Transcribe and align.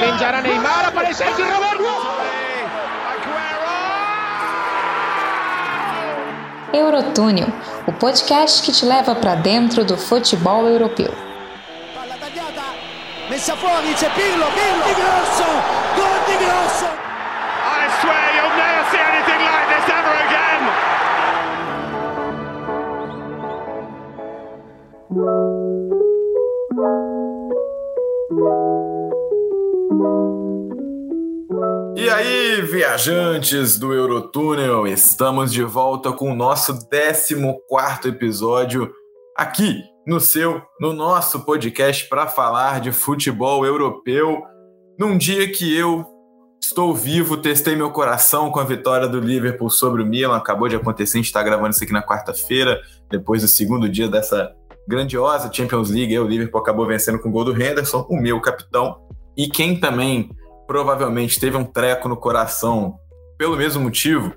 Penjará 0.00 0.40
Neymar, 0.40 0.86
aparece 0.86 1.22
aqui 1.22 1.42
Roberto. 1.42 1.84
Eurotúnel, 6.72 7.48
o 7.86 7.92
podcast 7.92 8.62
que 8.62 8.72
te 8.72 8.86
leva 8.86 9.14
para 9.14 9.34
dentro 9.34 9.84
do 9.84 9.98
futebol 9.98 10.66
europeu. 10.66 11.12
Messa 13.28 13.54
fuori, 13.56 13.92
c'è 13.92 14.10
Pirlo, 14.10 14.46
Pirlo, 14.46 14.84
di 14.84 14.94
grosso, 14.94 15.44
gol 15.94 16.24
di 16.26 16.44
grosso. 16.44 16.99
Viajantes 32.90 33.78
do 33.78 33.94
Eurotúnel, 33.94 34.84
estamos 34.84 35.52
de 35.52 35.62
volta 35.62 36.10
com 36.10 36.32
o 36.32 36.34
nosso 36.34 36.76
14 36.88 38.08
episódio 38.08 38.90
aqui 39.36 39.80
no 40.04 40.18
seu, 40.18 40.60
no 40.80 40.92
nosso 40.92 41.44
podcast 41.44 42.08
para 42.08 42.26
falar 42.26 42.80
de 42.80 42.90
futebol 42.90 43.64
europeu. 43.64 44.42
Num 44.98 45.16
dia 45.16 45.48
que 45.52 45.72
eu 45.72 46.04
estou 46.60 46.92
vivo, 46.92 47.36
testei 47.36 47.76
meu 47.76 47.92
coração 47.92 48.50
com 48.50 48.58
a 48.58 48.64
vitória 48.64 49.06
do 49.06 49.20
Liverpool 49.20 49.70
sobre 49.70 50.02
o 50.02 50.06
Milan, 50.06 50.36
acabou 50.36 50.68
de 50.68 50.74
acontecer, 50.74 51.18
a 51.18 51.20
gente 51.20 51.26
está 51.26 51.44
gravando 51.44 51.70
isso 51.70 51.84
aqui 51.84 51.92
na 51.92 52.02
quarta-feira, 52.02 52.80
depois 53.08 53.42
do 53.42 53.46
segundo 53.46 53.88
dia 53.88 54.08
dessa 54.08 54.52
grandiosa 54.88 55.52
Champions 55.52 55.90
League, 55.90 56.18
o 56.18 56.26
Liverpool 56.26 56.60
acabou 56.60 56.88
vencendo 56.88 57.20
com 57.20 57.28
o 57.28 57.32
gol 57.32 57.44
do 57.44 57.52
Henderson, 57.52 58.04
o 58.10 58.16
meu 58.16 58.40
capitão, 58.40 58.96
e 59.36 59.48
quem 59.48 59.78
também 59.78 60.28
provavelmente 60.70 61.40
teve 61.40 61.56
um 61.56 61.64
treco 61.64 62.08
no 62.08 62.16
coração 62.16 62.94
pelo 63.36 63.56
mesmo 63.56 63.82
motivo, 63.82 64.32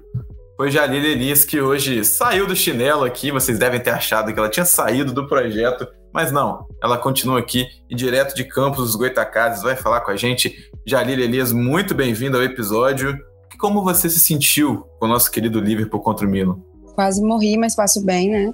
foi 0.58 0.72
Jalil 0.72 1.04
Elias, 1.04 1.46
que 1.46 1.62
hoje 1.62 2.04
saiu 2.04 2.48
do 2.48 2.56
chinelo 2.56 3.04
aqui. 3.04 3.32
Vocês 3.32 3.60
devem 3.60 3.80
ter 3.80 3.92
achado 3.92 4.34
que 4.34 4.40
ela 4.40 4.50
tinha 4.50 4.66
saído 4.66 5.14
do 5.14 5.28
projeto, 5.28 5.88
mas 6.12 6.32
não. 6.32 6.66
Ela 6.82 6.98
continua 6.98 7.38
aqui 7.38 7.68
e 7.88 7.94
direto 7.94 8.34
de 8.34 8.46
Campos 8.46 8.80
dos 8.80 8.96
Goitacazes 8.96 9.62
vai 9.62 9.76
falar 9.76 10.02
com 10.02 10.10
a 10.10 10.16
gente. 10.16 10.72
Jalil 10.88 11.20
Elias, 11.20 11.54
muito 11.54 11.94
bem-vindo 11.94 12.36
ao 12.36 12.44
episódio. 12.44 13.16
Como 13.60 13.84
você 13.84 14.10
se 14.10 14.20
sentiu 14.20 14.88
com 15.00 15.06
o 15.06 15.10
nosso 15.10 15.30
querido 15.30 15.60
Liverpool 15.60 16.00
contra 16.00 16.26
o 16.26 16.30
Milan? 16.30 16.58
Quase 16.96 17.22
morri, 17.22 17.60
mas 17.60 17.76
passo 17.76 18.04
bem, 18.04 18.32
né? 18.32 18.52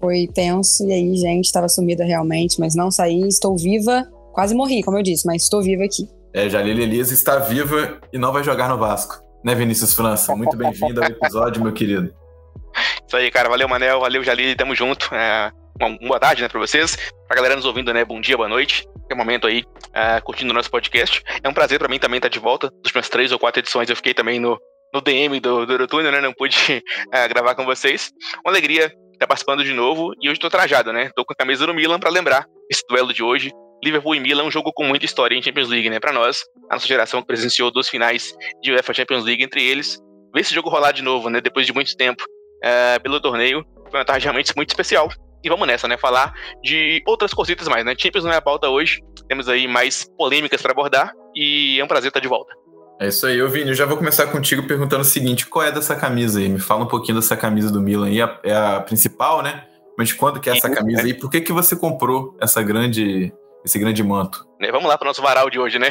Foi 0.00 0.26
tenso 0.34 0.84
e 0.88 0.92
aí, 0.92 1.14
gente, 1.14 1.44
estava 1.44 1.68
sumida 1.68 2.04
realmente, 2.04 2.58
mas 2.58 2.74
não 2.74 2.90
saí, 2.90 3.28
estou 3.28 3.56
viva. 3.56 4.04
Quase 4.32 4.56
morri, 4.56 4.82
como 4.82 4.98
eu 4.98 5.04
disse, 5.04 5.24
mas 5.24 5.44
estou 5.44 5.62
viva 5.62 5.84
aqui. 5.84 6.08
É, 6.34 6.48
Jalil 6.48 6.80
Elias 6.80 7.10
está 7.10 7.38
viva 7.38 8.00
e 8.10 8.16
não 8.16 8.32
vai 8.32 8.42
jogar 8.42 8.68
no 8.68 8.78
Vasco. 8.78 9.22
Né, 9.44 9.54
Vinícius 9.54 9.92
França? 9.94 10.34
Muito 10.34 10.56
bem-vindo 10.56 11.02
ao 11.02 11.10
episódio, 11.10 11.62
meu 11.62 11.72
querido. 11.72 12.14
Isso 13.06 13.16
aí, 13.16 13.30
cara. 13.30 13.50
Valeu, 13.50 13.68
Manel. 13.68 14.00
Valeu, 14.00 14.24
Jalil. 14.24 14.56
Tamo 14.56 14.74
junto. 14.74 15.14
É, 15.14 15.52
uma 15.78 15.98
boa 15.98 16.18
tarde, 16.18 16.40
né, 16.40 16.48
pra 16.48 16.58
vocês. 16.58 16.96
Pra 17.26 17.36
galera 17.36 17.54
nos 17.54 17.66
ouvindo, 17.66 17.92
né, 17.92 18.02
bom 18.04 18.18
dia, 18.18 18.36
boa 18.36 18.48
noite. 18.48 18.86
É 19.10 19.14
momento 19.14 19.46
aí, 19.46 19.62
é, 19.92 20.20
curtindo 20.22 20.52
o 20.52 20.54
nosso 20.54 20.70
podcast. 20.70 21.22
É 21.42 21.48
um 21.48 21.52
prazer 21.52 21.78
pra 21.78 21.88
mim 21.88 21.98
também 21.98 22.16
estar 22.16 22.30
de 22.30 22.38
volta. 22.38 22.70
Das 22.82 22.92
minhas 22.92 23.10
três 23.10 23.30
ou 23.30 23.38
quatro 23.38 23.60
edições 23.60 23.90
eu 23.90 23.96
fiquei 23.96 24.14
também 24.14 24.40
no, 24.40 24.58
no 24.94 25.02
DM 25.02 25.38
do, 25.38 25.66
do 25.66 25.72
Eurotúnel, 25.74 26.10
né? 26.10 26.20
Não 26.22 26.32
pude 26.32 26.56
é, 27.12 27.28
gravar 27.28 27.54
com 27.54 27.66
vocês. 27.66 28.10
Uma 28.42 28.52
alegria 28.52 28.90
estar 29.12 29.26
participando 29.26 29.64
de 29.64 29.74
novo. 29.74 30.12
E 30.18 30.30
hoje 30.30 30.40
tô 30.40 30.48
trajado, 30.48 30.94
né? 30.94 31.10
Tô 31.14 31.26
com 31.26 31.34
a 31.34 31.36
camisa 31.36 31.66
do 31.66 31.74
Milan 31.74 32.00
pra 32.00 32.10
lembrar 32.10 32.46
esse 32.70 32.82
duelo 32.88 33.12
de 33.12 33.22
hoje. 33.22 33.52
Liverpool 33.82 34.14
e 34.14 34.20
Milan 34.20 34.44
é 34.44 34.46
um 34.46 34.50
jogo 34.50 34.72
com 34.72 34.84
muita 34.84 35.04
história 35.04 35.34
em 35.34 35.42
Champions 35.42 35.68
League, 35.68 35.90
né? 35.90 35.98
Para 35.98 36.12
nós, 36.12 36.44
a 36.70 36.74
nossa 36.74 36.86
geração 36.86 37.20
que 37.20 37.26
presenciou 37.26 37.70
duas 37.70 37.88
finais 37.88 38.34
de 38.62 38.72
UEFA 38.72 38.94
Champions 38.94 39.24
League 39.24 39.42
entre 39.42 39.62
eles, 39.62 40.00
ver 40.32 40.40
esse 40.40 40.54
jogo 40.54 40.70
rolar 40.70 40.92
de 40.92 41.02
novo, 41.02 41.28
né? 41.28 41.40
Depois 41.40 41.66
de 41.66 41.72
muito 41.72 41.96
tempo 41.96 42.22
é, 42.62 42.98
pelo 43.00 43.20
torneio, 43.20 43.64
foi 43.90 43.98
uma 43.98 44.04
tarde 44.04 44.24
realmente 44.24 44.54
muito 44.54 44.70
especial. 44.70 45.08
E 45.42 45.48
vamos 45.48 45.66
nessa, 45.66 45.88
né? 45.88 45.96
Falar 45.96 46.32
de 46.62 47.02
outras 47.04 47.34
cositas 47.34 47.66
mais, 47.66 47.84
né? 47.84 47.94
Champions 47.98 48.24
não 48.24 48.32
é 48.32 48.36
a 48.36 48.42
pauta 48.42 48.68
hoje, 48.68 49.00
temos 49.28 49.48
aí 49.48 49.66
mais 49.66 50.08
polêmicas 50.16 50.62
para 50.62 50.70
abordar 50.70 51.12
e 51.34 51.80
é 51.80 51.84
um 51.84 51.88
prazer 51.88 52.08
estar 52.08 52.20
de 52.20 52.28
volta. 52.28 52.54
É 53.00 53.08
isso 53.08 53.26
aí, 53.26 53.42
ô 53.42 53.48
Vini, 53.48 53.70
eu 53.70 53.74
já 53.74 53.84
vou 53.84 53.96
começar 53.96 54.28
contigo 54.28 54.64
perguntando 54.64 55.02
o 55.02 55.04
seguinte, 55.04 55.46
qual 55.46 55.64
é 55.64 55.72
dessa 55.72 55.96
camisa 55.96 56.38
aí? 56.38 56.48
Me 56.48 56.60
fala 56.60 56.84
um 56.84 56.88
pouquinho 56.88 57.18
dessa 57.18 57.36
camisa 57.36 57.68
do 57.72 57.80
Milan 57.80 58.06
aí, 58.06 58.20
é 58.44 58.54
a 58.54 58.80
principal, 58.80 59.42
né? 59.42 59.64
Mas 59.98 60.08
de 60.08 60.14
quando 60.14 60.38
que 60.38 60.48
é 60.48 60.56
essa 60.56 60.70
camisa 60.70 61.02
aí? 61.02 61.12
Por 61.12 61.28
que, 61.28 61.40
que 61.40 61.52
você 61.52 61.74
comprou 61.74 62.36
essa 62.40 62.62
grande 62.62 63.32
esse 63.64 63.78
grande 63.78 64.02
manto. 64.02 64.44
Né, 64.60 64.70
vamos 64.70 64.88
lá 64.88 64.96
para 64.96 65.06
o 65.06 65.08
nosso 65.08 65.22
varal 65.22 65.48
de 65.48 65.58
hoje, 65.58 65.78
né? 65.78 65.88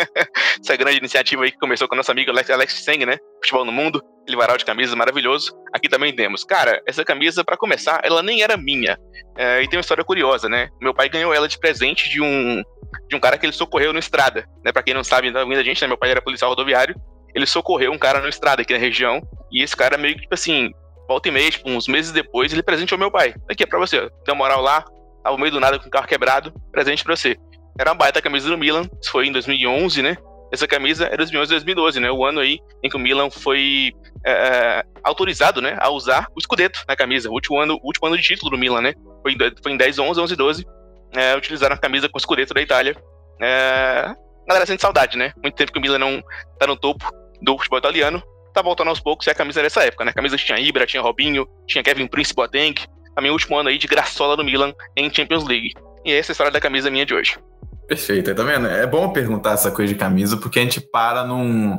Essa 0.60 0.76
grande 0.76 0.98
iniciativa 0.98 1.44
aí 1.44 1.50
que 1.50 1.58
começou 1.58 1.88
com 1.88 1.96
nosso 1.96 2.10
amigo 2.10 2.30
Alex, 2.30 2.50
Alex 2.50 2.74
Seng, 2.84 3.04
né? 3.04 3.16
Futebol 3.42 3.64
no 3.64 3.72
Mundo, 3.72 4.02
aquele 4.22 4.36
varal 4.36 4.56
de 4.56 4.64
camisas 4.64 4.94
maravilhoso. 4.94 5.52
Aqui 5.72 5.88
também 5.88 6.14
temos. 6.14 6.44
Cara, 6.44 6.80
essa 6.86 7.04
camisa, 7.04 7.44
para 7.44 7.56
começar, 7.56 8.00
ela 8.04 8.22
nem 8.22 8.42
era 8.42 8.56
minha. 8.56 8.98
É, 9.36 9.62
e 9.62 9.68
tem 9.68 9.78
uma 9.78 9.82
história 9.82 10.04
curiosa, 10.04 10.48
né? 10.48 10.68
Meu 10.80 10.94
pai 10.94 11.08
ganhou 11.08 11.34
ela 11.34 11.48
de 11.48 11.58
presente 11.58 12.08
de 12.08 12.20
um, 12.20 12.62
de 13.08 13.16
um 13.16 13.20
cara 13.20 13.36
que 13.36 13.46
ele 13.46 13.52
socorreu 13.52 13.92
no 13.92 13.98
estrada, 13.98 14.46
né? 14.64 14.72
Para 14.72 14.82
quem 14.82 14.94
não 14.94 15.04
sabe, 15.04 15.32
tá 15.32 15.44
vindo 15.44 15.58
a 15.58 15.64
gente, 15.64 15.80
né? 15.80 15.88
Meu 15.88 15.98
pai 15.98 16.10
era 16.10 16.22
policial 16.22 16.50
rodoviário. 16.50 16.94
Ele 17.34 17.46
socorreu 17.46 17.92
um 17.92 17.98
cara 17.98 18.20
no 18.20 18.28
estrada 18.28 18.62
aqui 18.62 18.72
na 18.72 18.78
região. 18.78 19.20
E 19.50 19.62
esse 19.62 19.76
cara 19.76 19.96
meio 19.96 20.14
que, 20.14 20.22
tipo 20.22 20.34
assim, 20.34 20.70
volta 21.08 21.28
e 21.28 21.32
meia, 21.32 21.50
tipo, 21.50 21.68
uns 21.68 21.88
meses 21.88 22.12
depois, 22.12 22.52
ele 22.52 22.62
presenteou 22.62 22.98
meu 22.98 23.10
pai. 23.10 23.34
Aqui 23.50 23.62
é 23.62 23.66
pra 23.66 23.78
você, 23.78 24.00
tem 24.24 24.34
uma 24.34 24.36
moral 24.36 24.60
lá, 24.60 24.84
ao 25.24 25.38
meio 25.38 25.52
do 25.52 25.60
nada 25.60 25.78
com 25.78 25.86
o 25.86 25.90
carro 25.90 26.06
quebrado, 26.06 26.52
presente 26.70 27.04
pra 27.04 27.16
você. 27.16 27.36
Era 27.78 27.90
uma 27.90 27.96
baita 27.96 28.20
camisa 28.20 28.48
do 28.48 28.58
Milan, 28.58 28.82
isso 29.00 29.10
foi 29.10 29.26
em 29.26 29.32
2011, 29.32 30.02
né? 30.02 30.16
Essa 30.52 30.68
camisa 30.68 31.06
é 31.06 31.16
2011 31.16 31.50
e 31.50 31.54
2012, 31.54 32.00
né? 32.00 32.10
O 32.10 32.24
ano 32.24 32.40
aí 32.40 32.58
em 32.82 32.90
que 32.90 32.96
o 32.96 33.00
Milan 33.00 33.30
foi 33.30 33.92
é, 34.24 34.84
autorizado, 35.02 35.62
né, 35.62 35.76
a 35.80 35.88
usar 35.88 36.26
o 36.36 36.38
escudeto 36.38 36.84
na 36.86 36.94
camisa. 36.94 37.30
O 37.30 37.32
último 37.32 37.58
ano, 37.58 37.80
último 37.82 38.06
ano 38.06 38.16
de 38.16 38.22
título 38.22 38.50
do 38.50 38.58
Milan, 38.58 38.82
né? 38.82 38.94
Foi 39.22 39.32
em, 39.32 39.38
foi 39.62 39.72
em 39.72 39.76
10, 39.78 39.98
11, 39.98 40.20
11 40.20 40.34
e 40.34 40.36
12. 40.36 40.66
É, 41.14 41.34
utilizaram 41.34 41.74
a 41.74 41.78
camisa 41.78 42.08
com 42.08 42.18
o 42.18 42.20
escudeto 42.20 42.52
da 42.52 42.60
Itália. 42.60 42.94
É, 43.40 44.14
galera, 44.46 44.66
sente 44.66 44.82
saudade, 44.82 45.16
né? 45.16 45.32
Muito 45.42 45.54
tempo 45.54 45.72
que 45.72 45.78
o 45.78 45.82
Milan 45.82 45.98
não 45.98 46.22
tá 46.58 46.66
no 46.66 46.76
topo 46.76 47.10
do 47.40 47.56
futebol 47.56 47.78
italiano. 47.78 48.22
Tá 48.52 48.60
voltando 48.60 48.88
aos 48.88 49.00
poucos 49.00 49.26
e 49.26 49.30
a 49.30 49.34
camisa 49.34 49.62
dessa 49.62 49.82
época, 49.82 50.04
né? 50.04 50.10
A 50.10 50.14
camisa 50.14 50.36
tinha 50.36 50.58
Ibra, 50.58 50.84
tinha 50.84 51.02
Robinho, 51.02 51.48
tinha 51.66 51.82
Kevin 51.82 52.06
Prince 52.06 52.34
Boateng, 52.34 52.74
também 53.14 53.30
o 53.30 53.34
último 53.34 53.56
ano 53.56 53.68
aí 53.68 53.78
de 53.78 53.86
graçola 53.86 54.36
do 54.36 54.44
Milan 54.44 54.72
em 54.96 55.12
Champions 55.12 55.44
League. 55.44 55.74
E 56.04 56.12
essa 56.12 56.30
é 56.30 56.32
a 56.32 56.34
história 56.34 56.52
da 56.52 56.60
camisa 56.60 56.90
minha 56.90 57.06
de 57.06 57.14
hoje. 57.14 57.38
Perfeito, 57.86 58.34
tá 58.34 58.42
vendo? 58.42 58.66
É 58.66 58.86
bom 58.86 59.12
perguntar 59.12 59.52
essa 59.52 59.70
coisa 59.70 59.92
de 59.92 59.98
camisa, 59.98 60.36
porque 60.36 60.58
a 60.58 60.62
gente 60.62 60.80
para 60.80 61.24
num, 61.24 61.78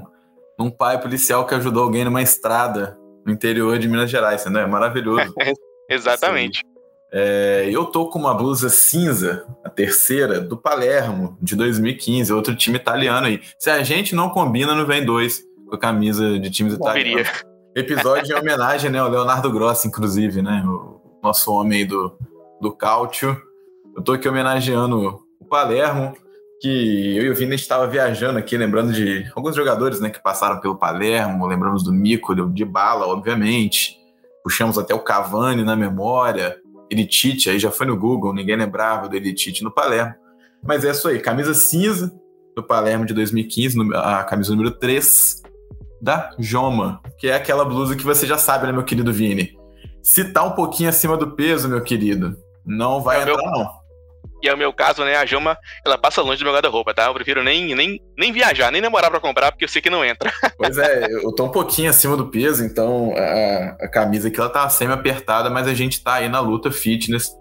num 0.59 0.69
pai 0.69 0.99
policial 1.01 1.45
que 1.45 1.55
ajudou 1.55 1.83
alguém 1.83 2.05
numa 2.05 2.21
estrada 2.21 2.97
no 3.25 3.31
interior 3.31 3.79
de 3.79 3.87
Minas 3.87 4.09
Gerais, 4.09 4.41
entendeu? 4.41 4.61
É 4.61 4.67
maravilhoso. 4.67 5.33
Exatamente. 5.89 6.61
É, 7.11 7.69
eu 7.71 7.85
tô 7.85 8.09
com 8.09 8.17
uma 8.17 8.33
blusa 8.33 8.69
cinza, 8.69 9.45
a 9.63 9.69
terceira, 9.69 10.41
do 10.41 10.57
Palermo, 10.57 11.37
de 11.39 11.55
2015, 11.55 12.33
outro 12.33 12.55
time 12.55 12.77
italiano 12.77 13.27
aí. 13.27 13.39
Se 13.59 13.69
a 13.69 13.83
gente 13.83 14.15
não 14.15 14.29
combina, 14.29 14.73
não 14.73 14.85
vem 14.85 15.05
dois 15.05 15.43
com 15.67 15.75
a 15.75 15.79
camisa 15.79 16.39
de 16.39 16.49
times 16.49 16.73
italianos. 16.73 17.29
Episódio 17.75 18.35
em 18.35 18.39
homenagem, 18.39 18.89
né, 18.89 18.99
ao 18.99 19.09
Leonardo 19.09 19.51
Grossi, 19.51 19.87
inclusive, 19.87 20.41
né, 20.41 20.63
o 20.65 21.02
nosso 21.23 21.51
homem 21.51 21.87
do, 21.87 22.15
do 22.61 22.71
cálcio. 22.71 23.41
Eu 23.95 24.03
tô 24.03 24.11
aqui 24.11 24.27
homenageando 24.27 25.23
o 25.39 25.45
Palermo, 25.45 26.13
que 26.59 27.17
eu 27.17 27.23
e 27.23 27.29
o 27.29 27.35
Vini 27.35 27.55
estava 27.55 27.87
viajando 27.87 28.37
aqui, 28.37 28.57
lembrando 28.57 28.91
de 28.91 29.25
alguns 29.35 29.55
jogadores 29.55 29.99
né, 29.99 30.09
que 30.09 30.21
passaram 30.21 30.59
pelo 30.59 30.75
Palermo, 30.75 31.47
lembramos 31.47 31.83
do 31.83 31.93
Mico, 31.93 32.35
de 32.51 32.65
Bala, 32.65 33.07
obviamente. 33.07 33.97
Puxamos 34.43 34.77
até 34.77 34.93
o 34.93 34.99
Cavani 34.99 35.63
na 35.63 35.75
memória, 35.75 36.57
Elitite, 36.89 37.49
aí 37.49 37.57
já 37.57 37.71
foi 37.71 37.85
no 37.85 37.97
Google, 37.97 38.33
ninguém 38.33 38.57
lembrava 38.57 39.07
do 39.07 39.15
Elitite 39.15 39.63
no 39.63 39.71
Palermo. 39.71 40.13
Mas 40.61 40.83
é 40.83 40.91
isso 40.91 41.07
aí, 41.07 41.19
camisa 41.19 41.53
cinza 41.53 42.13
do 42.55 42.61
Palermo 42.61 43.05
de 43.05 43.13
2015, 43.13 43.77
a 43.95 44.23
camisa 44.23 44.51
número 44.51 44.71
3 44.71 45.41
da 46.01 46.31
Joma, 46.37 47.01
que 47.17 47.27
é 47.27 47.35
aquela 47.35 47.63
blusa 47.63 47.95
que 47.95 48.03
você 48.03 48.27
já 48.27 48.37
sabe, 48.37 48.67
né, 48.67 48.73
meu 48.73 48.83
querido 48.83 49.11
Vini? 49.11 49.57
Se 50.03 50.25
tá 50.33 50.43
um 50.43 50.51
pouquinho 50.51 50.89
acima 50.89 51.15
do 51.15 51.31
peso, 51.31 51.69
meu 51.69 51.81
querido, 51.81 52.37
não 52.65 53.01
vai 53.01 53.19
é 53.19 53.21
entrar, 53.21 53.37
meu... 53.37 53.45
não. 53.45 53.83
E 54.43 54.49
é 54.49 54.53
o 54.53 54.57
meu 54.57 54.73
caso, 54.73 55.05
né? 55.05 55.15
A 55.15 55.25
Jama, 55.25 55.57
ela 55.85 55.97
passa 55.97 56.21
longe 56.21 56.39
do 56.39 56.43
meu 56.43 56.53
guarda-roupa, 56.53 56.93
tá? 56.93 57.05
Eu 57.05 57.13
prefiro 57.13 57.41
nem, 57.41 57.73
nem, 57.73 58.01
nem 58.17 58.33
viajar, 58.33 58.69
nem 58.73 58.81
demorar 58.81 59.09
para 59.09 59.21
comprar, 59.21 59.53
porque 59.53 59.63
eu 59.63 59.69
sei 59.69 59.81
que 59.81 59.89
não 59.89 60.03
entra. 60.03 60.29
Pois 60.57 60.77
é, 60.77 61.05
eu 61.09 61.33
tô 61.33 61.45
um 61.45 61.51
pouquinho 61.51 61.89
acima 61.89 62.17
do 62.17 62.27
peso, 62.27 62.63
então 62.63 63.13
a, 63.15 63.85
a 63.85 63.87
camisa 63.89 64.27
aqui 64.27 64.39
ela 64.39 64.49
tá 64.49 64.67
semi-apertada, 64.67 65.49
mas 65.49 65.67
a 65.67 65.73
gente 65.73 66.03
tá 66.03 66.15
aí 66.15 66.27
na 66.27 66.41
luta 66.41 66.71
fitness 66.71 67.31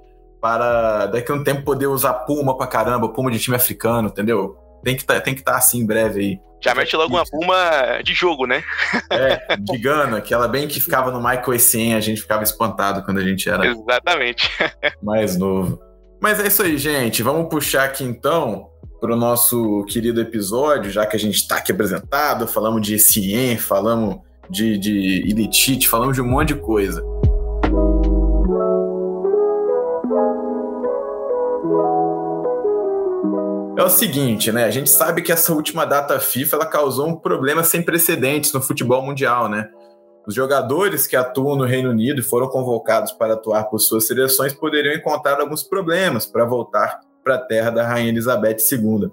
para 0.41 1.07
daqui 1.07 1.31
a 1.31 1.35
um 1.35 1.45
tempo 1.45 1.65
poder 1.65 1.89
usar 1.89 2.15
puma 2.15 2.57
pra 2.57 2.67
caramba, 2.67 3.09
puma 3.09 3.31
de 3.31 3.39
time 3.39 3.57
africano, 3.57 4.09
entendeu? 4.09 4.57
Tem 4.85 4.97
que 4.97 5.05
tá, 5.05 5.21
tem 5.21 5.35
que 5.35 5.41
estar 5.41 5.53
tá 5.53 5.59
assim 5.59 5.81
em 5.81 5.87
breve 5.87 6.21
aí. 6.21 6.41
Já 6.63 6.75
mete 6.75 6.95
logo 6.97 7.15
uma 7.15 7.25
puma 7.25 8.01
de 8.05 8.15
jogo, 8.15 8.47
né? 8.47 8.63
É, 9.11 9.57
de 9.57 9.79
Gana, 9.79 10.19
aquela 10.19 10.47
bem 10.47 10.69
que 10.69 10.81
ficava 10.81 11.11
no 11.11 11.19
Michael 11.19 11.55
Essien, 11.55 11.95
a 11.95 12.01
gente 12.01 12.21
ficava 12.21 12.45
espantado 12.45 13.03
quando 13.03 13.19
a 13.19 13.25
gente 13.25 13.49
era 13.49 13.67
Exatamente. 13.67 14.49
mais 15.03 15.37
novo. 15.37 15.81
Mas 16.21 16.39
é 16.39 16.47
isso 16.47 16.63
aí, 16.63 16.79
gente. 16.79 17.23
Vamos 17.23 17.49
puxar 17.49 17.85
aqui 17.85 18.05
então 18.05 18.69
para 19.01 19.13
o 19.13 19.17
nosso 19.17 19.85
querido 19.89 20.21
episódio, 20.21 20.89
já 20.89 21.05
que 21.05 21.17
a 21.17 21.19
gente 21.19 21.35
está 21.35 21.57
aqui 21.57 21.73
apresentado, 21.73 22.47
falamos 22.47 22.87
de 22.87 22.97
Cien, 22.97 23.59
falamos 23.59 24.21
de, 24.49 24.79
de 24.79 25.25
Elitite, 25.29 25.89
falamos 25.89 26.15
de 26.15 26.23
um 26.23 26.29
monte 26.29 26.55
de 26.55 26.61
coisa. 26.61 27.03
Seguinte, 33.93 34.51
né? 34.51 34.65
A 34.65 34.71
gente 34.71 34.91
sabe 34.91 35.23
que 35.23 35.31
essa 35.31 35.53
última 35.53 35.85
data 35.85 36.19
FIFA 36.19 36.57
ela 36.57 36.67
causou 36.67 37.09
um 37.09 37.17
problema 37.17 37.63
sem 37.63 37.83
precedentes 37.83 38.53
no 38.53 38.61
futebol 38.61 39.03
mundial, 39.03 39.49
né? 39.49 39.69
Os 40.27 40.35
jogadores 40.35 41.07
que 41.07 41.17
atuam 41.17 41.57
no 41.57 41.65
Reino 41.65 41.91
Unido 41.91 42.21
e 42.21 42.25
foram 42.25 42.49
convocados 42.49 43.13
para 43.13 43.35
atuar 43.35 43.65
por 43.65 43.79
suas 43.79 44.07
seleções 44.07 44.53
poderiam 44.53 44.95
encontrar 44.95 45.41
alguns 45.41 45.63
problemas 45.63 46.27
para 46.27 46.45
voltar 46.45 47.01
para 47.25 47.37
a 47.37 47.39
terra 47.39 47.71
da 47.71 47.87
Rainha 47.87 48.11
Elizabeth 48.11 48.59
II. 48.71 49.11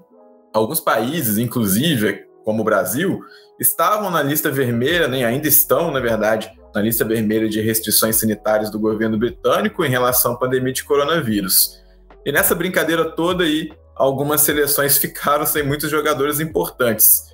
Alguns 0.53 0.79
países, 0.79 1.37
inclusive, 1.37 2.25
como 2.43 2.61
o 2.61 2.65
Brasil, 2.65 3.21
estavam 3.59 4.09
na 4.09 4.21
lista 4.21 4.51
vermelha, 4.51 5.07
nem 5.07 5.23
ainda 5.23 5.47
estão, 5.47 5.91
na 5.91 5.99
verdade, 5.99 6.51
na 6.73 6.81
lista 6.81 7.03
vermelha 7.03 7.49
de 7.49 7.59
restrições 7.61 8.15
sanitárias 8.15 8.69
do 8.69 8.79
governo 8.79 9.17
britânico 9.17 9.83
em 9.83 9.89
relação 9.89 10.33
à 10.33 10.37
pandemia 10.37 10.73
de 10.73 10.83
coronavírus. 10.83 11.79
E 12.25 12.31
nessa 12.31 12.53
brincadeira 12.53 13.05
toda 13.05 13.43
aí, 13.43 13.71
algumas 13.99 14.41
seleções 14.41 14.97
ficaram 14.97 15.45
sem 15.45 15.61
muitos 15.61 15.91
jogadores 15.91 16.39
importantes. 16.39 17.27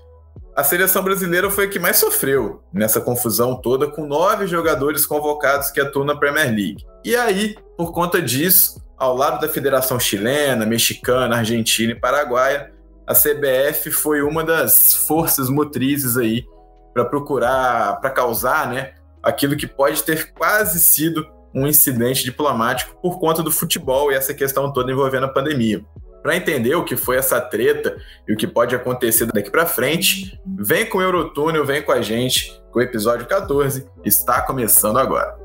A 0.56 0.64
seleção 0.64 1.04
brasileira 1.04 1.52
foi 1.52 1.66
a 1.66 1.68
que 1.70 1.78
mais 1.78 1.98
sofreu 1.98 2.64
nessa 2.74 3.00
confusão 3.00 3.56
toda, 3.56 3.88
com 3.88 4.08
nove 4.08 4.48
jogadores 4.48 5.06
convocados 5.06 5.70
que 5.70 5.80
atuam 5.80 6.06
na 6.06 6.16
Premier 6.18 6.48
League. 6.48 6.84
E 7.04 7.16
aí, 7.16 7.56
por 7.78 7.92
conta 7.92 8.22
disso, 8.22 8.82
ao 8.98 9.16
lado 9.16 9.40
da 9.40 9.50
Federação 9.50 10.00
Chilena, 10.00 10.66
Mexicana, 10.66 11.38
Argentina 11.38 11.92
e 11.92 12.00
Paraguaia, 12.00 12.74
a 13.06 13.14
CBF 13.14 13.92
foi 13.92 14.22
uma 14.24 14.44
das 14.44 14.94
forças 14.94 15.50
motrizes 15.50 16.18
aí 16.18 16.46
para 16.94 17.06
procurar, 17.06 18.00
para 18.00 18.10
causar, 18.10 18.70
né, 18.70 18.94
aquilo 19.22 19.58
que 19.58 19.68
pode 19.68 20.02
ter 20.02 20.34
quase 20.34 20.80
sido 20.80 21.28
um 21.54 21.68
incidente 21.68 22.24
diplomático 22.24 22.96
por 23.02 23.20
conta 23.20 23.44
do 23.44 23.52
futebol 23.52 24.12
e 24.12 24.16
essa 24.16 24.34
questão 24.34 24.72
toda 24.72 24.92
envolvendo 24.92 25.26
a 25.26 25.30
pandemia. 25.30 25.86
Para 26.26 26.36
entender 26.36 26.74
o 26.74 26.84
que 26.84 26.98
foi 26.98 27.18
essa 27.18 27.40
treta 27.40 28.02
e 28.28 28.34
o 28.34 28.36
que 28.36 28.48
pode 28.48 28.76
acontecer 28.76 29.28
daqui 29.28 29.52
para 29.52 29.68
frente, 29.68 30.42
vem 30.58 30.84
com 30.84 30.98
o 30.98 31.02
Eurotúnel, 31.04 31.64
vem 31.64 31.84
com 31.84 31.92
a 31.92 32.02
gente, 32.02 32.52
que 32.74 32.80
o 32.80 32.82
episódio 32.82 33.28
14 33.28 33.88
está 34.04 34.42
começando 34.42 34.98
agora. 34.98 35.38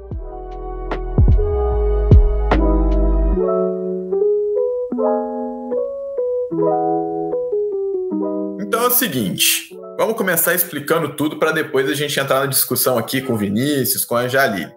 Então 8.62 8.84
é 8.84 8.86
o 8.86 8.90
seguinte, 8.90 9.78
vamos 9.98 10.16
começar 10.16 10.54
explicando 10.54 11.14
tudo 11.14 11.38
para 11.38 11.52
depois 11.52 11.90
a 11.90 11.94
gente 11.94 12.18
entrar 12.18 12.40
na 12.40 12.46
discussão 12.46 12.96
aqui 12.96 13.20
com 13.20 13.34
o 13.34 13.36
Vinícius, 13.36 14.06
com 14.06 14.16
a 14.16 14.26
Jalili. 14.26 14.72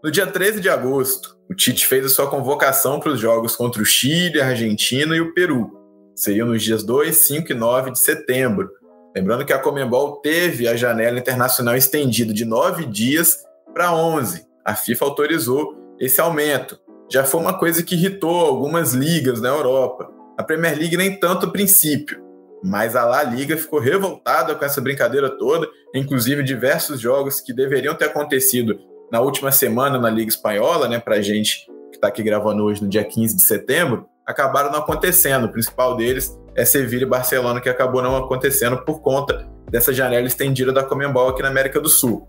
No 0.00 0.12
dia 0.12 0.28
13 0.28 0.60
de 0.60 0.68
agosto, 0.68 1.39
o 1.50 1.54
Tite 1.54 1.84
fez 1.84 2.06
a 2.06 2.08
sua 2.08 2.30
convocação 2.30 3.00
para 3.00 3.10
os 3.10 3.18
jogos 3.18 3.56
contra 3.56 3.82
o 3.82 3.84
Chile, 3.84 4.40
a 4.40 4.46
Argentina 4.46 5.16
e 5.16 5.20
o 5.20 5.34
Peru. 5.34 5.76
Seriam 6.14 6.46
nos 6.46 6.62
dias 6.62 6.84
2, 6.84 7.12
5 7.12 7.50
e 7.50 7.54
9 7.56 7.90
de 7.90 7.98
setembro. 7.98 8.70
Lembrando 9.16 9.44
que 9.44 9.52
a 9.52 9.58
Comembol 9.58 10.20
teve 10.20 10.68
a 10.68 10.76
janela 10.76 11.18
internacional 11.18 11.74
estendida 11.74 12.32
de 12.32 12.44
9 12.44 12.86
dias 12.86 13.42
para 13.74 13.92
11. 13.92 14.46
A 14.64 14.76
FIFA 14.76 15.06
autorizou 15.06 15.74
esse 15.98 16.20
aumento. 16.20 16.78
Já 17.10 17.24
foi 17.24 17.40
uma 17.40 17.58
coisa 17.58 17.82
que 17.82 17.96
irritou 17.96 18.46
algumas 18.46 18.92
ligas 18.92 19.40
na 19.40 19.48
Europa. 19.48 20.08
A 20.38 20.44
Premier 20.44 20.78
League 20.78 20.96
nem 20.96 21.18
tanto 21.18 21.46
a 21.46 21.50
princípio, 21.50 22.22
mas 22.62 22.94
a 22.94 23.04
La 23.04 23.24
Liga 23.24 23.56
ficou 23.56 23.80
revoltada 23.80 24.54
com 24.54 24.64
essa 24.64 24.80
brincadeira 24.80 25.28
toda, 25.28 25.66
inclusive 25.92 26.44
diversos 26.44 27.00
jogos 27.00 27.40
que 27.40 27.52
deveriam 27.52 27.96
ter 27.96 28.04
acontecido 28.04 28.78
na 29.10 29.20
última 29.20 29.50
semana 29.50 29.98
na 29.98 30.08
Liga 30.08 30.28
Espanhola, 30.28 30.88
né, 30.88 30.98
para 30.98 31.16
a 31.16 31.22
gente 31.22 31.66
que 31.90 31.96
está 31.96 32.08
aqui 32.08 32.22
gravando 32.22 32.64
hoje 32.64 32.82
no 32.82 32.88
dia 32.88 33.04
15 33.04 33.36
de 33.36 33.42
setembro, 33.42 34.06
acabaram 34.26 34.70
não 34.70 34.78
acontecendo. 34.78 35.44
O 35.44 35.52
principal 35.52 35.96
deles 35.96 36.38
é 36.54 36.64
Sevilha 36.64 37.02
e 37.02 37.06
Barcelona, 37.06 37.60
que 37.60 37.68
acabou 37.68 38.02
não 38.02 38.16
acontecendo 38.16 38.78
por 38.84 39.00
conta 39.00 39.48
dessa 39.70 39.92
janela 39.92 40.26
estendida 40.26 40.72
da 40.72 40.82
Comembol 40.82 41.28
aqui 41.28 41.42
na 41.42 41.48
América 41.48 41.80
do 41.80 41.88
Sul. 41.88 42.28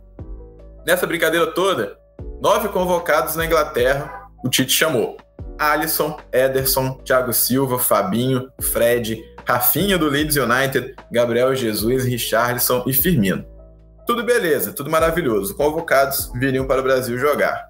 Nessa 0.85 1.05
brincadeira 1.05 1.47
toda, 1.47 1.97
nove 2.41 2.69
convocados 2.69 3.35
na 3.35 3.45
Inglaterra, 3.45 4.29
o 4.43 4.49
Tite 4.49 4.71
chamou. 4.71 5.17
Alisson, 5.59 6.17
Ederson, 6.31 6.95
Thiago 7.05 7.31
Silva, 7.31 7.77
Fabinho, 7.77 8.49
Fred, 8.59 9.21
Rafinha 9.45 9.95
do 9.95 10.07
Leeds 10.07 10.35
United, 10.35 10.95
Gabriel 11.11 11.53
Jesus, 11.53 12.03
Richarlison 12.05 12.83
e 12.87 12.93
Firmino. 12.93 13.45
Tudo 14.05 14.23
beleza, 14.23 14.73
tudo 14.73 14.89
maravilhoso. 14.89 15.55
Convocados 15.55 16.31
viriam 16.35 16.65
para 16.65 16.81
o 16.81 16.83
Brasil 16.83 17.17
jogar. 17.17 17.67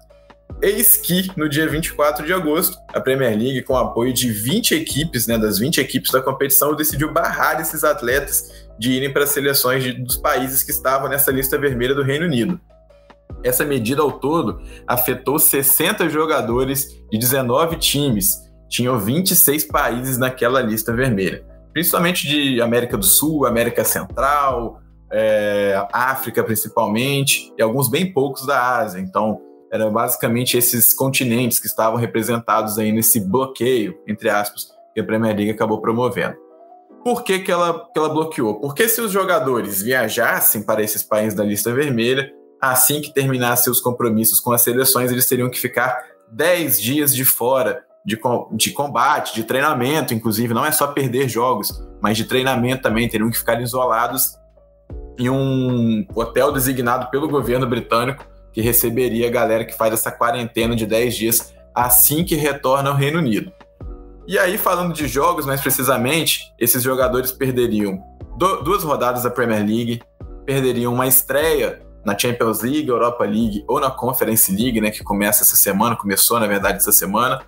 Eis 0.62 0.96
que, 0.96 1.28
no 1.36 1.48
dia 1.48 1.68
24 1.68 2.24
de 2.24 2.32
agosto, 2.32 2.76
a 2.94 3.00
Premier 3.00 3.36
League, 3.36 3.62
com 3.62 3.76
apoio 3.76 4.12
de 4.12 4.30
20 4.30 4.76
equipes, 4.76 5.26
né, 5.26 5.36
das 5.36 5.58
20 5.58 5.80
equipes 5.80 6.12
da 6.12 6.22
competição, 6.22 6.74
decidiu 6.76 7.12
barrar 7.12 7.60
esses 7.60 7.82
atletas 7.82 8.64
de 8.78 8.92
irem 8.92 9.12
para 9.12 9.24
as 9.24 9.30
seleções 9.30 9.82
de, 9.82 9.92
dos 9.92 10.16
países 10.16 10.62
que 10.62 10.70
estavam 10.70 11.08
nessa 11.08 11.32
lista 11.32 11.58
vermelha 11.58 11.94
do 11.94 12.02
Reino 12.02 12.26
Unido. 12.26 12.60
Essa 13.42 13.64
medida 13.64 14.02
ao 14.02 14.12
todo 14.12 14.62
afetou 14.86 15.38
60 15.38 16.08
jogadores 16.08 16.88
de 17.10 17.18
19 17.18 17.76
times. 17.76 18.48
Tinham 18.68 18.98
26 18.98 19.64
países 19.64 20.16
naquela 20.16 20.60
lista 20.60 20.92
vermelha, 20.92 21.44
principalmente 21.72 22.26
de 22.26 22.62
América 22.62 22.96
do 22.96 23.04
Sul, 23.04 23.46
América 23.46 23.84
Central, 23.84 24.81
é, 25.12 25.86
África 25.92 26.42
principalmente, 26.42 27.52
e 27.58 27.62
alguns 27.62 27.88
bem 27.88 28.12
poucos 28.12 28.46
da 28.46 28.78
Ásia. 28.78 28.98
Então, 28.98 29.40
eram 29.70 29.92
basicamente 29.92 30.56
esses 30.56 30.92
continentes 30.92 31.58
que 31.58 31.66
estavam 31.66 31.98
representados 31.98 32.78
aí 32.78 32.92
nesse 32.92 33.20
bloqueio, 33.20 33.98
entre 34.06 34.28
aspas, 34.28 34.70
que 34.94 35.00
a 35.00 35.04
Premier 35.04 35.36
League 35.36 35.50
acabou 35.50 35.80
promovendo. 35.80 36.36
Por 37.04 37.24
que, 37.24 37.40
que, 37.40 37.50
ela, 37.50 37.88
que 37.92 37.98
ela 37.98 38.08
bloqueou? 38.08 38.60
Porque 38.60 38.88
se 38.88 39.00
os 39.00 39.10
jogadores 39.10 39.82
viajassem 39.82 40.62
para 40.62 40.82
esses 40.82 41.02
países 41.02 41.34
da 41.34 41.44
lista 41.44 41.72
vermelha, 41.72 42.32
assim 42.60 43.00
que 43.00 43.12
terminassem 43.12 43.72
os 43.72 43.80
compromissos 43.80 44.40
com 44.40 44.52
as 44.52 44.62
seleções, 44.62 45.10
eles 45.10 45.26
teriam 45.26 45.50
que 45.50 45.58
ficar 45.58 45.98
10 46.30 46.80
dias 46.80 47.14
de 47.14 47.24
fora 47.24 47.82
de, 48.04 48.18
de 48.52 48.70
combate, 48.70 49.34
de 49.34 49.44
treinamento, 49.44 50.14
inclusive, 50.14 50.54
não 50.54 50.64
é 50.64 50.72
só 50.72 50.88
perder 50.88 51.28
jogos, 51.28 51.82
mas 52.00 52.16
de 52.16 52.24
treinamento 52.24 52.82
também, 52.82 53.08
teriam 53.08 53.30
que 53.30 53.38
ficar 53.38 53.60
isolados 53.60 54.36
em 55.22 55.30
um 55.30 56.04
hotel 56.14 56.52
designado 56.52 57.08
pelo 57.10 57.28
governo 57.28 57.66
britânico 57.66 58.24
que 58.52 58.60
receberia 58.60 59.28
a 59.28 59.30
galera 59.30 59.64
que 59.64 59.74
faz 59.74 59.94
essa 59.94 60.10
quarentena 60.10 60.74
de 60.74 60.84
10 60.84 61.14
dias 61.14 61.54
assim 61.74 62.24
que 62.24 62.34
retorna 62.34 62.90
ao 62.90 62.96
Reino 62.96 63.18
Unido. 63.18 63.52
E 64.26 64.38
aí, 64.38 64.58
falando 64.58 64.92
de 64.92 65.08
jogos 65.08 65.46
mais 65.46 65.60
precisamente, 65.60 66.52
esses 66.58 66.82
jogadores 66.82 67.32
perderiam 67.32 68.02
duas 68.36 68.82
rodadas 68.82 69.22
da 69.22 69.30
Premier 69.30 69.64
League, 69.64 70.02
perderiam 70.44 70.92
uma 70.92 71.06
estreia 71.06 71.80
na 72.04 72.18
Champions 72.18 72.60
League, 72.62 72.88
Europa 72.88 73.24
League 73.24 73.64
ou 73.68 73.80
na 73.80 73.90
Conference 73.90 74.52
League, 74.52 74.80
né, 74.80 74.90
que 74.90 75.04
começa 75.04 75.44
essa 75.44 75.56
semana, 75.56 75.96
começou 75.96 76.38
na 76.40 76.46
verdade 76.46 76.78
essa 76.78 76.92
semana, 76.92 77.42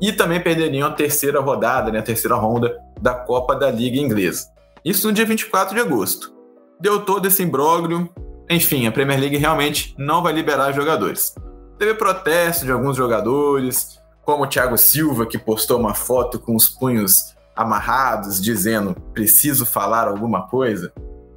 e 0.00 0.12
também 0.12 0.40
perderiam 0.40 0.88
a 0.88 0.92
terceira 0.92 1.40
rodada, 1.40 1.90
né, 1.90 1.98
a 1.98 2.02
terceira 2.02 2.36
ronda 2.36 2.76
da 3.00 3.14
Copa 3.14 3.56
da 3.56 3.70
Liga 3.70 3.98
Inglesa. 3.98 4.46
Isso 4.84 5.06
no 5.08 5.12
dia 5.12 5.26
24 5.26 5.74
de 5.74 5.80
agosto 5.80 6.37
deu 6.80 7.00
todo 7.00 7.26
esse 7.26 7.42
imbróglio. 7.42 8.08
Enfim, 8.48 8.86
a 8.86 8.92
Premier 8.92 9.20
League 9.20 9.36
realmente 9.36 9.94
não 9.98 10.22
vai 10.22 10.32
liberar 10.32 10.72
jogadores. 10.72 11.34
Teve 11.78 11.94
protesto 11.94 12.64
de 12.64 12.72
alguns 12.72 12.96
jogadores, 12.96 14.00
como 14.24 14.44
o 14.44 14.46
Thiago 14.46 14.76
Silva, 14.76 15.26
que 15.26 15.38
postou 15.38 15.78
uma 15.78 15.94
foto 15.94 16.38
com 16.38 16.56
os 16.56 16.68
punhos 16.68 17.36
amarrados, 17.54 18.40
dizendo 18.40 18.94
preciso 19.12 19.66
falar 19.66 20.08
alguma 20.08 20.46
coisa. 20.46 20.92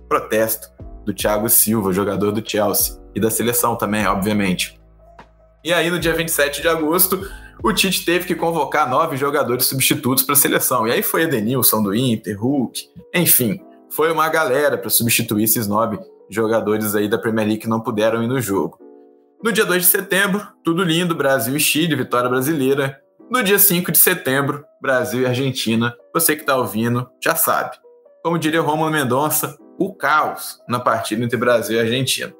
Protesto 0.07 0.69
do 1.05 1.13
Thiago 1.13 1.49
Silva, 1.49 1.93
jogador 1.93 2.31
do 2.31 2.47
Chelsea, 2.47 2.95
e 3.13 3.19
da 3.19 3.29
seleção 3.29 3.75
também, 3.75 4.05
obviamente. 4.07 4.79
E 5.63 5.73
aí, 5.73 5.89
no 5.89 5.99
dia 5.99 6.13
27 6.13 6.61
de 6.61 6.67
agosto, 6.67 7.27
o 7.63 7.73
Tite 7.73 8.05
teve 8.05 8.25
que 8.25 8.35
convocar 8.35 8.89
nove 8.89 9.17
jogadores 9.17 9.65
substitutos 9.65 10.23
para 10.23 10.33
a 10.33 10.37
seleção. 10.37 10.87
E 10.87 10.91
aí 10.91 11.03
foi 11.03 11.23
Edenilson 11.23 11.83
do 11.83 11.93
Inter, 11.93 12.39
Hulk, 12.39 12.81
enfim 13.13 13.59
foi 13.91 14.11
uma 14.11 14.29
galera 14.29 14.77
para 14.77 14.89
substituir 14.89 15.43
esses 15.43 15.67
nove 15.67 15.99
jogadores 16.29 16.95
aí 16.95 17.09
da 17.09 17.17
Premier 17.17 17.45
League 17.45 17.61
que 17.61 17.69
não 17.69 17.81
puderam 17.81 18.23
ir 18.23 18.27
no 18.27 18.39
jogo. 18.39 18.79
No 19.43 19.51
dia 19.51 19.65
2 19.65 19.81
de 19.81 19.87
setembro, 19.87 20.47
tudo 20.63 20.83
lindo, 20.83 21.15
Brasil 21.15 21.55
e 21.55 21.59
Chile, 21.59 21.95
vitória 21.95 22.29
brasileira. 22.29 22.99
No 23.29 23.43
dia 23.43 23.59
5 23.59 23.91
de 23.91 23.97
setembro, 23.97 24.63
Brasil 24.81 25.21
e 25.21 25.25
Argentina. 25.25 25.93
Você 26.13 26.35
que 26.35 26.41
está 26.41 26.55
ouvindo 26.55 27.09
já 27.21 27.35
sabe. 27.35 27.75
Como 28.23 28.37
diria 28.37 28.61
Romulo 28.61 28.91
Mendonça, 28.91 29.57
o 29.77 29.93
caos 29.93 30.59
na 30.67 30.79
partida 30.79 31.23
entre 31.23 31.37
Brasil 31.37 31.75
e 31.75 31.79
Argentina. 31.79 32.31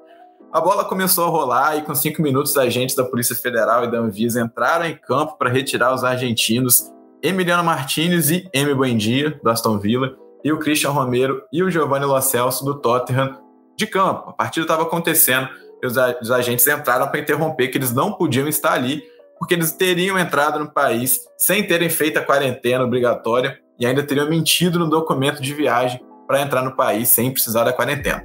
A 0.54 0.62
bola 0.62 0.86
começou 0.86 1.26
a 1.26 1.30
rolar 1.30 1.78
e 1.78 1.82
com 1.82 1.96
cinco 1.96 2.22
minutos 2.22 2.56
agentes 2.58 2.96
da 2.96 3.04
Polícia 3.04 3.36
Federal 3.36 3.86
e 3.86 3.92
da 3.92 4.00
Anvisa 4.00 4.42
entraram 4.42 4.86
em 4.86 4.96
campo 4.96 5.38
para 5.38 5.50
retirar 5.50 5.94
os 5.94 6.04
argentinos 6.04 6.92
Emiliano 7.24 7.64
Martinez 7.64 8.30
e 8.30 8.50
Emi 8.54 8.74
Buendia, 8.74 9.40
do 9.44 9.50
Aston 9.50 9.80
Villa, 9.80 10.16
e 10.44 10.52
o 10.52 10.60
Christian 10.60 10.92
Romero 10.92 11.44
e 11.52 11.64
o 11.64 11.70
Giovanni 11.70 12.06
Lo 12.06 12.20
Celso, 12.22 12.66
do 12.66 12.80
Tottenham, 12.80 13.38
de 13.78 13.88
campo. 13.88 14.30
A 14.30 14.34
partida 14.34 14.64
estava 14.64 14.84
acontecendo 14.84 15.50
e 15.82 15.88
os, 15.88 15.96
os 16.22 16.32
agentes 16.32 16.68
entraram 16.68 17.08
para 17.08 17.20
interromper 17.20 17.70
que 17.70 17.78
eles 17.78 17.94
não 17.94 18.14
podiam 18.14 18.48
estar 18.48 18.74
ali, 18.74 19.04
porque 19.40 19.54
eles 19.54 19.72
teriam 19.72 20.18
entrado 20.20 20.60
no 20.60 20.72
país 20.72 21.22
sem 21.38 21.66
terem 21.66 21.90
feito 21.90 22.18
a 22.18 22.24
quarentena 22.24 22.84
obrigatória 22.84 23.60
e 23.80 23.86
ainda 23.86 24.04
teriam 24.04 24.30
mentido 24.30 24.78
no 24.78 24.90
documento 24.90 25.42
de 25.42 25.54
viagem 25.54 26.00
para 26.28 26.42
entrar 26.42 26.62
no 26.62 26.76
país 26.76 27.10
sem 27.10 27.32
precisar 27.32 27.64
da 27.64 27.74
quarentena. 27.74 28.24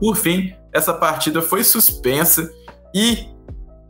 Por 0.00 0.16
fim, 0.16 0.54
essa 0.72 0.92
partida 0.92 1.40
foi 1.40 1.62
suspensa 1.62 2.50
e 2.94 3.28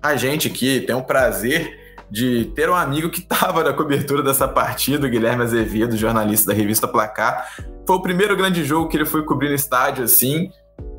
a 0.03 0.17
gente 0.17 0.49
aqui 0.49 0.81
tem 0.81 0.95
o 0.95 1.03
prazer 1.03 1.79
de 2.11 2.47
ter 2.57 2.69
um 2.69 2.75
amigo 2.75 3.09
que 3.09 3.21
estava 3.21 3.62
na 3.62 3.73
cobertura 3.73 4.23
dessa 4.23 4.49
partida, 4.49 5.07
o 5.07 5.11
Guilherme 5.11 5.45
Azevedo, 5.45 5.97
jornalista 5.97 6.49
da 6.49 6.55
revista 6.57 6.88
Placar. 6.88 7.49
Foi 7.87 7.97
o 7.97 8.02
primeiro 8.02 8.37
grande 8.37 8.64
jogo 8.64 8.88
que 8.88 8.97
ele 8.97 9.07
foi 9.07 9.25
cobrir 9.25 9.49
no 9.49 9.55
estádio 9.55 10.05
assim. 10.05 10.50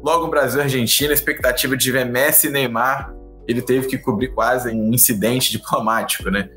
Logo 0.01 0.27
Brasil 0.27 0.60
e 0.60 0.63
Argentina, 0.63 1.12
a 1.12 1.13
expectativa 1.13 1.75
de 1.75 1.91
ver 1.91 2.06
Messi 2.06 2.48
e 2.48 2.50
Neymar, 2.50 3.13
ele 3.48 3.62
teve 3.62 3.88
que 3.88 3.98
cobrir 3.98 4.34
quase 4.34 4.70
um 4.70 4.94
incidente 4.94 5.51
diplomático, 5.58 6.30
né? 6.32 6.50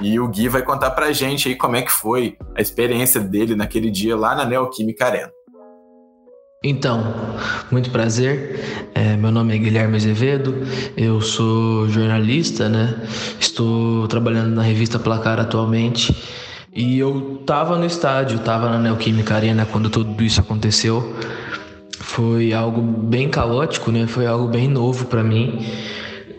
E 0.00 0.18
o 0.18 0.28
Gui 0.28 0.48
vai 0.48 0.62
contar 0.62 0.90
pra 0.90 1.12
gente 1.12 1.48
aí 1.48 1.54
como 1.54 1.76
é 1.76 1.82
que 1.82 1.92
foi 1.92 2.36
a 2.56 2.60
experiência 2.60 3.20
dele 3.20 3.54
naquele 3.54 3.90
dia 3.90 4.16
lá 4.16 4.34
na 4.34 4.44
Neoquímica 4.44 5.06
Arena. 5.06 5.30
Então, 6.64 7.12
muito 7.72 7.90
prazer. 7.90 8.88
É, 8.94 9.16
meu 9.16 9.32
nome 9.32 9.52
é 9.52 9.58
Guilherme 9.58 9.96
Azevedo, 9.96 10.62
eu 10.96 11.20
sou 11.20 11.88
jornalista, 11.88 12.68
né? 12.68 13.02
Estou 13.40 14.06
trabalhando 14.06 14.54
na 14.54 14.62
revista 14.62 14.96
Placar 14.96 15.40
atualmente. 15.40 16.14
E 16.72 17.00
eu 17.00 17.38
estava 17.40 17.76
no 17.76 17.84
estádio, 17.84 18.36
estava 18.36 18.70
na 18.70 18.78
Neoquímica 18.78 19.34
Arena 19.34 19.66
quando 19.66 19.90
tudo 19.90 20.22
isso 20.22 20.40
aconteceu. 20.40 21.16
Foi 21.98 22.52
algo 22.52 22.80
bem 22.80 23.28
caótico, 23.28 23.90
né? 23.90 24.06
Foi 24.06 24.26
algo 24.26 24.46
bem 24.46 24.68
novo 24.68 25.06
para 25.06 25.24
mim. 25.24 25.66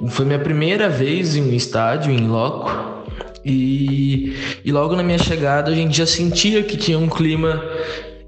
Foi 0.08 0.26
minha 0.26 0.40
primeira 0.40 0.88
vez 0.88 1.36
em 1.36 1.42
um 1.42 1.54
estádio, 1.54 2.14
em 2.14 2.28
loco. 2.28 2.72
E, 3.44 4.38
e 4.64 4.72
logo 4.72 4.96
na 4.96 5.04
minha 5.04 5.18
chegada 5.18 5.70
a 5.70 5.76
gente 5.76 5.98
já 5.98 6.06
sentia 6.06 6.64
que 6.64 6.78
tinha 6.78 6.98
um 6.98 7.10
clima 7.10 7.62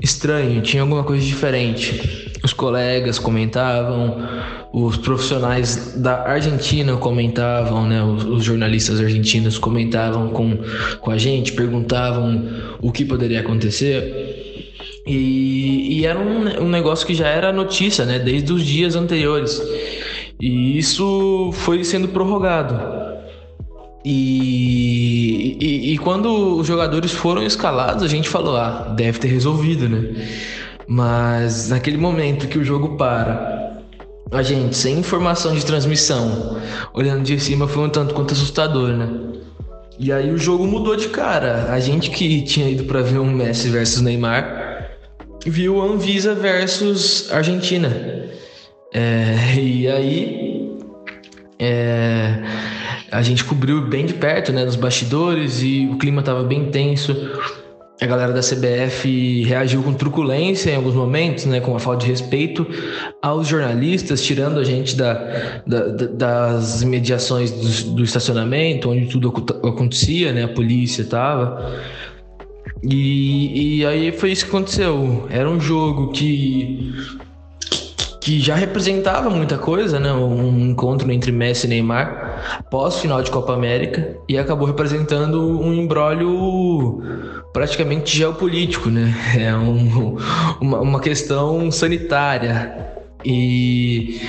estranho, 0.02 0.62
tinha 0.62 0.82
alguma 0.82 1.04
coisa 1.04 1.26
diferente. 1.26 2.32
Os 2.44 2.54
colegas 2.54 3.18
comentavam, 3.18 4.18
os 4.72 4.98
profissionais 4.98 5.96
da 5.96 6.28
Argentina 6.28 6.96
comentavam, 6.98 7.88
né? 7.88 8.04
Os, 8.04 8.24
os, 8.26 8.44
jornalistas 8.44 9.00
argentinos 9.00 9.58
comentavam 9.58 10.30
com, 10.30 10.58
com 11.00 11.12
a 11.12 11.18
gente, 11.18 11.54
perguntavam 11.54 12.44
o 12.82 12.92
que 12.92 13.06
poderia 13.06 13.40
acontecer. 13.40 14.74
E, 15.08 16.00
e 16.00 16.06
era 16.06 16.20
um, 16.20 16.66
um 16.66 16.70
negócio 16.70 17.06
que 17.06 17.14
já 17.14 17.28
era 17.28 17.54
notícia, 17.54 18.06
né? 18.06 18.20
Desde 18.20 18.52
os 18.52 18.64
dias 18.66 18.96
anteriores. 18.96 19.62
E 20.40 20.78
isso 20.78 21.52
foi 21.54 21.84
sendo 21.84 22.10
prorrogado. 22.10 23.05
E, 24.08 25.58
e, 25.60 25.94
e, 25.94 25.98
quando 25.98 26.60
os 26.60 26.68
jogadores 26.68 27.12
foram 27.12 27.42
escalados, 27.42 28.04
a 28.04 28.08
gente 28.08 28.30
falou: 28.30 28.56
ah, 28.56 28.94
deve 28.96 29.18
ter 29.18 29.30
resolvido, 29.30 29.90
né? 29.90 30.28
Mas 30.88 31.70
naquele 31.70 31.98
momento 31.98 32.48
que 32.48 32.60
o 32.60 32.64
jogo 32.64 32.98
para, 32.98 33.82
a 34.32 34.44
gente, 34.44 34.78
sem 34.78 35.00
informação 35.00 35.56
de 35.56 35.66
transmissão, 35.66 36.60
olhando 36.94 37.24
de 37.24 37.40
cima, 37.40 37.68
foi 37.68 37.86
um 37.86 37.90
tanto 37.90 38.14
quanto 38.14 38.34
assustador, 38.34 38.90
né? 38.90 39.10
E 39.98 40.12
aí 40.12 40.32
o 40.32 40.38
jogo 40.38 40.68
mudou 40.68 40.96
de 40.96 41.10
cara. 41.10 41.72
A 41.72 41.80
gente 41.80 42.12
que 42.12 42.44
tinha 42.44 42.70
ido 42.70 42.84
para 42.84 43.02
ver 43.02 43.18
um 43.18 43.32
Messi 43.32 43.70
versus 43.70 44.02
Neymar, 44.02 44.92
viu 45.48 45.82
Anvisa 45.82 46.36
versus 46.36 47.32
Argentina. 47.32 47.90
É, 48.94 49.56
e 49.58 49.88
aí. 49.88 50.78
É, 51.58 52.44
a 53.12 53.22
gente 53.22 53.44
cobriu 53.44 53.82
bem 53.82 54.06
de 54.06 54.14
perto, 54.14 54.52
né, 54.52 54.66
nos 54.66 54.76
bastidores 54.76 55.62
e 55.62 55.88
o 55.92 55.98
clima 55.98 56.22
estava 56.22 56.44
bem 56.44 56.70
tenso. 56.72 57.16
A 58.02 58.06
galera 58.06 58.34
da 58.34 58.42
CBF 58.42 59.44
reagiu 59.46 59.82
com 59.82 59.94
truculência 59.94 60.72
em 60.72 60.76
alguns 60.76 60.96
momentos, 60.96 61.46
né, 61.46 61.62
com 61.62 61.72
uma 61.72 61.80
falta 61.80 62.04
de 62.04 62.12
respeito 62.12 62.68
aos 63.22 63.48
jornalistas, 63.48 64.22
tirando 64.22 64.60
a 64.60 64.66
gente 64.66 64.98
da, 64.98 65.62
da, 65.66 65.88
das 66.08 66.84
mediações 66.84 67.52
do, 67.52 67.96
do, 67.96 68.04
estacionamento, 68.04 68.90
onde 68.90 69.06
tudo 69.06 69.30
acontecia, 69.64 70.34
né, 70.34 70.44
a 70.44 70.48
polícia 70.50 71.04
estava. 71.04 71.74
E, 72.84 73.80
e 73.80 73.86
aí 73.86 74.12
foi 74.12 74.32
isso 74.32 74.44
que 74.44 74.50
aconteceu. 74.50 75.28
Era 75.30 75.50
um 75.50 75.60
jogo 75.60 76.12
que 76.12 76.94
que 78.26 78.40
já 78.40 78.56
representava 78.56 79.30
muita 79.30 79.56
coisa, 79.56 80.00
né? 80.00 80.12
Um 80.12 80.72
encontro 80.72 81.12
entre 81.12 81.32
Messi 81.32 81.68
e 81.68 81.70
Neymar 81.70 82.64
pós 82.72 82.98
final 82.98 83.22
de 83.22 83.30
Copa 83.30 83.54
América 83.54 84.18
e 84.28 84.36
acabou 84.36 84.66
representando 84.66 85.62
um 85.62 85.72
embrólio 85.72 87.04
praticamente 87.54 88.18
geopolítico, 88.18 88.90
né? 88.90 89.14
É 89.38 89.56
um, 89.56 90.18
uma, 90.60 90.80
uma 90.80 91.00
questão 91.00 91.70
sanitária 91.70 92.96
e 93.24 94.20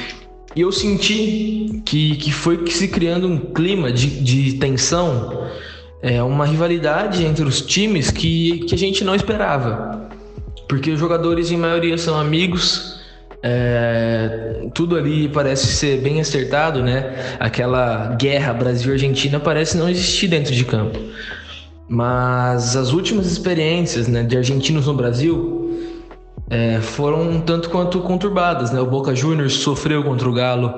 e 0.55 0.61
eu 0.61 0.71
senti 0.71 1.83
que, 1.87 2.17
que 2.17 2.31
foi 2.31 2.67
se 2.71 2.89
criando 2.89 3.27
um 3.27 3.39
clima 3.39 3.91
de, 3.91 4.09
de 4.23 4.59
tensão, 4.59 5.47
é, 6.03 6.23
uma 6.23 6.45
rivalidade 6.45 7.25
entre 7.25 7.45
os 7.45 7.63
times 7.63 8.11
que, 8.11 8.61
que 8.61 8.75
a 8.75 8.79
gente 8.79 9.05
não 9.05 9.15
esperava. 9.15 10.11
Porque 10.69 10.91
os 10.91 10.99
jogadores, 10.99 11.51
em 11.51 11.59
maioria, 11.59 11.99
são 11.99 12.19
amigos, 12.19 12.96
é, 13.49 14.69
tudo 14.75 14.97
ali 14.97 15.29
parece 15.29 15.69
ser 15.69 16.01
bem 16.01 16.21
acertado, 16.21 16.83
né? 16.83 17.37
Aquela 17.39 18.17
guerra 18.17 18.53
Brasil-Argentina 18.53 19.39
parece 19.39 19.77
não 19.79 19.89
existir 19.89 20.27
dentro 20.27 20.53
de 20.53 20.65
campo. 20.65 20.99
Mas 21.89 22.77
as 22.77 22.93
últimas 22.93 23.31
experiências 23.31 24.09
né, 24.09 24.25
de 24.25 24.37
argentinos 24.37 24.89
no 24.89 24.95
Brasil 24.95 25.79
é, 26.51 26.81
foram 26.81 27.23
um 27.23 27.41
tanto 27.41 27.71
quanto 27.71 28.01
conturbadas. 28.01 28.73
Né? 28.73 28.81
O 28.81 28.87
Boca 28.87 29.15
Juniors 29.15 29.55
sofreu 29.55 30.03
contra 30.03 30.29
o 30.29 30.33
Galo 30.33 30.75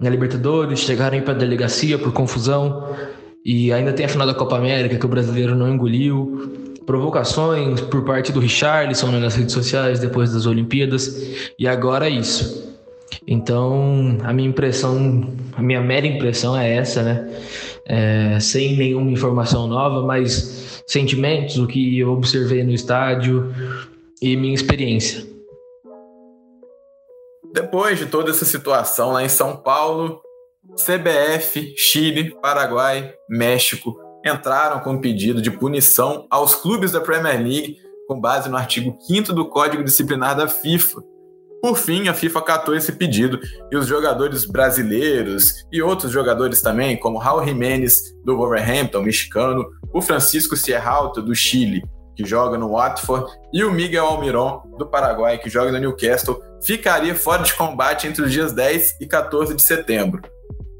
na 0.00 0.08
Libertadores, 0.08 0.80
chegaram 0.80 1.20
para 1.20 1.34
a 1.34 1.36
delegacia 1.36 1.98
por 1.98 2.12
confusão. 2.12 2.96
E 3.44 3.70
ainda 3.74 3.92
tem 3.92 4.06
a 4.06 4.08
final 4.08 4.26
da 4.26 4.34
Copa 4.34 4.56
América 4.56 4.96
que 4.96 5.04
o 5.04 5.08
brasileiro 5.08 5.54
não 5.54 5.68
engoliu 5.68 6.65
provocações 6.86 7.80
por 7.80 8.04
parte 8.04 8.32
do 8.32 8.38
Richarlison 8.38 9.10
né, 9.10 9.18
nas 9.18 9.34
redes 9.34 9.52
sociais 9.52 9.98
depois 9.98 10.32
das 10.32 10.46
Olimpíadas 10.46 11.50
e 11.58 11.66
agora 11.66 12.08
isso. 12.08 12.74
Então, 13.26 14.18
a 14.22 14.32
minha 14.32 14.48
impressão, 14.48 15.34
a 15.56 15.62
minha 15.62 15.80
mera 15.80 16.06
impressão 16.06 16.56
é 16.56 16.76
essa, 16.76 17.02
né? 17.02 17.28
É, 17.84 18.38
sem 18.40 18.76
nenhuma 18.76 19.10
informação 19.10 19.66
nova, 19.66 20.02
mas 20.02 20.82
sentimentos, 20.86 21.58
o 21.58 21.66
que 21.66 21.98
eu 21.98 22.10
observei 22.10 22.62
no 22.64 22.72
estádio 22.72 23.52
e 24.20 24.36
minha 24.36 24.54
experiência. 24.54 25.24
Depois 27.52 27.98
de 27.98 28.06
toda 28.06 28.30
essa 28.30 28.44
situação 28.44 29.12
lá 29.12 29.24
em 29.24 29.28
São 29.28 29.56
Paulo, 29.56 30.20
CBF, 30.74 31.74
Chile, 31.76 32.34
Paraguai, 32.42 33.12
México 33.28 34.05
entraram 34.28 34.80
com 34.80 34.92
um 34.92 35.00
pedido 35.00 35.40
de 35.40 35.50
punição 35.50 36.26
aos 36.30 36.54
clubes 36.54 36.92
da 36.92 37.00
Premier 37.00 37.40
League 37.40 37.78
com 38.06 38.20
base 38.20 38.48
no 38.48 38.56
artigo 38.56 38.96
5 39.00 39.32
do 39.32 39.48
Código 39.48 39.84
Disciplinar 39.84 40.36
da 40.36 40.48
FIFA. 40.48 41.02
Por 41.60 41.76
fim, 41.76 42.08
a 42.08 42.14
FIFA 42.14 42.38
acatou 42.38 42.76
esse 42.76 42.92
pedido 42.92 43.40
e 43.72 43.76
os 43.76 43.86
jogadores 43.86 44.44
brasileiros 44.44 45.64
e 45.72 45.82
outros 45.82 46.12
jogadores 46.12 46.62
também, 46.62 46.96
como 46.96 47.18
Raul 47.18 47.44
Jiménez, 47.44 48.14
do 48.24 48.36
Wolverhampton, 48.36 49.02
mexicano, 49.02 49.66
o 49.92 50.00
Francisco 50.00 50.56
Sierralta, 50.56 51.20
do 51.20 51.34
Chile, 51.34 51.82
que 52.14 52.24
joga 52.24 52.56
no 52.56 52.72
Watford, 52.72 53.26
e 53.52 53.64
o 53.64 53.72
Miguel 53.72 54.06
Almiron, 54.06 54.62
do 54.78 54.86
Paraguai, 54.86 55.38
que 55.38 55.50
joga 55.50 55.72
no 55.72 55.78
Newcastle, 55.78 56.40
ficaria 56.62 57.14
fora 57.14 57.42
de 57.42 57.54
combate 57.54 58.06
entre 58.06 58.22
os 58.22 58.30
dias 58.30 58.52
10 58.52 59.00
e 59.00 59.06
14 59.06 59.54
de 59.54 59.62
setembro. 59.62 60.22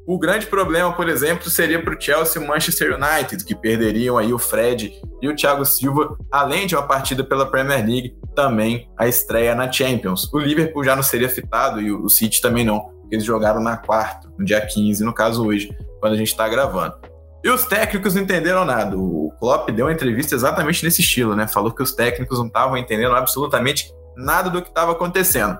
O 0.07 0.19
grande 0.19 0.47
problema, 0.47 0.93
por 0.93 1.09
exemplo, 1.09 1.51
seria 1.51 1.83
para 1.83 1.93
o 1.93 2.01
Chelsea 2.01 2.41
e 2.41 2.47
Manchester 2.47 2.95
United, 2.95 3.45
que 3.45 3.57
perderiam 3.57 4.17
aí 4.17 4.33
o 4.33 4.39
Fred 4.39 4.93
e 5.21 5.29
o 5.29 5.35
Thiago 5.35 5.65
Silva, 5.65 6.17
além 6.31 6.69
de 6.69 6.77
uma 6.77 6.87
partida 6.87 7.25
pela 7.25 7.45
Premier 7.45 7.85
League, 7.85 8.17
também 8.33 8.89
a 8.97 9.09
estreia 9.09 9.53
na 9.53 9.71
Champions. 9.71 10.33
O 10.33 10.39
Liverpool 10.39 10.85
já 10.85 10.95
não 10.95 11.03
seria 11.03 11.29
fitado 11.29 11.81
e 11.81 11.91
o 11.91 12.09
City 12.09 12.41
também 12.41 12.65
não, 12.65 12.79
porque 13.01 13.17
eles 13.17 13.25
jogaram 13.25 13.61
na 13.61 13.77
quarta, 13.77 14.33
no 14.39 14.45
dia 14.45 14.65
15, 14.65 15.03
no 15.03 15.13
caso 15.13 15.45
hoje, 15.45 15.77
quando 15.99 16.13
a 16.13 16.17
gente 16.17 16.29
está 16.29 16.49
gravando. 16.49 16.95
E 17.43 17.51
os 17.51 17.65
técnicos 17.65 18.15
não 18.15 18.23
entenderam 18.23 18.65
nada. 18.65 18.97
O 18.97 19.33
Klopp 19.41 19.71
deu 19.71 19.87
uma 19.87 19.93
entrevista 19.93 20.37
exatamente 20.37 20.85
nesse 20.85 21.01
estilo, 21.01 21.35
né? 21.35 21.49
Falou 21.49 21.73
que 21.73 21.83
os 21.83 21.93
técnicos 21.93 22.39
não 22.39 22.47
estavam 22.47 22.77
entendendo 22.77 23.15
absolutamente 23.17 23.93
nada 24.17 24.51
do 24.51 24.63
que 24.63 24.69
estava 24.69 24.93
acontecendo. 24.93 25.59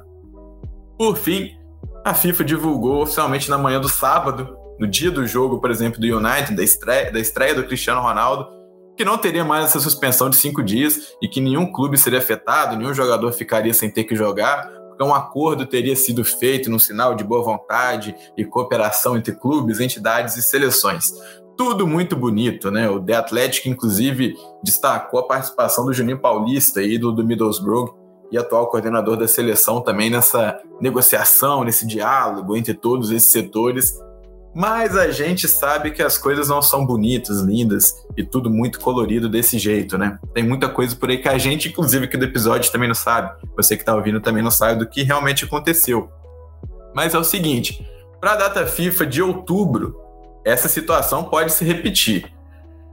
Por 0.97 1.17
fim, 1.17 1.56
a 2.07 2.15
FIFA 2.15 2.45
divulgou 2.45 3.03
oficialmente 3.03 3.51
na 3.51 3.59
manhã 3.59 3.81
do 3.81 3.89
sábado, 3.89 4.57
no 4.79 4.87
dia 4.87 5.11
do 5.11 5.27
jogo, 5.27 5.61
por 5.61 5.73
exemplo, 5.73 6.01
do 6.01 6.07
United, 6.07 6.55
da 6.55 6.63
estreia, 6.63 7.11
da 7.11 7.19
estreia 7.19 7.53
do 7.53 7.65
Cristiano 7.65 8.01
Ronaldo, 8.01 8.47
que 8.97 9.05
não 9.05 9.19
teria 9.19 9.45
mais 9.45 9.65
essa 9.65 9.81
suspensão 9.81 10.31
de 10.31 10.37
cinco 10.37 10.63
dias 10.63 11.17
e 11.21 11.27
que 11.27 11.41
nenhum 11.41 11.73
clube 11.73 11.99
seria 11.99 12.21
afetado, 12.21 12.77
nenhum 12.77 12.95
jogador 12.95 13.33
ficaria 13.33 13.75
sem 13.75 13.91
ter 13.91 14.05
que 14.05 14.15
jogar, 14.15 14.69
porque 14.89 15.03
um 15.03 15.13
acordo 15.13 15.67
teria 15.67 15.97
sido 15.97 16.25
feito 16.25 16.71
num 16.71 16.79
sinal 16.79 17.17
de 17.17 17.25
boa 17.25 17.43
vontade 17.43 18.15
e 18.37 18.45
cooperação 18.45 19.17
entre 19.17 19.35
clubes, 19.35 19.81
entidades 19.81 20.37
e 20.37 20.43
seleções. 20.43 21.13
Tudo 21.57 21.89
muito 21.89 22.15
bonito, 22.15 22.71
né? 22.71 22.89
O 22.89 23.01
The 23.01 23.15
Athletic, 23.15 23.67
inclusive, 23.67 24.37
destacou 24.63 25.19
a 25.19 25.27
participação 25.27 25.85
do 25.85 25.93
Juninho 25.93 26.21
Paulista, 26.21 26.81
ídolo 26.81 27.17
do 27.17 27.25
Middlesbrough, 27.25 28.06
e 28.31 28.39
atual 28.39 28.69
coordenador 28.69 29.17
da 29.17 29.29
seleção 29.29 29.81
também 29.81 30.11
nessa 30.11 30.59
negociação, 30.81 31.65
nesse 31.65 31.87
diálogo 31.87 32.57
entre 32.57 32.75
todos 32.75 33.11
esses 33.11 33.31
setores 33.31 33.95
mas 34.59 34.97
a 34.97 35.11
gente 35.11 35.47
sabe 35.47 35.91
que 35.91 36.03
as 36.03 36.17
coisas 36.17 36.49
não 36.49 36.63
são 36.63 36.87
bonitas, 36.87 37.43
lindas 37.43 37.95
e 38.17 38.25
tudo 38.25 38.49
muito 38.49 38.81
colorido 38.81 39.29
desse 39.29 39.59
jeito, 39.59 39.99
né? 39.99 40.19
Tem 40.33 40.43
muita 40.43 40.67
coisa 40.67 40.97
por 40.97 41.11
aí 41.11 41.19
que 41.19 41.29
a 41.29 41.37
gente, 41.37 41.69
inclusive 41.69 42.07
aqui 42.07 42.17
do 42.17 42.25
episódio, 42.25 42.73
também 42.73 42.89
não 42.89 42.95
sabe. 42.95 43.37
Você 43.55 43.77
que 43.77 43.83
está 43.83 43.95
ouvindo 43.95 44.19
também 44.19 44.43
não 44.43 44.51
sabe 44.51 44.79
do 44.79 44.89
que 44.89 45.03
realmente 45.03 45.45
aconteceu. 45.45 46.09
Mas 46.95 47.13
é 47.13 47.19
o 47.19 47.23
seguinte: 47.23 47.87
para 48.19 48.33
a 48.33 48.37
data 48.37 48.67
FIFA 48.67 49.05
de 49.05 49.21
outubro, 49.21 49.95
essa 50.43 50.71
situação 50.71 51.25
pode 51.25 51.53
se 51.53 51.63
repetir. 51.63 52.33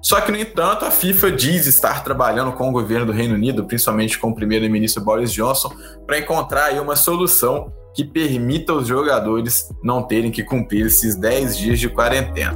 Só 0.04 0.20
que, 0.20 0.34
no 0.34 0.38
entanto, 0.38 0.84
a 0.84 0.92
FIFA 0.92 1.32
diz 1.32 1.66
estar 1.66 2.04
trabalhando 2.04 2.52
com 2.52 2.68
o 2.68 2.74
governo 2.74 3.06
do 3.06 3.12
Reino 3.14 3.36
Unido, 3.36 3.64
principalmente 3.64 4.20
com 4.20 4.32
o 4.32 4.36
primeiro-ministro 4.36 5.02
Boris 5.02 5.32
Johnson, 5.32 5.74
para 6.06 6.20
encontrar 6.20 6.74
uma 6.74 6.98
solução 6.98 7.72
que 7.96 8.04
permita 8.04 8.74
aos 8.74 8.86
jogadores 8.86 9.70
não 9.82 10.04
terem 10.04 10.30
que 10.30 10.44
cumprir 10.44 10.88
esses 10.88 11.16
10 11.16 11.58
dias 11.58 11.80
de 11.80 11.88
quarentena. 11.88 12.54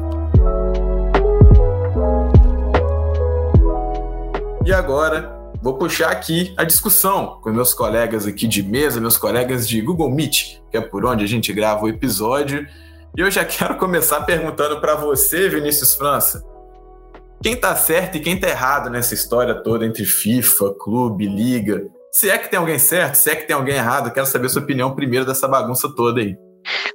E 4.65 4.73
agora, 4.73 5.33
vou 5.61 5.75
puxar 5.75 6.11
aqui 6.11 6.53
a 6.57 6.65
discussão 6.65 7.39
com 7.41 7.49
meus 7.51 7.73
colegas 7.73 8.27
aqui 8.27 8.45
de 8.45 8.61
mesa, 8.61 8.99
meus 8.99 9.15
colegas 9.15 9.65
de 9.65 9.79
Google 9.79 10.11
Meet, 10.11 10.59
que 10.69 10.75
é 10.75 10.81
por 10.81 11.05
onde 11.05 11.23
a 11.23 11.27
gente 11.27 11.53
grava 11.53 11.85
o 11.85 11.87
episódio. 11.87 12.67
E 13.15 13.21
eu 13.21 13.31
já 13.31 13.45
quero 13.45 13.77
começar 13.77 14.19
perguntando 14.25 14.81
para 14.81 14.95
você, 14.95 15.47
Vinícius 15.47 15.95
França, 15.95 16.43
quem 17.41 17.55
tá 17.55 17.75
certo 17.75 18.17
e 18.17 18.19
quem 18.19 18.39
tá 18.39 18.47
errado 18.47 18.89
nessa 18.89 19.13
história 19.13 19.55
toda 19.55 19.85
entre 19.85 20.05
FIFA, 20.05 20.73
clube, 20.79 21.27
liga? 21.27 21.87
Se 22.11 22.29
é 22.29 22.37
que 22.37 22.49
tem 22.49 22.57
alguém 22.57 22.79
certo, 22.79 23.15
se 23.15 23.29
é 23.29 23.35
que 23.35 23.45
tem 23.45 23.55
alguém 23.55 23.75
errado, 23.75 24.11
quero 24.11 24.25
saber 24.25 24.49
sua 24.49 24.61
opinião 24.61 24.95
primeiro 24.95 25.25
dessa 25.25 25.47
bagunça 25.47 25.93
toda 25.95 26.19
aí. 26.19 26.35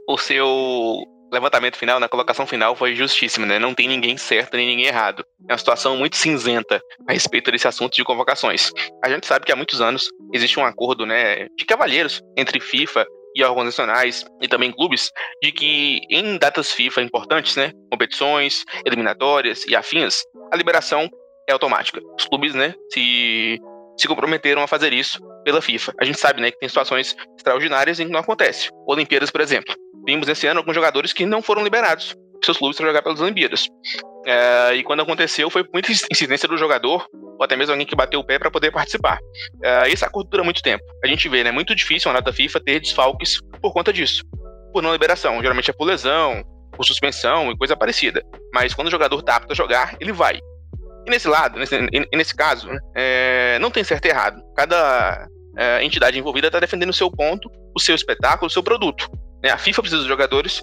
O 0.09 0.19
seu 0.19 1.05
levantamento 1.33 1.77
final, 1.77 1.99
na 1.99 2.09
colocação 2.09 2.47
final, 2.47 2.77
foi 2.77 2.95
justíssimo, 2.95 3.47
né? 3.47 3.59
Não 3.59 3.73
tem 3.73 3.89
ninguém 3.89 4.17
certo 4.17 4.57
nem 4.57 4.67
ninguém 4.67 4.87
errado. 4.87 5.25
É 5.49 5.53
uma 5.53 5.59
situação 5.59 5.97
muito 5.97 6.17
cinzenta 6.17 6.81
a 7.09 7.13
respeito 7.13 7.51
desse 7.51 7.67
assunto 7.67 7.95
de 7.95 8.05
convocações. 8.05 8.71
A 9.03 9.09
gente 9.09 9.27
sabe 9.27 9.47
que 9.47 9.53
há 9.53 9.57
muitos 9.57 9.81
anos 9.81 10.11
existe 10.35 10.61
um 10.61 10.65
acordo, 10.65 11.07
né, 11.07 11.47
de 11.57 11.65
cavalheiros 11.65 12.21
entre 12.37 12.61
FIFA 12.61 13.07
e 13.35 13.43
órgãos 13.43 13.65
nacionais 13.65 14.25
e 14.41 14.49
também 14.49 14.73
clubes, 14.73 15.11
de 15.43 15.53
que 15.53 16.01
em 16.11 16.39
datas 16.39 16.73
FIFA 16.73 17.03
importantes, 17.03 17.57
né, 17.57 17.73
competições, 17.91 18.65
eliminatórias 18.85 19.65
e 19.67 19.75
afins, 19.75 20.23
a 20.53 20.57
liberação 20.57 21.09
é 21.49 21.53
automática. 21.53 22.01
Os 22.19 22.27
clubes, 22.27 22.55
né, 22.55 22.75
se 22.93 23.59
se 23.99 24.09
comprometeram 24.09 24.63
a 24.63 24.67
fazer 24.67 24.93
isso 24.93 25.21
pela 25.45 25.61
FIFA. 25.61 25.93
A 26.01 26.05
gente 26.05 26.19
sabe, 26.19 26.41
né, 26.41 26.51
que 26.51 26.59
tem 26.59 26.69
situações 26.69 27.15
extraordinárias 27.37 28.01
em 28.01 28.07
que 28.07 28.13
não 28.13 28.21
acontece. 28.21 28.71
Olimpíadas, 28.87 29.31
por 29.31 29.41
exemplo. 29.43 29.75
Vimos 30.07 30.27
esse 30.29 30.47
ano 30.47 30.61
alguns 30.61 30.75
jogadores 30.75 31.13
que 31.13 31.27
não 31.27 31.43
foram 31.43 31.63
liberados 31.63 32.17
seus 32.45 32.59
clubes 32.59 32.77
para 32.77 32.87
jogar 32.87 33.03
pelas 33.03 33.21
Olimpíadas. 33.21 33.67
É, 34.27 34.75
e 34.75 34.83
quando 34.83 35.01
aconteceu, 35.01 35.51
foi 35.51 35.65
muita 35.73 35.91
incidência 36.11 36.49
do 36.49 36.57
jogador, 36.57 37.07
ou 37.13 37.43
até 37.43 37.57
mesmo 37.57 37.73
alguém 37.73 37.87
que 37.87 37.97
bateu 37.97 38.21
o 38.21 38.25
pé 38.25 38.39
para 38.39 38.51
poder 38.51 38.71
participar. 38.71 39.19
É, 39.63 39.89
esse 39.89 40.05
acordo 40.05 40.31
dura 40.31 40.45
muito 40.45 40.63
tempo. 40.63 40.85
A 41.03 41.07
gente 41.07 41.29
vê, 41.29 41.43
né? 41.43 41.51
Muito 41.51 41.75
difícil 41.75 42.11
a 42.11 42.15
data 42.15 42.33
FIFA 42.33 42.61
ter 42.61 42.81
desfalques 42.81 43.41
por 43.61 43.73
conta 43.73 43.93
disso. 43.93 44.23
Por 44.73 44.83
não 44.83 44.93
liberação. 44.93 45.41
Geralmente 45.41 45.71
é 45.71 45.73
por 45.73 45.85
lesão, 45.85 46.45
por 46.73 46.85
suspensão 46.85 47.51
e 47.51 47.57
coisa 47.57 47.77
parecida. 47.77 48.23
Mas 48.53 48.75
quando 48.75 48.89
o 48.89 48.91
jogador 48.91 49.19
está 49.19 49.37
apto 49.37 49.53
a 49.53 49.57
jogar, 49.57 49.97
ele 50.01 50.13
vai. 50.13 50.39
E 51.07 51.11
nesse 51.11 51.27
lado, 51.29 51.59
nesse, 51.59 51.77
nesse 52.13 52.35
caso, 52.35 52.69
é, 52.97 53.59
não 53.61 53.71
tem 53.71 53.83
certo 53.83 54.07
e 54.07 54.09
errado. 54.09 54.41
Cada 54.57 55.27
é, 55.57 55.85
entidade 55.85 56.19
envolvida 56.19 56.47
está 56.47 56.61
defendendo 56.61 56.91
o 56.91 56.95
seu 56.95 57.11
ponto, 57.11 57.51
o 57.75 57.81
seu 57.81 57.95
espetáculo, 57.95 58.47
o 58.47 58.51
seu 58.51 58.63
produto. 58.63 59.11
Né? 59.43 59.51
A 59.51 59.59
FIFA 59.59 59.83
precisa 59.83 60.01
dos 60.01 60.09
jogadores, 60.09 60.63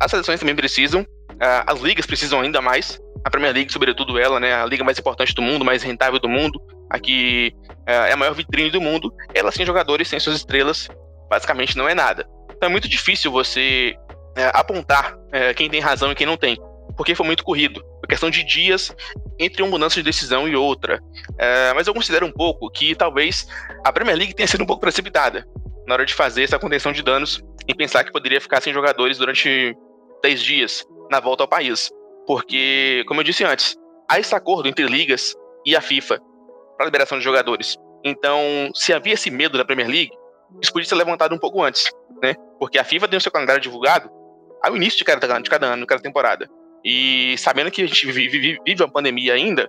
as 0.00 0.10
seleções 0.10 0.40
também 0.40 0.54
precisam, 0.54 1.06
é, 1.40 1.64
as 1.66 1.80
ligas 1.80 2.06
precisam 2.06 2.40
ainda 2.40 2.60
mais. 2.60 3.00
A 3.24 3.30
Premier 3.30 3.52
League, 3.52 3.72
sobretudo 3.72 4.18
ela, 4.18 4.38
né, 4.38 4.54
a 4.54 4.64
liga 4.64 4.84
mais 4.84 4.98
importante 4.98 5.34
do 5.34 5.42
mundo, 5.42 5.64
mais 5.64 5.82
rentável 5.82 6.20
do 6.20 6.28
mundo, 6.28 6.60
aqui 6.88 7.52
é, 7.86 8.10
é 8.10 8.12
a 8.12 8.16
maior 8.16 8.34
vitrine 8.34 8.70
do 8.70 8.80
mundo. 8.80 9.12
Ela 9.34 9.50
sem 9.50 9.66
jogadores, 9.66 10.08
sem 10.08 10.20
suas 10.20 10.36
estrelas, 10.36 10.88
basicamente 11.28 11.76
não 11.76 11.88
é 11.88 11.94
nada. 11.94 12.26
Então 12.56 12.68
é 12.68 12.72
muito 12.72 12.88
difícil 12.88 13.30
você 13.30 13.94
é, 14.36 14.50
apontar 14.54 15.16
é, 15.32 15.52
quem 15.52 15.68
tem 15.68 15.80
razão 15.80 16.12
e 16.12 16.14
quem 16.14 16.26
não 16.26 16.36
tem 16.36 16.58
porque 16.98 17.14
foi 17.14 17.24
muito 17.24 17.44
corrido. 17.44 17.80
Foi 18.00 18.08
questão 18.08 18.28
de 18.28 18.42
dias 18.42 18.94
entre 19.38 19.62
uma 19.62 19.70
mudança 19.70 19.94
de 19.94 20.02
decisão 20.02 20.48
e 20.48 20.56
outra. 20.56 21.00
É, 21.38 21.72
mas 21.72 21.86
eu 21.86 21.94
considero 21.94 22.26
um 22.26 22.32
pouco 22.32 22.68
que 22.68 22.92
talvez 22.96 23.46
a 23.84 23.92
Premier 23.92 24.16
League 24.16 24.34
tenha 24.34 24.48
sido 24.48 24.64
um 24.64 24.66
pouco 24.66 24.80
precipitada 24.80 25.46
na 25.86 25.94
hora 25.94 26.04
de 26.04 26.12
fazer 26.12 26.42
essa 26.42 26.58
contenção 26.58 26.92
de 26.92 27.00
danos 27.00 27.40
e 27.68 27.74
pensar 27.74 28.02
que 28.02 28.10
poderia 28.10 28.40
ficar 28.40 28.60
sem 28.60 28.74
jogadores 28.74 29.16
durante 29.16 29.74
10 30.22 30.42
dias 30.42 30.86
na 31.10 31.20
volta 31.20 31.44
ao 31.44 31.48
país. 31.48 31.90
Porque, 32.26 33.04
como 33.06 33.20
eu 33.20 33.24
disse 33.24 33.44
antes, 33.44 33.76
há 34.08 34.18
esse 34.18 34.34
acordo 34.34 34.68
entre 34.68 34.86
ligas 34.86 35.34
e 35.64 35.74
a 35.74 35.80
FIFA 35.80 36.20
para 36.76 36.84
a 36.84 36.86
liberação 36.86 37.18
de 37.18 37.24
jogadores. 37.24 37.76
Então, 38.04 38.70
se 38.74 38.92
havia 38.92 39.14
esse 39.14 39.30
medo 39.30 39.58
da 39.58 39.64
Premier 39.64 39.88
League, 39.88 40.12
isso 40.62 40.72
podia 40.72 40.88
ser 40.88 40.94
levantado 40.94 41.34
um 41.34 41.38
pouco 41.38 41.62
antes, 41.62 41.90
né? 42.22 42.34
Porque 42.58 42.78
a 42.78 42.84
FIFA 42.84 43.08
tem 43.08 43.18
o 43.18 43.20
seu 43.20 43.32
calendário 43.32 43.60
divulgado 43.60 44.10
ao 44.62 44.76
início 44.76 44.98
de 44.98 45.04
cada, 45.04 45.38
de 45.38 45.50
cada 45.50 45.66
ano, 45.66 45.86
cada 45.86 46.02
temporada. 46.02 46.48
E 46.84 47.36
sabendo 47.38 47.70
que 47.70 47.82
a 47.82 47.86
gente 47.86 48.06
vive, 48.10 48.58
vive 48.64 48.82
uma 48.82 48.90
pandemia 48.90 49.34
ainda, 49.34 49.68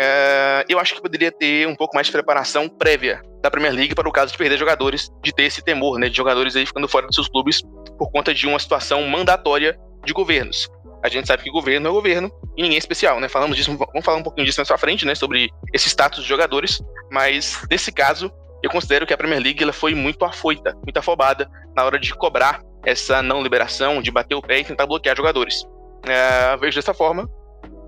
é, 0.00 0.64
eu 0.68 0.78
acho 0.78 0.94
que 0.94 1.02
poderia 1.02 1.30
ter 1.30 1.68
um 1.68 1.76
pouco 1.76 1.94
mais 1.94 2.06
de 2.06 2.12
preparação 2.12 2.68
prévia 2.68 3.22
da 3.42 3.50
Premier 3.50 3.72
League 3.72 3.94
para 3.94 4.08
o 4.08 4.12
caso 4.12 4.32
de 4.32 4.38
perder 4.38 4.56
jogadores, 4.56 5.10
de 5.22 5.32
ter 5.32 5.44
esse 5.44 5.62
temor, 5.62 5.98
né, 5.98 6.08
de 6.08 6.16
jogadores 6.16 6.56
aí 6.56 6.64
ficando 6.64 6.88
fora 6.88 7.06
dos 7.06 7.14
seus 7.14 7.28
clubes 7.28 7.62
por 8.02 8.10
conta 8.10 8.34
de 8.34 8.48
uma 8.48 8.58
situação 8.58 9.00
mandatória 9.06 9.78
de 10.04 10.12
governos. 10.12 10.68
A 11.04 11.08
gente 11.08 11.28
sabe 11.28 11.44
que 11.44 11.50
governo 11.52 11.88
é 11.88 11.92
governo 11.92 12.32
e 12.56 12.62
ninguém 12.62 12.74
é 12.74 12.78
especial, 12.78 13.20
né? 13.20 13.28
Falamos 13.28 13.56
disso, 13.56 13.76
vamos 13.76 14.04
falar 14.04 14.18
um 14.18 14.24
pouquinho 14.24 14.44
disso 14.44 14.58
mais 14.58 14.66
pra 14.66 14.76
frente, 14.76 15.06
né? 15.06 15.14
Sobre 15.14 15.48
esse 15.72 15.88
status 15.88 16.24
de 16.24 16.28
jogadores, 16.28 16.82
mas 17.12 17.62
nesse 17.70 17.92
caso, 17.92 18.28
eu 18.60 18.68
considero 18.68 19.06
que 19.06 19.14
a 19.14 19.16
Premier 19.16 19.40
League 19.40 19.62
ela 19.62 19.72
foi 19.72 19.94
muito 19.94 20.24
afoita, 20.24 20.74
muito 20.82 20.96
afobada 20.96 21.48
na 21.76 21.84
hora 21.84 21.96
de 21.96 22.12
cobrar 22.12 22.60
essa 22.84 23.22
não 23.22 23.40
liberação, 23.40 24.02
de 24.02 24.10
bater 24.10 24.34
o 24.34 24.42
pé 24.42 24.58
e 24.58 24.64
tentar 24.64 24.84
bloquear 24.84 25.16
jogadores. 25.16 25.64
É, 26.04 26.56
vejo 26.56 26.74
dessa 26.74 26.92
forma, 26.92 27.30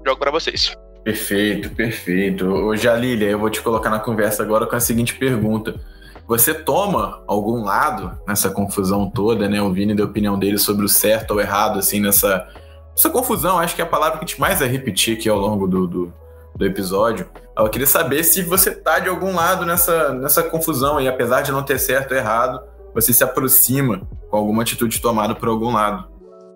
jogo 0.07 0.21
para 0.21 0.31
vocês. 0.31 0.77
Perfeito, 1.03 1.71
perfeito. 1.71 2.47
Ô 2.47 2.77
Jalília, 2.77 3.31
eu 3.31 3.39
vou 3.41 3.51
te 3.51 3.61
colocar 3.61 3.91
na 3.91 3.99
conversa 3.99 4.45
agora 4.45 4.65
com 4.65 4.77
a 4.77 4.81
seguinte 4.81 5.17
pergunta. 5.17 5.75
Você 6.27 6.55
toma 6.55 7.23
algum 7.27 7.63
lado 7.63 8.19
nessa 8.27 8.49
confusão 8.51 9.11
toda, 9.11 9.49
né? 9.49 9.61
O 9.61 9.73
Vini 9.73 9.95
deu 9.95 10.07
a 10.07 10.09
opinião 10.09 10.39
dele 10.39 10.57
sobre 10.57 10.85
o 10.85 10.89
certo 10.89 11.33
ou 11.33 11.41
errado, 11.41 11.79
assim, 11.79 12.01
nessa, 12.01 12.49
essa 12.97 13.11
confusão. 13.11 13.59
Acho 13.59 13.75
que 13.75 13.83
é 13.83 13.85
a 13.85 13.89
palavra 13.89 14.19
que 14.19 14.25
a 14.25 14.27
gente 14.27 14.41
mais 14.41 14.61
vai 14.61 14.69
repetir 14.69 15.17
aqui 15.19 15.29
ao 15.29 15.39
longo 15.39 15.67
do, 15.67 15.87
do, 15.87 16.13
do 16.57 16.65
episódio. 16.65 17.29
Eu 17.57 17.69
queria 17.69 17.87
saber 17.87 18.25
se 18.25 18.43
você 18.43 18.71
tá 18.71 18.99
de 18.99 19.09
algum 19.09 19.35
lado 19.35 19.67
nessa, 19.67 20.15
nessa 20.15 20.43
confusão 20.43 21.01
e 21.01 21.07
apesar 21.07 21.43
de 21.43 21.53
não 21.53 21.63
ter 21.63 21.79
certo 21.79 22.13
ou 22.13 22.19
errado, 22.19 22.63
você 22.95 23.13
se 23.13 23.23
aproxima 23.23 24.01
com 24.31 24.37
alguma 24.37 24.63
atitude 24.63 25.01
tomada 25.01 25.35
por 25.35 25.49
algum 25.49 25.73
lado. 25.73 26.14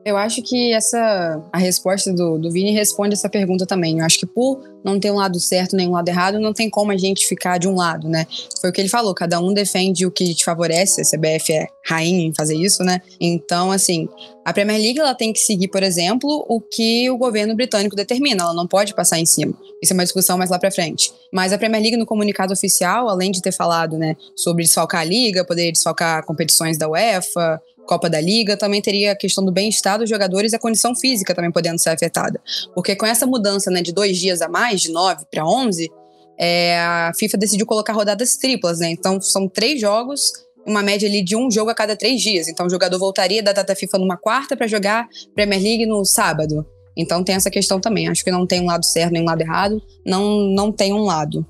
Eu 0.09 0.17
acho 0.17 0.43
que 0.43 0.73
essa 0.73 1.43
a 1.53 1.59
resposta 1.59 2.13
do, 2.13 2.39
do 2.39 2.51
Vini 2.51 2.73
responde 2.73 3.15
essa 3.15 3.29
pergunta 3.29 3.67
também. 3.67 3.99
Eu 3.99 4.05
acho 4.05 4.19
que 4.19 4.27
por 4.27 4.61
não 4.85 4.99
ter 4.99 5.11
um 5.11 5.17
lado 5.17 5.39
certo 5.39 5.77
nem 5.77 5.89
um 5.89 5.93
lado 5.93 6.09
errado, 6.09 6.41
não 6.41 6.53
tem 6.53 6.71
como 6.71 6.91
a 6.91 6.97
gente 6.97 7.27
ficar 7.27 7.59
de 7.59 7.69
um 7.69 7.75
lado, 7.75 8.09
né? 8.09 8.27
Foi 8.61 8.71
o 8.71 8.73
que 8.73 8.81
ele 8.81 8.89
falou, 8.89 9.15
cada 9.15 9.39
um 9.41 9.53
defende 9.53 10.07
o 10.07 10.11
que 10.11 10.35
te 10.35 10.45
favorece. 10.45 11.01
A 11.01 11.05
CBF 11.05 11.53
é 11.53 11.67
rainha 11.85 12.27
em 12.27 12.35
fazer 12.35 12.57
isso, 12.57 12.83
né? 12.83 13.01
Então, 13.21 13.71
assim, 13.71 14.09
a 14.45 14.53
Premier 14.53 14.81
League 14.81 14.99
ela 14.99 15.15
tem 15.15 15.33
que 15.33 15.41
seguir, 15.41 15.69
por 15.69 15.83
exemplo, 15.83 16.45
o 16.49 16.61
que 16.61 17.11
o 17.11 17.19
governo 17.19 17.55
britânico 17.55 17.95
determina. 17.95 18.45
Ela 18.45 18.55
não 18.55 18.67
pode 18.67 18.95
passar 18.95 19.19
em 19.19 19.27
cima. 19.27 19.53
Isso 19.83 19.93
é 19.93 19.95
uma 19.95 20.05
discussão 20.05 20.39
mais 20.39 20.51
lá 20.51 20.59
para 20.59 20.71
frente. 20.71 21.13
Mas 21.33 21.53
a 21.53 21.59
Premier 21.59 21.83
League 21.83 21.97
no 21.97 22.07
comunicado 22.07 22.53
oficial, 22.53 23.09
além 23.09 23.31
de 23.31 23.43
ter 23.43 23.53
falado, 23.53 23.99
né, 23.99 24.17
sobre 24.35 24.65
desfalcar 24.65 25.03
a 25.03 25.05
liga, 25.05 25.45
poder 25.45 25.71
desfalcar 25.71 26.25
competições 26.25 26.79
da 26.79 26.89
UEFA, 26.89 27.61
Copa 27.89 28.11
da 28.11 28.21
Liga, 28.21 28.57
também 28.57 28.83
teria 28.83 29.13
a 29.13 29.17
questão 29.17 29.43
do 29.43 29.51
bem-estar 29.51 29.99
dos 29.99 30.09
jogadores 30.09 30.53
e 30.53 30.57
a 30.57 30.59
condição 30.59 30.95
física 30.95 31.35
também 31.35 31.51
podendo 31.51 31.79
ser 31.81 31.89
afetada. 31.89 32.41
Porque 32.75 32.95
com 32.95 33.07
essa 33.07 33.27
mudança 33.27 33.71
né, 33.71 33.81
de 33.81 33.93
dois 33.93 34.19
dias 34.19 34.43
a 34.43 34.49
mais, 34.49 34.83
de 34.83 34.93
nove 34.93 35.25
para 35.31 35.47
onze, 35.47 35.91
é, 36.39 36.79
a 36.79 37.13
FIFA 37.19 37.39
decidiu 37.39 37.67
colocar 37.67 37.95
rodadas 37.95 38.37
triplas, 38.37 38.79
né? 38.79 38.91
Então 38.91 39.21
são 39.21 39.49
três 39.49 39.81
jogos, 39.81 40.33
uma 40.67 40.83
média 40.83 41.09
ali 41.09 41.25
de 41.25 41.35
um 41.35 41.51
jogo 41.51 41.71
a 41.71 41.75
cada 41.75 41.97
três 41.97 42.21
dias. 42.21 42.47
Então 42.47 42.67
o 42.67 42.71
jogador 42.71 42.99
voltaria 42.99 43.43
da 43.43 43.53
data 43.53 43.75
FIFA 43.75 43.99
numa 43.99 44.19
quarta 44.19 44.55
para 44.55 44.67
jogar 44.67 45.09
Premier 45.35 45.61
League 45.61 45.87
no 45.87 46.05
sábado. 46.05 46.67
Então 46.97 47.25
tem 47.25 47.35
essa 47.35 47.51
questão 47.51 47.81
também. 47.81 48.09
Acho 48.09 48.23
que 48.23 48.31
não 48.31 48.47
tem 48.47 48.61
um 48.61 48.67
lado 48.67 48.85
certo 48.85 49.13
nem 49.13 49.23
um 49.23 49.27
lado 49.27 49.41
errado. 49.41 49.83
Não, 50.05 50.41
não 50.41 50.71
tem 50.71 50.93
um 50.93 51.05
lado. 51.05 51.47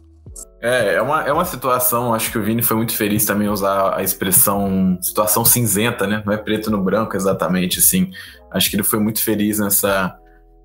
É, 0.61 0.95
é 0.95 1.03
uma, 1.03 1.23
é 1.23 1.33
uma 1.33 1.45
situação, 1.45 2.13
acho 2.13 2.33
que 2.33 2.39
o 2.39 2.43
Vini 2.43 2.63
foi 2.63 2.77
muito 2.77 2.97
feliz 2.97 3.25
também 3.25 3.49
usar 3.49 3.97
a 3.97 4.03
expressão 4.03 4.99
situação 5.01 5.45
cinzenta, 5.45 6.07
né? 6.07 6.23
Não 6.27 6.33
é 6.33 6.37
preto 6.37 6.71
no 6.71 6.83
branco 6.83 7.17
exatamente, 7.17 7.79
assim. 7.79 8.11
Acho 8.51 8.69
que 8.69 8.77
ele 8.77 8.83
foi 8.83 8.99
muito 8.99 9.23
feliz 9.23 9.59
nessa, 9.59 10.17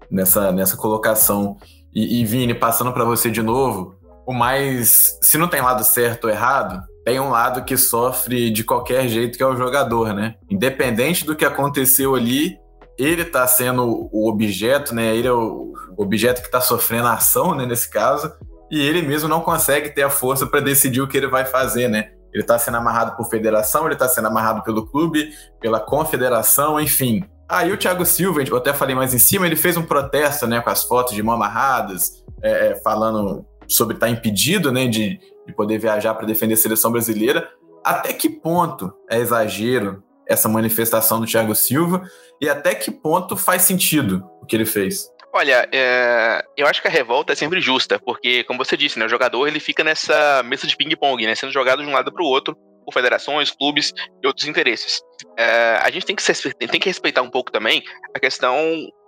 nessa, 0.10 0.52
nessa 0.52 0.76
colocação. 0.76 1.58
E, 1.94 2.22
e 2.22 2.26
Vini, 2.26 2.56
passando 2.56 2.92
para 2.92 3.06
você 3.06 3.30
de 3.30 3.44
novo, 3.44 3.96
o 4.26 4.34
mais. 4.34 5.20
Se 5.22 5.38
não 5.38 5.48
tem 5.48 5.62
lado 5.62 5.84
certo 5.84 6.26
ou 6.26 6.30
errado, 6.32 6.82
tem 7.06 7.20
um 7.20 7.30
lado 7.30 7.64
que 7.64 7.78
sofre 7.78 8.50
de 8.50 8.64
qualquer 8.64 9.08
jeito, 9.08 9.38
que 9.38 9.44
é 9.44 9.48
o 9.48 9.56
jogador, 9.56 10.14
né? 10.14 10.36
Independente 10.50 11.26
do 11.26 11.36
que 11.36 11.46
aconteceu 11.46 12.16
ali, 12.16 12.58
ele 12.98 13.26
tá 13.26 13.46
sendo 13.46 14.10
o 14.12 14.30
objeto, 14.30 14.96
né? 14.96 15.16
Ele 15.16 15.28
é 15.28 15.34
o 15.34 15.74
objeto 15.98 16.42
que 16.42 16.50
tá 16.50 16.62
sofrendo 16.62 17.08
a 17.08 17.14
ação, 17.14 17.54
né? 17.54 17.66
Nesse 17.66 17.90
caso, 17.90 18.34
e 18.74 18.82
ele 18.82 19.04
mesmo 19.04 19.30
não 19.30 19.40
consegue 19.40 19.92
ter 19.92 20.02
a 20.02 20.10
força 20.10 20.48
para 20.48 20.60
decidir 20.60 21.00
o 21.00 21.08
que 21.08 21.16
ele 21.16 21.28
vai 21.28 21.46
fazer, 21.46 21.88
né? 21.88 22.10
Ele 22.34 22.42
está 22.42 22.58
sendo 22.58 22.78
amarrado 22.78 23.16
por 23.16 23.30
federação, 23.30 23.86
ele 23.86 23.94
está 23.94 24.10
sendo 24.10 24.30
amarrado 24.30 24.64
pelo 24.64 24.88
clube, 24.88 25.32
pela 25.62 25.80
confederação, 25.80 26.82
enfim. 26.82 27.24
Aí 27.48 27.72
o 27.72 27.78
Thiago 27.78 28.04
Silva, 28.04 28.42
eu 28.42 28.58
até 28.58 28.74
falei 28.74 28.96
mais 28.96 29.14
em 29.14 29.20
cima, 29.20 29.46
ele 29.46 29.56
fez 29.56 29.78
um 29.78 29.84
protesto, 29.84 30.48
né, 30.48 30.60
com 30.60 30.72
as 30.72 30.84
fotos 30.86 31.14
de 31.14 31.22
mão 31.22 31.36
amarradas, 31.36 32.24
é, 32.42 32.70
é 32.70 32.76
falando 32.82 33.46
sobre 33.68 33.94
estar 33.94 34.08
tá 34.08 34.12
impedido, 34.12 34.72
né, 34.72 34.88
de, 34.88 35.20
de 35.46 35.54
poder 35.56 35.78
viajar 35.78 36.16
para 36.16 36.26
defender 36.26 36.56
a 36.56 36.58
seleção 36.58 36.92
brasileira. 36.92 37.48
Até 37.86 38.12
que 38.12 38.28
ponto 38.28 38.92
é 39.08 39.20
exagero 39.20 40.02
essa 40.28 40.50
manifestação 40.50 41.20
do 41.20 41.28
Thiago 41.28 41.54
Silva 41.54 42.02
e 42.42 42.50
até 42.50 42.74
que 42.74 42.90
ponto 42.90 43.38
faz 43.38 43.62
sentido 43.62 44.24
o 44.42 44.48
que 44.48 44.56
ele 44.56 44.66
fez? 44.66 45.13
Olha, 45.36 45.68
é, 45.72 46.46
eu 46.56 46.68
acho 46.68 46.80
que 46.80 46.88
a 46.88 46.92
revolta 46.92 47.34
é 47.34 47.36
sempre 47.36 47.60
justa, 47.60 48.00
porque, 48.00 48.44
como 48.44 48.64
você 48.64 48.78
disse, 48.78 49.00
né, 49.00 49.06
o 49.06 49.10
jogador 49.10 49.48
ele 49.48 49.60
fica 49.60 49.84
nessa 49.84 50.44
mesa 50.44 50.68
de 50.68 50.78
ping-pong, 50.78 51.26
né, 51.26 51.34
sendo 51.34 51.52
jogado 51.52 51.82
de 51.82 51.90
um 51.90 51.94
lado 51.94 52.14
para 52.14 52.24
o 52.24 52.28
outro 52.28 52.56
por 52.86 52.94
federações, 52.94 53.50
clubes 53.50 53.94
e 54.22 54.28
outros 54.28 54.48
interesses. 54.48 55.02
É, 55.40 55.80
a 55.82 55.90
gente 55.90 56.06
tem 56.06 56.16
que, 56.16 56.22
ser, 56.22 56.54
tem 56.54 56.80
que 56.80 56.90
respeitar 56.90 57.22
um 57.24 57.30
pouco 57.30 57.52
também 57.52 57.82
a 58.14 58.20
questão 58.20 58.56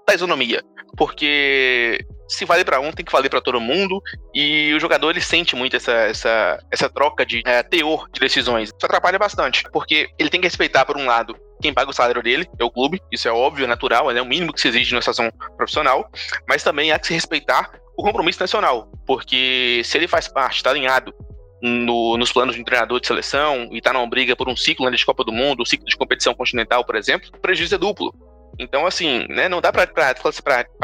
da 0.08 0.16
isonomia, 0.16 0.64
porque 0.98 2.00
se 2.28 2.44
vale 2.46 2.66
para 2.66 2.80
um, 2.80 2.92
tem 2.92 3.06
que 3.06 3.12
valer 3.12 3.30
para 3.30 3.42
todo 3.42 3.62
mundo, 3.62 4.02
e 4.34 4.74
o 4.74 4.80
jogador 4.80 5.12
ele 5.12 5.22
sente 5.22 5.56
muito 5.56 5.76
essa, 5.76 5.92
essa, 5.92 6.60
essa 6.72 6.90
troca 6.90 7.24
de 7.24 7.44
é, 7.46 7.62
teor 7.62 8.08
de 8.12 8.20
decisões. 8.20 8.70
Isso 8.70 8.86
atrapalha 8.86 9.20
bastante, 9.20 9.64
porque 9.72 10.08
ele 10.18 10.30
tem 10.30 10.42
que 10.42 10.48
respeitar, 10.48 10.86
por 10.86 10.98
um 10.98 11.06
lado, 11.06 11.38
quem 11.62 11.74
paga 11.74 11.90
o 11.90 11.94
salário 11.94 12.22
dele 12.22 12.48
é 12.60 12.64
o 12.64 12.72
clube, 12.72 13.02
isso 13.12 13.28
é 13.28 13.32
óbvio, 13.32 13.66
é 13.66 13.68
natural, 13.68 14.12
é 14.12 14.22
o 14.22 14.26
mínimo 14.26 14.54
que 14.54 14.62
se 14.62 14.68
exige 14.68 14.94
numa 14.94 15.02
situação 15.02 15.32
profissional, 15.58 16.10
mas 16.48 16.64
também 16.64 16.92
há 16.92 17.00
que 17.00 17.08
se 17.08 17.14
respeitar 17.14 17.72
o 17.98 18.04
compromisso 18.04 18.40
nacional, 18.40 18.92
porque 19.06 19.82
se 19.84 19.98
ele 19.98 20.08
faz 20.08 20.28
parte, 20.28 20.58
está 20.58 20.70
alinhado 20.70 21.14
no, 21.62 22.18
nos 22.18 22.32
planos 22.32 22.56
de 22.56 22.64
treinador 22.64 23.00
de 23.00 23.08
seleção 23.08 23.70
e 23.72 23.78
está 23.78 23.94
numa 23.94 24.08
briga 24.08 24.36
por 24.36 24.50
um 24.50 24.56
ciclo 24.56 24.90
né, 24.90 24.96
de 24.96 25.06
Copa 25.06 25.24
do 25.24 25.32
Mundo, 25.32 25.62
um 25.62 25.66
ciclo 25.66 25.86
de 25.86 25.96
competição 25.96 26.34
continental, 26.34 26.84
por 26.84 26.96
exemplo, 26.96 27.30
o 27.34 27.40
prejuízo 27.40 27.76
é 27.76 27.78
duplo. 27.78 28.14
Então, 28.60 28.86
assim, 28.86 29.26
né, 29.30 29.50
não 29.50 29.62
dá 29.62 29.72
para 29.72 29.86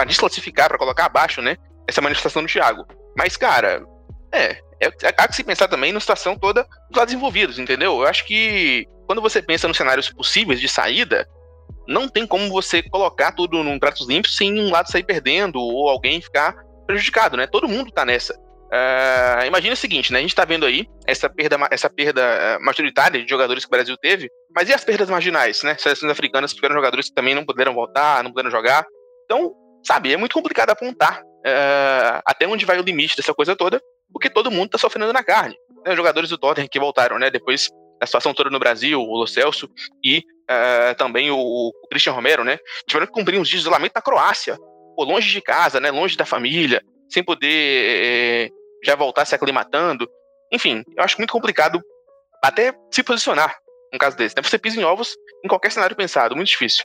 desclassificar, 0.05 0.67
para 0.67 0.77
colocar 0.77 1.05
abaixo, 1.05 1.41
né, 1.41 1.57
essa 1.87 2.01
manifestação 2.01 2.41
do 2.41 2.47
Thiago. 2.47 2.85
Mas, 3.17 3.37
cara, 3.37 3.85
é, 4.31 4.57
é, 4.81 4.91
há 5.17 5.27
que 5.27 5.35
se 5.35 5.43
pensar 5.43 5.67
também 5.67 5.91
na 5.91 5.99
situação 5.99 6.37
toda 6.37 6.63
dos 6.89 6.97
lados 6.97 7.13
envolvidos, 7.13 7.59
entendeu? 7.59 8.01
Eu 8.01 8.07
acho 8.07 8.25
que 8.25 8.87
quando 9.05 9.21
você 9.21 9.41
pensa 9.41 9.67
nos 9.67 9.77
cenários 9.77 10.09
possíveis 10.09 10.59
de 10.59 10.67
saída, 10.67 11.27
não 11.87 12.07
tem 12.07 12.25
como 12.25 12.49
você 12.49 12.81
colocar 12.81 13.31
tudo 13.33 13.63
num 13.63 13.77
prato 13.77 14.07
limpo 14.07 14.29
sem 14.29 14.59
um 14.59 14.71
lado 14.71 14.89
sair 14.89 15.03
perdendo 15.03 15.59
ou 15.59 15.89
alguém 15.89 16.21
ficar 16.21 16.55
prejudicado, 16.87 17.37
né? 17.37 17.47
Todo 17.47 17.67
mundo 17.67 17.91
tá 17.91 18.05
nessa. 18.05 18.33
Uh, 18.33 19.45
imagina 19.45 19.73
o 19.73 19.77
seguinte, 19.77 20.13
né? 20.13 20.19
A 20.19 20.21
gente 20.21 20.33
tá 20.33 20.45
vendo 20.45 20.65
aí 20.65 20.87
essa 21.05 21.29
perda, 21.29 21.57
essa 21.69 21.89
perda 21.89 22.21
eh, 22.21 22.59
majoritária 22.59 23.21
de 23.21 23.29
jogadores 23.29 23.65
que 23.65 23.69
o 23.69 23.71
Brasil 23.71 23.97
teve, 23.97 24.29
mas 24.55 24.69
e 24.69 24.73
as 24.73 24.83
perdas 24.83 25.09
marginais, 25.09 25.61
né? 25.61 25.75
Seleções 25.77 26.09
africanas 26.09 26.53
tiveram 26.53 26.75
jogadores 26.75 27.09
que 27.09 27.13
também 27.13 27.35
não 27.35 27.45
puderam 27.45 27.73
voltar, 27.73 28.23
não 28.23 28.31
puderam 28.31 28.49
jogar. 28.49 28.85
Então, 29.25 29.51
sabe, 29.85 30.13
é 30.13 30.17
muito 30.17 30.33
complicado 30.33 30.69
apontar 30.69 31.21
uh, 31.21 32.21
até 32.25 32.47
onde 32.47 32.65
vai 32.65 32.79
o 32.79 32.83
limite 32.83 33.17
dessa 33.17 33.33
coisa 33.33 33.57
toda, 33.57 33.81
porque 34.11 34.29
todo 34.29 34.51
mundo 34.51 34.69
tá 34.69 34.77
sofrendo 34.77 35.13
na 35.13 35.23
carne. 35.23 35.55
Né? 35.85 35.91
Os 35.91 35.97
jogadores 35.97 36.29
do 36.29 36.37
Tottenham 36.37 36.67
que 36.69 36.79
voltaram, 36.79 37.17
né? 37.17 37.29
Depois 37.29 37.69
da 37.99 38.05
situação 38.05 38.33
toda 38.33 38.49
no 38.49 38.59
Brasil, 38.59 38.99
o 38.99 39.15
Lo 39.15 39.27
Celso 39.27 39.69
e 40.03 40.19
uh, 40.19 40.95
também 40.97 41.29
o, 41.29 41.37
o, 41.37 41.71
Christian 41.89 42.13
Romero, 42.13 42.43
né? 42.43 42.57
Tiveram 42.87 43.07
que 43.07 43.13
cumprir 43.13 43.39
uns 43.39 43.47
dias 43.47 43.61
de 43.61 43.67
isolamento 43.67 43.93
na 43.95 44.01
Croácia, 44.01 44.57
longe 44.97 45.31
de 45.31 45.41
casa, 45.41 45.79
né? 45.79 45.91
Longe 45.91 46.17
da 46.17 46.25
família, 46.25 46.81
sem 47.09 47.23
poder 47.23 48.51
já 48.83 48.95
voltar 48.95 49.25
se 49.25 49.35
aclimatando. 49.35 50.07
Enfim, 50.51 50.83
eu 50.95 51.03
acho 51.03 51.17
muito 51.17 51.31
complicado 51.31 51.81
até 52.43 52.73
se 52.91 53.03
posicionar 53.03 53.55
num 53.91 53.99
caso 53.99 54.15
desse. 54.15 54.35
Né? 54.35 54.43
Você 54.43 54.57
pisa 54.57 54.79
em 54.79 54.83
ovos 54.83 55.15
em 55.43 55.47
qualquer 55.47 55.71
cenário 55.71 55.95
pensado, 55.95 56.35
muito 56.35 56.49
difícil. 56.49 56.83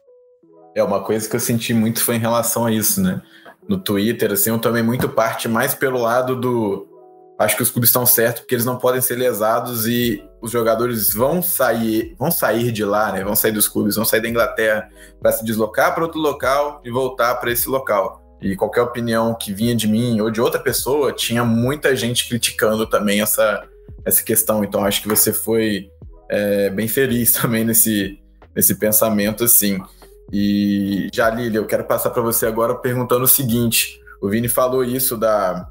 É, 0.74 0.82
uma 0.82 1.02
coisa 1.02 1.28
que 1.28 1.36
eu 1.36 1.40
senti 1.40 1.72
muito 1.72 2.02
foi 2.02 2.16
em 2.16 2.20
relação 2.20 2.66
a 2.66 2.72
isso, 2.72 3.02
né? 3.02 3.22
No 3.66 3.78
Twitter, 3.78 4.32
assim, 4.32 4.50
eu 4.50 4.58
tomei 4.58 4.82
muito 4.82 5.08
parte 5.08 5.48
mais 5.48 5.74
pelo 5.74 5.98
lado 5.98 6.36
do. 6.36 6.86
Acho 7.38 7.56
que 7.56 7.62
os 7.62 7.70
clubes 7.70 7.90
estão 7.90 8.06
certos 8.06 8.40
porque 8.40 8.54
eles 8.54 8.64
não 8.64 8.78
podem 8.78 9.00
ser 9.00 9.16
lesados 9.16 9.86
e 9.86 10.24
os 10.40 10.50
jogadores 10.50 11.12
vão 11.12 11.42
sair, 11.42 12.14
vão 12.18 12.30
sair 12.30 12.72
de 12.72 12.84
lá, 12.84 13.12
né? 13.12 13.22
Vão 13.22 13.36
sair 13.36 13.52
dos 13.52 13.68
clubes, 13.68 13.96
vão 13.96 14.04
sair 14.04 14.20
da 14.20 14.28
Inglaterra 14.28 14.88
para 15.20 15.32
se 15.32 15.44
deslocar 15.44 15.94
para 15.94 16.04
outro 16.04 16.18
local 16.18 16.80
e 16.84 16.90
voltar 16.90 17.34
para 17.34 17.52
esse 17.52 17.68
local 17.68 18.26
e 18.40 18.54
qualquer 18.54 18.82
opinião 18.82 19.34
que 19.34 19.52
vinha 19.52 19.74
de 19.74 19.88
mim 19.88 20.20
ou 20.20 20.30
de 20.30 20.40
outra 20.40 20.60
pessoa, 20.60 21.12
tinha 21.12 21.44
muita 21.44 21.96
gente 21.96 22.28
criticando 22.28 22.86
também 22.86 23.20
essa, 23.20 23.66
essa 24.04 24.22
questão. 24.22 24.62
Então 24.62 24.84
acho 24.84 25.02
que 25.02 25.08
você 25.08 25.32
foi 25.32 25.90
é, 26.28 26.70
bem 26.70 26.88
feliz 26.88 27.32
também 27.40 27.64
nesse, 27.64 28.18
nesse 28.54 28.74
pensamento, 28.74 29.44
assim. 29.44 29.80
E 30.32 31.08
já, 31.14 31.30
Lili, 31.30 31.56
eu 31.56 31.66
quero 31.66 31.84
passar 31.84 32.10
para 32.10 32.22
você 32.22 32.46
agora 32.46 32.74
perguntando 32.74 33.24
o 33.24 33.28
seguinte: 33.28 34.00
o 34.20 34.28
Vini 34.28 34.48
falou 34.48 34.84
isso 34.84 35.16
da, 35.16 35.68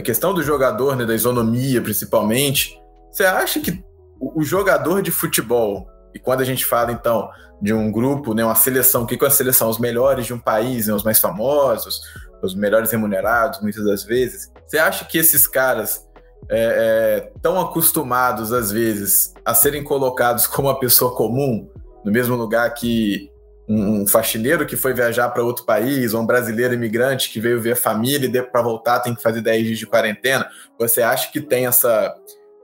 da 0.00 0.02
questão 0.02 0.32
do 0.32 0.42
jogador, 0.42 0.96
né, 0.96 1.04
da 1.04 1.14
isonomia 1.14 1.80
principalmente. 1.82 2.80
Você 3.12 3.24
acha 3.24 3.60
que 3.60 3.84
o 4.18 4.42
jogador 4.42 5.02
de 5.02 5.10
futebol, 5.10 5.86
e 6.14 6.18
quando 6.18 6.40
a 6.40 6.44
gente 6.44 6.64
fala 6.64 6.90
então 6.90 7.30
de 7.60 7.72
um 7.72 7.92
grupo, 7.92 8.34
né, 8.34 8.44
uma 8.44 8.54
seleção. 8.54 9.02
O 9.02 9.06
que 9.06 9.22
é 9.22 9.28
a 9.28 9.30
seleção? 9.30 9.68
Os 9.68 9.78
melhores 9.78 10.26
de 10.26 10.32
um 10.32 10.38
país, 10.38 10.86
né, 10.86 10.94
os 10.94 11.04
mais 11.04 11.20
famosos, 11.20 12.00
os 12.42 12.54
melhores 12.54 12.90
remunerados, 12.90 13.60
muitas 13.60 13.84
das 13.84 14.02
vezes. 14.02 14.50
Você 14.66 14.78
acha 14.78 15.04
que 15.04 15.18
esses 15.18 15.46
caras 15.46 16.06
é, 16.48 17.30
é, 17.44 17.58
acostumados, 17.60 18.52
às 18.52 18.72
vezes, 18.72 19.34
a 19.44 19.52
serem 19.52 19.84
colocados 19.84 20.46
como 20.48 20.68
uma 20.68 20.78
pessoa 20.78 21.14
comum, 21.14 21.68
no 22.04 22.10
mesmo 22.10 22.34
lugar 22.34 22.72
que 22.72 23.29
um, 23.72 24.06
faxineiro 24.06 24.66
que 24.66 24.74
foi 24.74 24.92
viajar 24.92 25.28
para 25.30 25.44
outro 25.44 25.64
país, 25.64 26.12
ou 26.12 26.22
um 26.22 26.26
brasileiro 26.26 26.74
imigrante 26.74 27.30
que 27.30 27.40
veio 27.40 27.60
ver 27.60 27.72
a 27.72 27.76
família 27.76 28.26
e 28.26 28.42
para 28.42 28.62
voltar 28.62 28.98
tem 28.98 29.14
que 29.14 29.22
fazer 29.22 29.40
10 29.40 29.64
dias 29.64 29.78
de 29.78 29.86
quarentena? 29.86 30.48
Você 30.76 31.02
acha 31.02 31.30
que 31.30 31.40
tem 31.40 31.66
essa, 31.66 32.12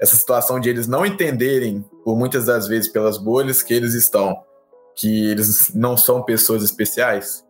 essa 0.00 0.16
situação 0.16 0.58
de 0.58 0.68
eles 0.68 0.88
não 0.88 1.06
entenderem, 1.06 1.84
por 2.04 2.16
muitas 2.18 2.46
das 2.46 2.66
vezes, 2.66 2.90
pelas 2.90 3.18
bolhas 3.18 3.62
que 3.62 3.72
eles 3.72 3.94
estão, 3.94 4.36
que 4.96 5.30
eles 5.30 5.72
não 5.72 5.96
são 5.96 6.24
pessoas 6.24 6.64
especiais? 6.64 7.45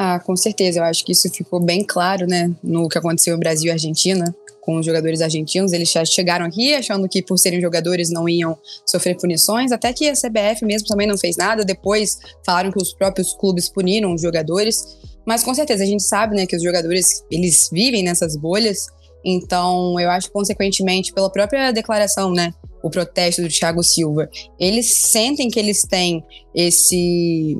Ah, 0.00 0.20
com 0.20 0.36
certeza. 0.36 0.78
Eu 0.78 0.84
acho 0.84 1.04
que 1.04 1.10
isso 1.10 1.28
ficou 1.28 1.58
bem 1.58 1.82
claro, 1.82 2.24
né, 2.24 2.54
no 2.62 2.88
que 2.88 2.96
aconteceu 2.96 3.34
no 3.34 3.40
Brasil 3.40 3.66
e 3.66 3.72
Argentina, 3.72 4.32
com 4.60 4.78
os 4.78 4.86
jogadores 4.86 5.20
argentinos. 5.20 5.72
Eles 5.72 5.90
já 5.90 6.04
chegaram 6.04 6.46
aqui 6.46 6.72
achando 6.72 7.08
que 7.08 7.20
por 7.20 7.36
serem 7.36 7.60
jogadores 7.60 8.08
não 8.08 8.28
iam 8.28 8.56
sofrer 8.86 9.16
punições, 9.16 9.72
até 9.72 9.92
que 9.92 10.08
a 10.08 10.12
CBF 10.12 10.64
mesmo 10.64 10.86
também 10.86 11.04
não 11.04 11.18
fez 11.18 11.36
nada. 11.36 11.64
Depois 11.64 12.16
falaram 12.46 12.70
que 12.70 12.80
os 12.80 12.94
próprios 12.94 13.34
clubes 13.34 13.68
puniram 13.68 14.14
os 14.14 14.22
jogadores. 14.22 14.84
Mas 15.26 15.42
com 15.42 15.52
certeza 15.52 15.82
a 15.82 15.86
gente 15.86 16.04
sabe, 16.04 16.36
né, 16.36 16.46
que 16.46 16.54
os 16.54 16.62
jogadores 16.62 17.24
eles 17.28 17.68
vivem 17.72 18.04
nessas 18.04 18.36
bolhas. 18.36 18.86
Então, 19.24 19.98
eu 19.98 20.10
acho 20.10 20.28
que, 20.28 20.32
consequentemente, 20.32 21.12
pela 21.12 21.28
própria 21.28 21.72
declaração, 21.72 22.30
né, 22.30 22.54
o 22.84 22.88
protesto 22.88 23.42
do 23.42 23.48
Thiago 23.48 23.82
Silva. 23.82 24.30
Eles 24.60 25.08
sentem 25.08 25.50
que 25.50 25.58
eles 25.58 25.82
têm 25.82 26.24
esse, 26.54 27.58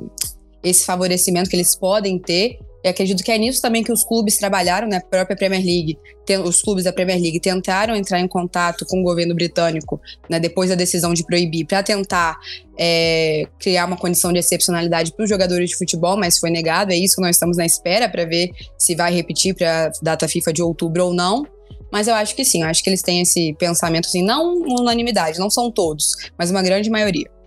esse 0.63 0.85
favorecimento 0.85 1.49
que 1.49 1.57
eles 1.57 1.77
podem 1.77 2.19
ter. 2.19 2.59
E 2.85 2.89
acredito 2.89 3.25
que 3.25 3.33
é 3.33 3.39
nisso 3.39 3.61
também 3.61 3.83
que 3.83 3.91
os 3.91 4.05
clubes 4.05 4.39
trabalharam, 4.39 4.87
né? 4.87 4.99
A 4.99 5.01
própria 5.01 5.37
Premier 5.37 5.65
League, 5.65 5.99
os 6.45 6.63
clubes 6.63 6.85
da 6.85 6.93
Premier 6.93 7.21
League 7.21 7.41
tentaram 7.41 7.97
entrar 7.97 8.21
em 8.21 8.29
contato 8.29 8.87
com 8.87 9.01
o 9.01 9.03
governo 9.03 9.35
britânico, 9.35 10.01
né, 10.29 10.39
depois 10.39 10.71
da 10.71 10.77
decisão 10.77 11.13
de 11.13 11.25
proibir, 11.25 11.67
para 11.67 11.83
tentar 11.83 12.39
é, 12.79 13.49
criar 13.59 13.87
uma 13.87 13.97
condição 13.97 14.33
de 14.33 14.39
excepcionalidade 14.39 15.13
para 15.13 15.25
os 15.25 15.29
jogadores 15.29 15.71
de 15.71 15.77
futebol, 15.77 16.17
mas 16.17 16.39
foi 16.39 16.51
negado. 16.51 16.93
É 16.93 16.97
isso 16.97 17.17
que 17.17 17.23
nós 17.23 17.35
estamos 17.35 17.57
na 17.57 17.67
espera 17.67 18.09
para 18.09 18.25
ver 18.25 18.51
se 18.79 18.95
vai 18.95 19.13
repetir 19.13 19.55
para 19.55 19.87
a 19.87 19.91
data 20.01 20.29
FIFA 20.29 20.53
de 20.53 20.63
outubro 20.63 21.07
ou 21.07 21.15
não. 21.15 21.45
Mas 21.91 22.07
eu 22.07 22.15
acho 22.15 22.37
que 22.37 22.45
sim, 22.45 22.63
eu 22.63 22.69
acho 22.69 22.83
que 22.83 22.91
eles 22.91 23.03
têm 23.03 23.23
esse 23.23 23.55
pensamento 23.55 24.07
assim, 24.07 24.23
não 24.23 24.63
unanimidade, 24.63 25.39
não 25.39 25.49
são 25.49 25.71
todos, 25.71 26.15
mas 26.39 26.51
uma 26.51 26.63
grande 26.63 26.91
maioria. 26.91 27.38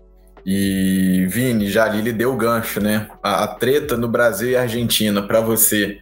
E 0.46 1.26
Vini, 1.28 1.68
Jalili 1.68 2.12
deu 2.12 2.34
o 2.34 2.38
gancho, 2.38 2.80
né? 2.80 3.10
A, 3.22 3.44
a 3.44 3.48
treta 3.48 3.96
no 3.96 4.08
Brasil 4.08 4.50
e 4.50 4.56
Argentina, 4.56 5.22
para 5.22 5.42
você, 5.42 6.00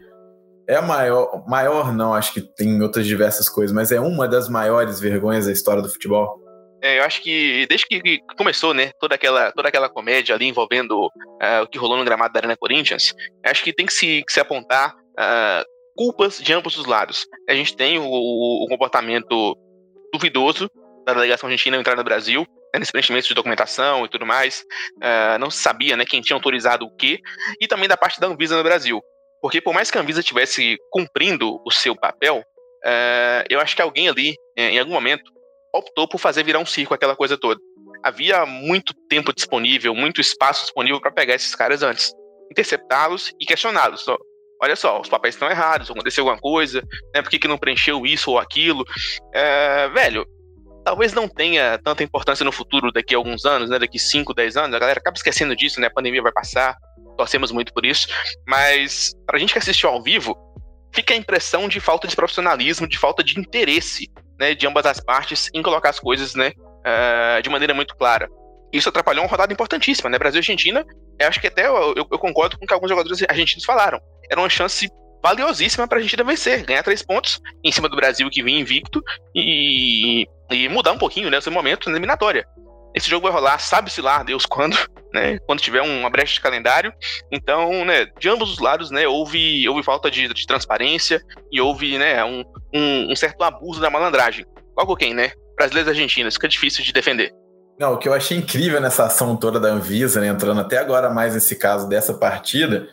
é 0.67 0.79
maior, 0.79 1.43
maior 1.47 1.91
não, 1.93 2.13
acho 2.13 2.33
que 2.33 2.41
tem 2.41 2.81
outras 2.81 3.07
diversas 3.07 3.49
coisas, 3.49 3.75
mas 3.75 3.91
é 3.91 3.99
uma 3.99 4.27
das 4.27 4.47
maiores 4.47 4.99
vergonhas 4.99 5.47
da 5.47 5.51
história 5.51 5.81
do 5.81 5.89
futebol? 5.89 6.39
É, 6.81 6.99
eu 6.99 7.03
acho 7.03 7.21
que 7.21 7.65
desde 7.67 7.87
que 7.87 8.19
começou, 8.37 8.73
né, 8.73 8.91
toda 8.99 9.15
aquela, 9.15 9.51
toda 9.51 9.67
aquela 9.67 9.89
comédia 9.89 10.35
ali 10.35 10.45
envolvendo 10.45 11.07
uh, 11.07 11.63
o 11.63 11.67
que 11.67 11.77
rolou 11.77 11.97
no 11.97 12.05
gramado 12.05 12.31
da 12.33 12.39
Arena 12.39 12.55
Corinthians, 12.55 13.13
acho 13.43 13.63
que 13.63 13.73
tem 13.73 13.85
que 13.85 13.93
se, 13.93 14.23
que 14.23 14.31
se 14.31 14.39
apontar 14.39 14.93
uh, 14.93 15.65
culpas 15.95 16.39
de 16.39 16.53
ambos 16.53 16.77
os 16.77 16.85
lados. 16.85 17.25
A 17.49 17.53
gente 17.53 17.75
tem 17.75 17.99
o, 17.99 18.05
o 18.05 18.67
comportamento 18.69 19.57
duvidoso 20.13 20.69
da 21.05 21.13
delegação 21.13 21.49
argentina 21.49 21.77
entrar 21.77 21.95
no 21.95 22.03
Brasil, 22.03 22.45
nesse 22.77 22.91
preenchimento 22.91 23.27
de 23.27 23.33
documentação 23.33 24.05
e 24.05 24.09
tudo 24.09 24.25
mais. 24.25 24.63
Uh, 24.97 25.39
não 25.39 25.49
se 25.49 25.59
sabia 25.59 25.97
né, 25.97 26.05
quem 26.05 26.21
tinha 26.21 26.35
autorizado 26.35 26.85
o 26.85 26.95
quê, 26.95 27.19
e 27.59 27.67
também 27.67 27.87
da 27.87 27.97
parte 27.97 28.19
da 28.19 28.27
Anvisa 28.27 28.57
no 28.57 28.63
Brasil. 28.63 29.01
Porque 29.41 29.61
por 29.61 29.73
mais 29.73 29.89
que 29.89 29.97
a 29.97 30.01
Anvisa 30.01 30.19
estivesse 30.19 30.77
cumprindo 30.91 31.61
o 31.65 31.71
seu 31.71 31.95
papel, 31.95 32.37
uh, 32.39 33.43
eu 33.49 33.59
acho 33.59 33.75
que 33.75 33.81
alguém 33.81 34.09
ali, 34.09 34.35
em 34.57 34.77
algum 34.77 34.91
momento, 34.91 35.31
optou 35.73 36.07
por 36.07 36.19
fazer 36.19 36.43
virar 36.43 36.59
um 36.59 36.65
circo 36.65 36.93
aquela 36.93 37.15
coisa 37.15 37.37
toda. 37.37 37.59
Havia 38.03 38.45
muito 38.45 38.93
tempo 39.09 39.33
disponível, 39.33 39.93
muito 39.93 40.21
espaço 40.21 40.63
disponível 40.63 41.01
para 41.01 41.11
pegar 41.11 41.35
esses 41.35 41.53
caras 41.53 41.83
antes, 41.83 42.13
interceptá-los 42.51 43.33
e 43.39 43.45
questioná-los. 43.45 44.05
Olha 44.61 44.75
só, 44.75 44.99
os 44.99 45.07
papéis 45.07 45.35
estão 45.35 45.49
errados, 45.49 45.89
aconteceu 45.89 46.23
alguma 46.23 46.39
coisa, 46.39 46.81
né? 47.13 47.21
Por 47.21 47.29
que, 47.29 47.39
que 47.39 47.47
não 47.47 47.57
preencheu 47.57 48.05
isso 48.05 48.31
ou 48.31 48.39
aquilo? 48.39 48.83
É, 49.33 49.87
velho, 49.89 50.25
talvez 50.89 51.13
não 51.13 51.27
tenha 51.27 51.77
tanta 51.77 52.03
importância 52.03 52.43
no 52.43 52.51
futuro 52.51 52.91
daqui 52.91 53.13
a 53.13 53.17
alguns 53.19 53.45
anos, 53.45 53.69
né? 53.69 53.77
Daqui 53.77 53.99
5, 53.99 54.33
10 54.33 54.57
anos, 54.57 54.75
a 54.75 54.79
galera 54.79 54.99
acaba 54.99 55.15
esquecendo 55.15 55.55
disso, 55.55 55.79
né? 55.79 55.85
A 55.85 55.91
pandemia 55.91 56.19
vai 56.19 56.31
passar, 56.31 56.75
torcemos 57.15 57.51
muito 57.51 57.71
por 57.71 57.85
isso. 57.85 58.07
Mas, 58.47 59.13
pra 59.27 59.37
gente 59.37 59.53
que 59.53 59.59
assistiu 59.59 59.87
ao 59.87 60.01
vivo, 60.01 60.35
fica 60.91 61.13
a 61.13 61.17
impressão 61.17 61.69
de 61.69 61.79
falta 61.79 62.07
de 62.07 62.15
profissionalismo, 62.15 62.87
de 62.87 62.97
falta 62.97 63.23
de 63.23 63.39
interesse 63.39 64.11
né, 64.39 64.55
de 64.55 64.65
ambas 64.65 64.83
as 64.87 64.99
partes 64.99 65.47
em 65.53 65.61
colocar 65.61 65.91
as 65.91 65.99
coisas 65.99 66.33
né, 66.33 66.53
uh, 66.57 67.39
de 67.43 67.51
maneira 67.51 67.75
muito 67.75 67.95
clara. 67.95 68.27
Isso 68.73 68.89
atrapalhou 68.89 69.23
uma 69.23 69.29
rodada 69.29 69.53
importantíssima, 69.53 70.09
né? 70.09 70.17
Brasil 70.17 70.39
e 70.39 70.41
Argentina, 70.41 70.83
eu 71.19 71.27
acho 71.27 71.39
que 71.39 71.47
até 71.47 71.67
eu, 71.67 71.93
eu, 71.95 72.05
concordo 72.17 72.57
com 72.57 72.65
o 72.65 72.67
que 72.67 72.73
alguns 72.73 72.89
jogadores 72.89 73.21
argentinos 73.29 73.63
falaram. 73.63 74.01
Era 74.27 74.41
uma 74.41 74.49
chance 74.49 74.89
valiosíssima 75.23 75.87
para 75.87 75.97
a 75.97 75.99
Argentina 75.99 76.23
vencer, 76.23 76.65
ganhar 76.65 76.81
três 76.81 77.03
pontos 77.03 77.39
em 77.63 77.71
cima 77.71 77.87
do 77.87 77.95
Brasil 77.95 78.27
que 78.31 78.41
vinha 78.41 78.59
invicto 78.59 79.03
e, 79.35 80.27
e 80.49 80.67
mudar 80.67 80.91
um 80.91 80.97
pouquinho 80.97 81.29
né, 81.29 81.39
seu 81.41 81.51
momento 81.51 81.89
na 81.89 81.93
eliminatória. 81.93 82.45
Esse 82.95 83.09
jogo 83.09 83.27
vai 83.27 83.31
rolar, 83.31 83.59
sabe-se 83.59 84.01
lá, 84.01 84.23
Deus 84.23 84.45
quando, 84.49 84.75
né? 85.13 85.39
Quando 85.45 85.61
tiver 85.61 85.81
uma 85.81 86.09
brecha 86.09 86.33
de 86.33 86.41
calendário. 86.41 86.91
Então, 87.31 87.85
né, 87.85 88.07
de 88.19 88.29
ambos 88.29 88.51
os 88.51 88.59
lados, 88.59 88.91
né, 88.91 89.07
houve, 89.07 89.67
houve 89.67 89.83
falta 89.83 90.09
de, 90.09 90.27
de 90.33 90.47
transparência 90.47 91.21
e 91.51 91.61
houve, 91.61 91.97
né, 91.97 92.23
um, 92.23 92.43
um, 92.73 93.11
um, 93.11 93.15
certo 93.15 93.43
abuso 93.43 93.79
da 93.79 93.89
malandragem. 93.89 94.45
Logo 94.77 94.95
quem, 94.95 95.13
né? 95.13 95.31
Brasileiros 95.55 95.89
e 95.89 95.91
argentinos, 95.91 96.35
fica 96.35 96.47
difícil 96.47 96.83
de 96.83 96.93
defender. 96.93 97.33
Não, 97.79 97.93
o 97.93 97.97
que 97.97 98.09
eu 98.09 98.13
achei 98.13 98.37
incrível 98.37 98.81
nessa 98.81 99.05
ação 99.05 99.37
toda 99.37 99.59
da 99.59 99.69
Anvisa, 99.69 100.19
né, 100.19 100.27
entrando 100.27 100.59
até 100.59 100.77
agora 100.77 101.09
mais 101.09 101.33
nesse 101.33 101.55
caso 101.55 101.87
dessa 101.87 102.13
partida, 102.13 102.89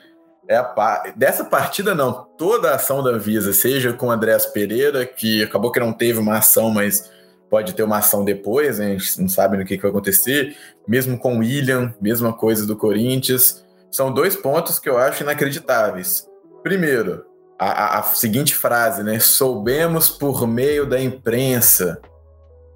é 0.49 0.57
a 0.57 1.13
dessa 1.17 1.45
partida 1.45 1.93
não, 1.93 2.25
toda 2.39 2.71
a 2.71 2.77
ação 2.77 3.03
da 3.03 3.11
Anvisa, 3.11 3.53
seja 3.53 3.93
com 3.93 4.07
o 4.07 4.11
Andréas 4.11 4.47
Pereira, 4.47 5.05
que 5.05 5.43
acabou 5.43 5.73
que 5.73 5.81
não 5.81 5.93
teve 5.93 6.21
uma 6.21 6.39
ação, 6.39 6.71
mas 6.71 7.11
pode 7.49 7.75
ter 7.75 7.83
uma 7.83 7.99
ação 7.99 8.25
depois, 8.25 8.81
a 8.81 8.85
gente 8.85 9.21
não 9.21 9.29
sabe 9.29 9.57
no 9.57 9.65
que, 9.65 9.77
que 9.77 9.83
vai 9.83 9.91
acontecer. 9.91 10.57
Mesmo 10.87 11.19
com 11.19 11.37
o 11.37 11.39
William, 11.39 11.95
mesma 12.01 12.33
coisa 12.33 12.67
do 12.67 12.77
Corinthians. 12.77 13.65
São 13.91 14.13
dois 14.13 14.37
pontos 14.37 14.79
que 14.79 14.89
eu 14.89 14.99
acho 14.99 15.23
inacreditáveis. 15.23 16.27
Primeiro, 16.63 17.25
a, 17.59 17.71
a, 17.71 17.99
a 18.01 18.03
seguinte 18.03 18.55
frase, 18.55 19.03
né? 19.03 19.19
Soubemos 19.19 20.09
por 20.09 20.47
meio 20.47 20.87
da 20.87 21.01
imprensa. 21.01 22.01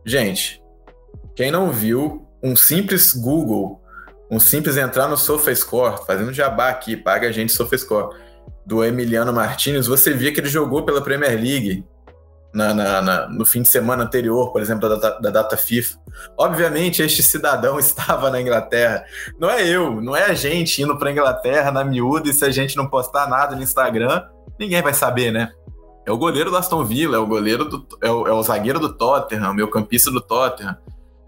Gente, 0.05 0.63
quem 1.35 1.51
não 1.51 1.71
viu, 1.71 2.27
um 2.43 2.57
simples 2.57 3.13
Google, 3.13 3.81
um 4.31 4.41
simples 4.41 4.77
entrar 4.77 5.09
no 5.09 5.17
SofaScore, 5.17 6.07
fazendo 6.07 6.33
jabá 6.33 6.71
aqui, 6.71 6.97
paga 6.97 7.29
a 7.29 7.33
gente 7.33 7.53
SofaScore, 7.53 8.17
do 8.65 8.85
Emiliano 8.85 9.33
Martins, 9.33 9.87
você 9.87 10.13
via 10.13 10.33
que 10.33 10.41
ele 10.41 10.49
jogou 10.49 10.85
pela 10.85 11.03
Premier 11.03 11.33
League 11.33 11.85
na, 12.53 12.75
na, 12.75 13.03
na, 13.03 13.29
no 13.29 13.45
fim 13.45 13.63
de 13.63 13.69
semana 13.69 14.05
anterior, 14.05 14.53
por 14.53 14.61
exemplo, 14.61 14.89
da 14.89 14.97
data, 14.97 15.21
da 15.21 15.31
data 15.31 15.57
FIFA. 15.57 15.99
Obviamente, 16.37 17.03
este 17.03 17.23
cidadão 17.23 17.79
estava 17.81 18.31
na 18.31 18.41
Inglaterra. 18.41 19.05
Não 19.39 19.49
é 19.49 19.67
eu, 19.67 20.01
não 20.01 20.17
é 20.17 20.25
a 20.25 20.35
gente 20.35 20.83
indo 20.83 20.97
para 20.99 21.09
a 21.09 21.13
Inglaterra 21.13 21.71
na 21.71 21.85
miúda 21.85 22.29
e 22.29 22.35
se 22.35 22.45
a 22.45 22.51
gente 22.51 22.77
não 22.77 22.89
postar 22.89 23.29
nada 23.29 23.55
no 23.55 23.63
Instagram, 23.63 24.23
ninguém 24.59 24.83
vai 24.83 24.93
saber, 24.93 25.33
né? 25.33 25.51
É 26.07 26.13
o 26.13 26.19
goleiro 26.19 26.51
do 26.51 26.57
Aston 26.57 26.85
Villa, 26.85 27.17
é 27.17 27.21
o 27.21 27.27
goleiro 27.27 27.65
do, 27.65 27.87
é 28.03 28.11
o, 28.11 28.27
é 28.27 28.33
o 28.33 28.43
zagueiro 28.43 28.81
do 28.81 28.93
Tottenham, 28.93 29.55
meu 29.55 29.69
campista 29.69 30.11
do 30.11 30.21
Tottenham, 30.21 30.77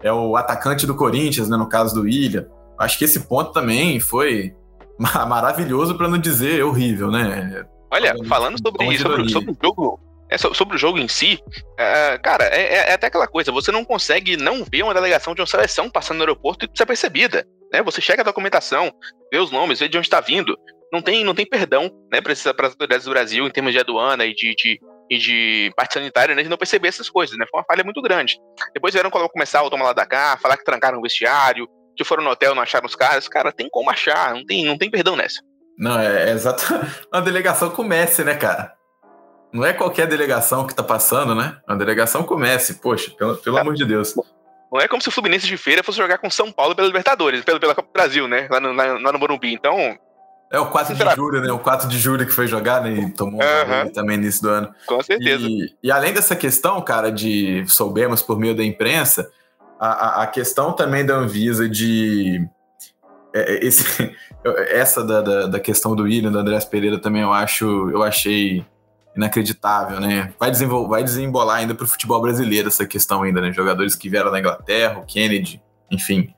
é 0.01 0.11
o 0.11 0.35
atacante 0.35 0.85
do 0.85 0.95
Corinthians, 0.95 1.47
né, 1.47 1.55
no 1.55 1.69
caso 1.69 1.95
do 1.95 2.01
William. 2.01 2.45
Acho 2.77 2.97
que 2.97 3.05
esse 3.05 3.21
ponto 3.21 3.53
também 3.53 3.99
foi 3.99 4.53
maravilhoso 4.99 5.95
para 5.95 6.09
não 6.09 6.17
dizer 6.17 6.63
horrível, 6.65 7.09
né? 7.09 7.65
Olha, 7.89 8.15
falando 8.27 8.57
sobre, 8.59 8.97
sobre, 8.97 9.29
sobre 9.29 9.51
o 9.51 9.57
jogo 9.61 9.99
é, 10.33 10.37
sobre 10.37 10.75
o 10.75 10.79
jogo 10.79 10.97
em 10.97 11.07
si, 11.07 11.39
é, 11.77 12.17
cara, 12.17 12.45
é, 12.45 12.61
é, 12.61 12.89
é, 12.89 12.93
até 12.93 13.05
aquela 13.05 13.27
coisa, 13.27 13.51
você 13.51 13.71
não 13.71 13.85
consegue 13.85 14.35
não 14.35 14.63
ver 14.63 14.81
uma 14.81 14.93
delegação 14.93 15.35
de 15.35 15.41
uma 15.41 15.47
seleção 15.47 15.91
passando 15.91 16.17
no 16.17 16.23
aeroporto 16.23 16.65
e 16.65 16.77
ser 16.77 16.87
percebida. 16.87 17.45
Né? 17.71 17.83
Você 17.83 18.01
chega 18.01 18.23
a 18.23 18.25
documentação, 18.25 18.91
vê 19.31 19.37
os 19.37 19.51
nomes, 19.51 19.79
vê 19.79 19.87
de 19.87 19.95
onde 19.95 20.07
está 20.07 20.19
vindo. 20.19 20.57
Não 20.91 21.03
tem, 21.03 21.23
não 21.23 21.35
tem 21.35 21.45
perdão 21.45 21.91
né, 22.11 22.19
para 22.19 22.33
as 22.33 22.45
autoridades 22.47 23.05
do 23.05 23.11
Brasil 23.11 23.45
em 23.45 23.51
termos 23.51 23.73
de 23.73 23.79
aduana 23.79 24.25
e 24.25 24.33
de, 24.33 24.55
de, 24.55 24.79
e 25.09 25.17
de 25.19 25.73
parte 25.75 25.93
sanitária, 25.93 26.33
né, 26.33 26.41
de 26.41 26.49
não 26.49 26.57
perceber 26.57 26.87
essas 26.87 27.09
coisas. 27.09 27.37
Né? 27.37 27.45
Foi 27.49 27.59
uma 27.59 27.65
falha 27.65 27.83
muito 27.83 28.01
grande. 28.01 28.39
Depois 28.73 28.91
vieram 28.91 29.11
começar 29.11 29.61
o 29.61 29.69
tomar 29.69 29.85
lá 29.85 29.93
da 29.93 30.05
cá, 30.05 30.35
falar 30.41 30.57
que 30.57 30.65
trancaram 30.65 30.97
o 30.97 31.01
vestiário, 31.03 31.67
que 31.95 32.03
foram 32.03 32.23
no 32.23 32.31
hotel 32.31 32.55
não 32.55 32.63
acharam 32.63 32.87
os 32.87 32.95
caras. 32.95 33.27
Cara, 33.27 33.51
tem 33.51 33.69
como 33.69 33.91
achar, 33.91 34.33
não 34.33 34.43
tem, 34.43 34.65
não 34.65 34.79
tem 34.79 34.89
perdão 34.89 35.15
nessa. 35.15 35.41
Não, 35.77 35.99
é, 35.99 36.29
é 36.29 36.31
exato. 36.31 36.63
Uma 37.13 37.21
delegação 37.21 37.69
comece, 37.69 38.23
né, 38.23 38.35
cara? 38.35 38.73
Não 39.53 39.63
é 39.63 39.71
qualquer 39.71 40.07
delegação 40.07 40.65
que 40.65 40.73
tá 40.73 40.81
passando, 40.81 41.35
né? 41.35 41.57
A 41.67 41.75
delegação 41.75 42.23
comece, 42.23 42.75
poxa, 42.75 43.11
pelo, 43.11 43.37
pelo 43.37 43.57
é. 43.59 43.61
amor 43.61 43.75
de 43.75 43.85
Deus. 43.85 44.15
Não 44.71 44.81
é 44.81 44.87
como 44.87 44.99
se 44.99 45.09
o 45.09 45.11
Fluminense 45.11 45.45
de 45.45 45.55
Feira 45.55 45.83
fosse 45.83 45.99
jogar 45.99 46.17
com 46.17 46.27
São 46.31 46.51
Paulo 46.51 46.75
pela 46.75 46.87
Libertadores, 46.87 47.45
pela, 47.45 47.59
pela 47.59 47.75
Copa 47.75 47.87
do 47.87 47.93
Brasil, 47.93 48.27
né? 48.27 48.47
Lá 48.49 48.59
no, 48.59 48.73
lá, 48.73 49.11
no 49.11 49.19
Morumbi. 49.19 49.53
Então. 49.53 49.77
É 50.51 50.59
o 50.59 50.65
4 50.65 50.95
de 50.95 51.15
julho, 51.15 51.41
né? 51.41 51.51
O 51.51 51.59
4 51.59 51.87
de 51.87 51.99
julho 51.99 52.25
que 52.25 52.31
foi 52.31 52.47
jogar, 52.47 52.81
né? 52.81 52.93
E 52.93 53.11
tomou 53.11 53.39
um 53.39 53.91
também 53.91 54.17
no 54.17 54.23
início 54.23 54.41
do 54.41 54.49
ano. 54.49 54.73
Com 54.87 55.01
certeza. 55.03 55.45
E, 55.47 55.75
e, 55.83 55.91
além 55.91 56.13
dessa 56.13 56.35
questão, 56.35 56.81
cara, 56.81 57.11
de 57.11 57.63
soubemos 57.67 58.23
por 58.23 58.39
meio 58.39 58.55
da 58.55 58.63
imprensa, 58.63 59.31
a, 59.79 59.87
a, 59.87 60.23
a 60.23 60.27
questão 60.27 60.73
também 60.73 61.05
da 61.05 61.13
Anvisa 61.13 61.69
de. 61.69 62.43
É, 63.31 63.53
é 63.53 63.65
esse, 63.65 64.15
essa 64.69 65.03
da, 65.03 65.21
da, 65.21 65.45
da, 65.45 65.59
questão 65.59 65.95
do 65.95 66.03
William, 66.03 66.31
do 66.31 66.39
Andrés 66.39 66.65
Pereira 66.65 66.99
também 66.99 67.21
eu 67.21 67.31
acho, 67.31 67.91
eu 67.91 68.01
achei 68.01 68.65
inacreditável, 69.15 69.99
né? 69.99 70.33
Vai, 70.39 70.51
vai 70.87 71.03
desembolar 71.03 71.57
ainda 71.57 71.75
para 71.75 71.83
o 71.85 71.87
futebol 71.87 72.21
brasileiro 72.21 72.67
essa 72.67 72.85
questão 72.85 73.23
ainda, 73.23 73.41
né? 73.41 73.51
Jogadores 73.51 73.95
que 73.95 74.09
vieram 74.09 74.31
da 74.31 74.39
Inglaterra, 74.39 74.99
o 74.99 75.05
Kennedy, 75.05 75.61
enfim, 75.91 76.33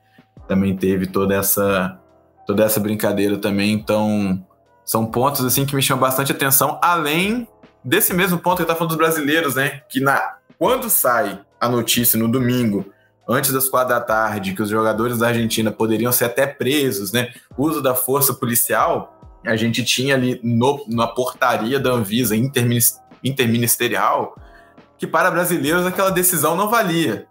também 0.46 0.76
teve 0.76 1.06
toda 1.06 1.34
essa 1.34 1.98
toda 2.46 2.64
essa 2.64 2.78
brincadeira 2.78 3.36
também. 3.38 3.72
Então, 3.72 4.44
são 4.84 5.04
pontos 5.04 5.44
assim 5.44 5.66
que 5.66 5.74
me 5.74 5.82
chamam 5.82 6.02
bastante 6.02 6.30
atenção, 6.30 6.78
além 6.80 7.48
desse 7.84 8.14
mesmo 8.14 8.38
ponto 8.38 8.64
que 8.64 8.70
eu 8.70 8.76
falando 8.76 8.90
dos 8.90 8.96
brasileiros, 8.96 9.56
né? 9.56 9.82
Que 9.88 10.00
na 10.00 10.36
quando 10.58 10.88
sai 10.88 11.40
a 11.60 11.68
notícia 11.68 12.18
no 12.18 12.28
domingo, 12.28 12.86
antes 13.28 13.52
das 13.52 13.68
quatro 13.68 13.94
da 13.94 14.00
tarde, 14.00 14.54
que 14.54 14.62
os 14.62 14.70
jogadores 14.70 15.18
da 15.18 15.28
Argentina 15.28 15.70
poderiam 15.70 16.12
ser 16.12 16.26
até 16.26 16.46
presos, 16.46 17.12
né? 17.12 17.32
Uso 17.56 17.82
da 17.82 17.94
força 17.94 18.32
policial, 18.32 19.15
a 19.46 19.56
gente 19.56 19.84
tinha 19.84 20.14
ali 20.14 20.40
no, 20.42 20.84
na 20.88 21.06
portaria 21.06 21.78
da 21.78 21.90
Anvisa 21.90 22.34
interministerial 23.22 24.36
que 24.98 25.06
para 25.06 25.30
brasileiros 25.30 25.86
aquela 25.86 26.10
decisão 26.10 26.56
não 26.56 26.68
valia. 26.68 27.26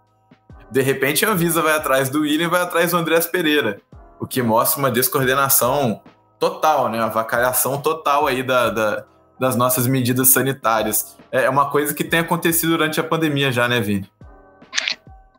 De 0.70 0.82
repente 0.82 1.24
a 1.24 1.30
Anvisa 1.30 1.62
vai 1.62 1.74
atrás 1.74 2.08
do 2.08 2.22
William 2.22 2.48
vai 2.48 2.62
atrás 2.62 2.90
do 2.90 2.96
Andrés 2.96 3.26
Pereira, 3.26 3.80
o 4.18 4.26
que 4.26 4.42
mostra 4.42 4.78
uma 4.78 4.90
descoordenação 4.90 6.02
total, 6.38 6.88
né? 6.88 6.98
Uma 6.98 7.08
vacalhação 7.08 7.80
total 7.80 8.26
aí 8.26 8.42
da, 8.42 8.70
da, 8.70 9.04
das 9.38 9.56
nossas 9.56 9.86
medidas 9.86 10.28
sanitárias. 10.32 11.16
É, 11.30 11.44
é 11.44 11.50
uma 11.50 11.70
coisa 11.70 11.94
que 11.94 12.04
tem 12.04 12.20
acontecido 12.20 12.70
durante 12.70 13.00
a 13.00 13.04
pandemia 13.04 13.52
já, 13.52 13.68
né, 13.68 13.80
Vini? 13.80 14.08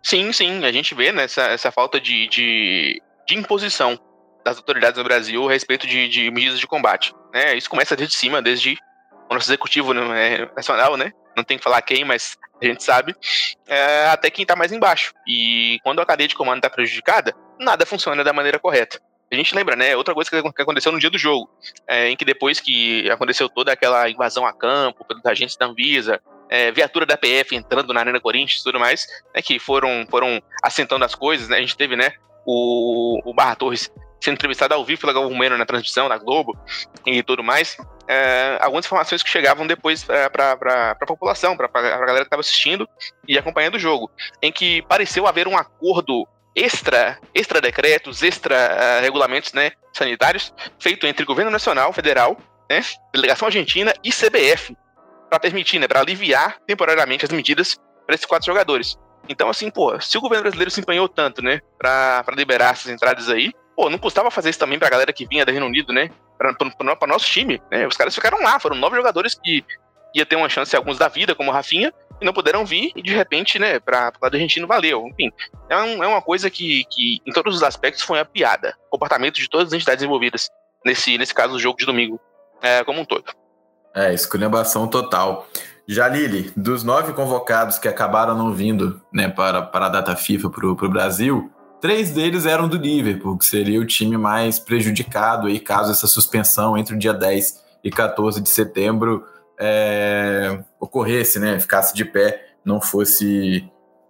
Sim, 0.02 0.32
sim, 0.32 0.64
a 0.64 0.72
gente 0.72 0.96
vê 0.96 1.12
né, 1.12 1.26
essa, 1.26 1.42
essa 1.44 1.72
falta 1.72 2.00
de, 2.00 2.28
de, 2.30 3.02
de 3.28 3.36
imposição 3.36 4.00
das 4.48 4.58
autoridades 4.58 4.98
no 4.98 5.04
Brasil 5.04 5.48
a 5.48 5.52
respeito 5.52 5.86
de, 5.86 6.08
de 6.08 6.32
medidas 6.32 6.60
de 6.60 6.68
combate. 6.68 7.14
Né? 7.34 7.56
Isso 7.56 7.70
começa 7.70 7.96
desde 7.96 8.16
cima, 8.16 8.42
desde 8.42 8.78
o 9.30 9.34
nosso 9.34 9.48
executivo 9.48 9.94
né, 9.94 10.50
nacional, 10.56 10.96
né? 10.96 11.12
Não 11.36 11.44
tem 11.44 11.58
que 11.58 11.64
falar 11.64 11.82
quem, 11.82 12.06
mas 12.06 12.38
a 12.62 12.66
gente 12.66 12.82
sabe, 12.82 13.14
é, 13.68 14.08
até 14.08 14.32
quem 14.32 14.44
está 14.44 14.56
mais 14.56 14.72
embaixo. 14.72 15.14
E 15.28 15.80
quando 15.84 16.00
a 16.00 16.06
cadeia 16.06 16.28
de 16.28 16.36
comando 16.36 16.60
está 16.60 16.70
prejudicada, 16.70 17.36
nada 17.60 17.86
funciona 17.86 18.24
da 18.24 18.32
maneira 18.32 18.58
correta. 18.58 19.00
A 19.30 19.36
gente 19.36 19.54
lembra, 19.54 19.76
né? 19.76 19.96
Outra 19.98 20.14
coisa 20.14 20.30
que 20.30 20.62
aconteceu 20.62 20.92
no 20.92 21.00
dia 21.00 21.10
do 21.10 21.18
jogo, 21.18 21.50
é, 21.86 22.10
em 22.10 22.16
que 22.16 22.24
depois 22.24 22.62
que 22.62 23.10
aconteceu 23.12 23.50
toda 23.50 23.74
aquela 23.74 24.10
invasão 24.10 24.46
a 24.46 24.54
campo 24.54 25.04
pelos 25.04 25.26
agentes 25.26 25.58
da 25.58 25.66
Anvisa, 25.66 26.22
é, 26.50 26.72
viatura 26.72 27.06
da 27.06 27.18
PF 27.18 27.54
entrando 27.54 27.94
na 27.94 28.00
Arena 28.00 28.22
Corinthians 28.22 28.62
e 28.62 28.64
tudo 28.64 28.80
mais, 28.80 29.06
né, 29.36 29.42
que 29.42 29.60
foram, 29.60 30.08
foram 30.10 30.42
assentando 30.64 31.04
as 31.04 31.14
coisas, 31.14 31.50
né? 31.50 31.58
A 31.58 31.60
gente 31.60 31.76
teve, 31.76 31.98
né, 31.98 32.14
o, 32.46 33.20
o 33.30 33.34
Barra 33.34 33.56
Torres 33.58 33.92
sendo 34.28 34.36
entrevistado 34.36 34.74
ao 34.74 34.84
vivo 34.84 35.00
pela 35.00 35.14
Galvão 35.14 35.36
Bueno 35.38 35.58
na 35.58 35.66
transmissão, 35.66 36.10
na 36.10 36.18
Globo 36.18 36.58
e 37.06 37.24
tudo 37.24 37.44
mais. 37.44 37.78
É, 38.08 38.58
algumas 38.60 38.86
informações 38.86 39.24
que 39.24 39.30
chegavam 39.30 39.66
depois 39.66 40.08
é, 40.10 40.28
para 40.28 40.52
a 41.00 41.06
população, 41.06 41.56
para 41.56 41.68
a 41.68 41.82
galera 41.82 42.20
que 42.20 42.24
estava 42.24 42.42
assistindo 42.42 42.88
e 43.28 43.38
acompanhando 43.38 43.76
o 43.76 43.80
jogo, 43.80 44.12
em 44.42 44.52
que 44.52 44.82
pareceu 44.84 45.26
haver 45.26 45.48
um 45.48 45.58
acordo 45.58 46.28
extra, 46.54 47.20
extra 47.34 47.62
decretos, 47.62 48.22
extra 48.24 48.56
uh, 49.00 49.02
regulamentos 49.02 49.54
né, 49.54 49.72
sanitários 49.94 50.52
feito 50.80 51.06
entre 51.06 51.24
governo 51.24 51.52
nacional, 51.52 51.94
federal, 51.94 52.36
né, 52.70 52.82
delegação 53.14 53.46
argentina 53.46 53.94
e 54.04 54.10
CBF 54.10 54.76
para 55.30 55.40
permitir, 55.40 55.78
né, 55.78 55.88
para 55.88 56.00
aliviar 56.00 56.58
temporariamente 56.66 57.24
as 57.24 57.32
medidas 57.32 57.78
para 58.06 58.16
esses 58.16 58.26
quatro 58.26 58.48
jogadores. 58.48 58.98
Então, 59.30 59.50
assim, 59.50 59.70
pô, 59.70 60.00
se 60.02 60.18
o 60.18 60.22
governo 60.22 60.44
brasileiro 60.44 60.72
se 60.72 60.82
empenhou 60.82 61.08
tanto, 61.08 61.44
né, 61.44 61.62
para 61.78 62.24
liberar 62.36 62.72
essas 62.72 62.92
entradas 62.92 63.30
aí, 63.30 63.52
pô, 63.78 63.92
não 63.92 64.00
custava 64.00 64.32
fazer 64.32 64.50
isso 64.50 64.58
também 64.58 64.80
pra 64.80 64.90
galera 64.90 65.14
que 65.14 65.28
vinha 65.28 65.46
do 65.46 65.52
Reino 65.52 65.68
Unido, 65.68 65.94
né, 65.94 66.10
para 66.36 67.08
nosso 67.08 67.28
time, 67.28 67.62
né, 67.72 67.86
os 67.86 67.96
caras 67.96 68.16
ficaram 68.16 68.42
lá, 68.42 68.60
foram 68.60 68.76
nove 68.76 68.96
jogadores 68.96 69.36
que 69.36 69.64
ia 70.16 70.26
ter 70.26 70.36
uma 70.36 70.50
chance, 70.50 70.76
alguns 70.76 70.98
da 70.98 71.08
vida, 71.08 71.36
como 71.36 71.52
o 71.52 71.54
Rafinha, 71.54 71.94
e 72.20 72.26
não 72.26 72.34
puderam 72.34 72.66
vir, 72.66 72.92
e 72.96 73.04
de 73.04 73.14
repente, 73.14 73.60
né, 73.60 73.80
para 73.80 74.12
o 74.20 74.24
lado 74.24 74.34
argentino 74.34 74.66
valeu. 74.66 75.06
Enfim, 75.08 75.32
é, 75.70 75.78
um, 75.78 76.04
é 76.04 76.08
uma 76.08 76.22
coisa 76.24 76.50
que, 76.50 76.86
que, 76.90 77.20
em 77.24 77.32
todos 77.32 77.56
os 77.56 77.62
aspectos, 77.62 78.02
foi 78.02 78.18
uma 78.18 78.26
piada. 78.26 78.76
O 78.88 78.92
comportamento 78.92 79.36
de 79.36 79.48
todas 79.48 79.68
as 79.68 79.74
entidades 79.74 80.04
envolvidas, 80.04 80.50
nesse, 80.84 81.16
nesse 81.20 81.36
caso, 81.36 81.54
do 81.54 81.60
jogo 81.60 81.78
de 81.78 81.86
domingo, 81.86 82.20
é, 82.60 82.84
como 82.84 83.02
um 83.02 83.06
todo. 83.06 83.26
É, 83.94 84.12
esculhambação 84.12 84.88
total. 84.88 85.48
Já 85.88 86.08
Lili, 86.08 86.52
dos 86.58 86.84
nove 86.84 87.14
convocados 87.14 87.78
que 87.78 87.88
acabaram 87.88 88.36
não 88.36 88.52
vindo 88.52 89.00
né, 89.14 89.30
para, 89.30 89.62
para 89.62 89.86
a 89.86 89.90
data 89.90 90.16
FIFA 90.16 90.50
para 90.50 90.68
o 90.68 90.90
Brasil, 90.90 91.52
três 91.82 92.12
deles 92.12 92.46
eram 92.46 92.68
do 92.68 92.78
Liverpool, 92.78 93.38
que 93.38 93.46
seria 93.46 93.80
o 93.80 93.86
time 93.86 94.18
mais 94.18 94.60
prejudicado 94.60 95.48
aí, 95.48 95.60
caso 95.60 95.92
essa 95.92 96.08
suspensão 96.08 96.78
entre 96.78 96.96
o 96.96 96.98
dia 96.98 97.14
10 97.14 97.64
e 97.84 97.90
14 97.90 98.42
de 98.42 98.50
setembro 98.50 99.24
é, 99.60 100.64
ocorresse, 100.80 101.40
né, 101.40 101.60
ficasse 101.60 101.94
de 101.94 102.06
pé, 102.06 102.48
não 102.64 102.80
fosse, 102.80 103.70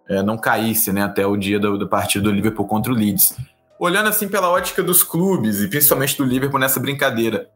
é, 0.09 0.21
não 0.21 0.37
caísse, 0.37 0.91
né, 0.91 1.03
até 1.03 1.25
o 1.25 1.37
dia 1.37 1.59
do, 1.59 1.77
do 1.77 1.87
partido 1.87 2.23
do 2.23 2.31
Liverpool 2.31 2.67
contra 2.67 2.91
o 2.91 2.95
Leeds. 2.95 3.35
Olhando 3.79 4.09
assim 4.09 4.27
pela 4.27 4.49
ótica 4.49 4.81
dos 4.81 5.03
clubes 5.03 5.61
e 5.61 5.67
principalmente 5.67 6.17
do 6.17 6.23
Liverpool 6.23 6.59
nessa 6.59 6.79
brincadeira, 6.79 7.49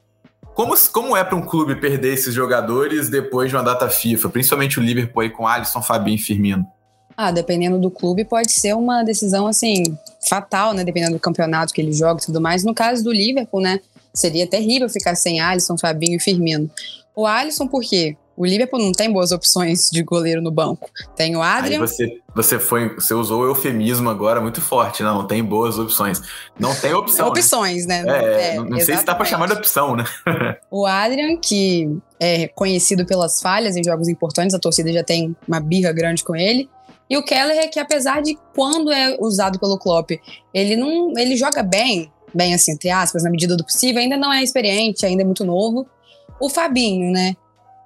como, 0.54 0.74
como 0.92 1.16
é 1.16 1.24
para 1.24 1.36
um 1.36 1.42
clube 1.42 1.76
perder 1.76 2.14
esses 2.14 2.34
jogadores 2.34 3.10
depois 3.10 3.50
de 3.50 3.56
uma 3.56 3.64
data 3.64 3.90
FIFA, 3.90 4.30
principalmente 4.30 4.80
o 4.80 4.84
Liverpool 4.84 5.22
aí 5.22 5.30
com 5.30 5.48
Alisson, 5.48 5.82
Fabinho 5.82 6.16
e 6.16 6.20
Firmino? 6.20 6.66
Ah, 7.24 7.30
dependendo 7.30 7.78
do 7.78 7.92
clube, 7.92 8.26
pode 8.26 8.52
ser 8.52 8.76
uma 8.76 9.04
decisão 9.04 9.46
assim 9.46 9.84
fatal, 10.28 10.74
né? 10.74 10.84
Dependendo 10.84 11.14
do 11.14 11.20
campeonato 11.20 11.72
que 11.72 11.80
ele 11.80 11.94
joga 11.94 12.20
e 12.20 12.26
tudo 12.26 12.42
mais. 12.42 12.64
No 12.64 12.74
caso 12.74 13.04
do 13.04 13.12
Liverpool, 13.12 13.62
né? 13.62 13.80
Seria 14.12 14.48
terrível 14.48 14.90
ficar 14.90 15.14
sem 15.14 15.40
Alisson, 15.40 15.78
Fabinho 15.78 16.18
e 16.18 16.20
Firmino. 16.20 16.68
O 17.16 17.28
Alisson, 17.28 17.68
por 17.68 17.82
quê? 17.82 18.18
O 18.36 18.44
Liverpool 18.44 18.80
não 18.80 18.92
tem 18.92 19.14
boas 19.14 19.32
opções 19.32 19.92
de 19.92 20.02
goleiro 20.02 20.42
no 20.42 20.50
banco. 20.50 20.90
Tem 21.16 21.36
o 21.36 21.44
Adrian. 21.44 21.76
Aí 21.76 21.88
você, 21.88 22.20
você, 22.34 22.58
foi, 22.58 22.96
você 22.96 23.14
usou 23.14 23.44
o 23.44 23.46
eufemismo 23.46 24.10
agora 24.10 24.42
muito 24.42 24.60
forte, 24.60 25.04
não, 25.04 25.20
não 25.20 25.28
tem 25.28 25.44
boas 25.44 25.78
opções. 25.78 26.20
Não 26.60 26.74
tem 26.74 26.92
opção. 26.92 27.26
Né? 27.26 27.32
Opções, 27.32 27.86
né? 27.86 28.02
né? 28.02 28.20
É, 28.24 28.48
é, 28.48 28.56
não, 28.56 28.66
não 28.66 28.80
sei 28.80 28.98
se 28.98 29.06
dá 29.06 29.14
para 29.14 29.26
chamar 29.26 29.46
de 29.46 29.54
opção, 29.54 29.96
né? 29.96 30.06
o 30.72 30.88
Adrian, 30.88 31.38
que 31.38 31.96
é 32.20 32.48
conhecido 32.48 33.06
pelas 33.06 33.40
falhas 33.40 33.76
em 33.76 33.84
jogos 33.84 34.08
importantes, 34.08 34.56
a 34.56 34.60
torcida 34.60 34.92
já 34.92 35.04
tem 35.04 35.36
uma 35.48 35.60
birra 35.60 35.92
grande 35.92 36.24
com 36.24 36.36
ele. 36.36 36.68
E 37.12 37.18
o 37.18 37.22
Keller, 37.22 37.70
que 37.70 37.78
apesar 37.78 38.22
de 38.22 38.38
quando 38.56 38.90
é 38.90 39.18
usado 39.20 39.60
pelo 39.60 39.78
Klopp, 39.78 40.12
ele 40.54 40.78
não, 40.78 41.12
ele 41.18 41.36
joga 41.36 41.62
bem, 41.62 42.10
bem 42.34 42.54
assim, 42.54 42.72
entre 42.72 42.90
aspas, 42.90 43.24
na 43.24 43.30
medida 43.30 43.58
do 43.58 43.66
possível, 43.66 44.02
ainda 44.02 44.16
não 44.16 44.32
é 44.32 44.42
experiente, 44.42 45.06
ainda 45.06 45.22
é 45.22 45.26
muito 45.26 45.44
novo. 45.44 45.86
O 46.40 46.48
Fabinho, 46.48 47.12
né? 47.12 47.36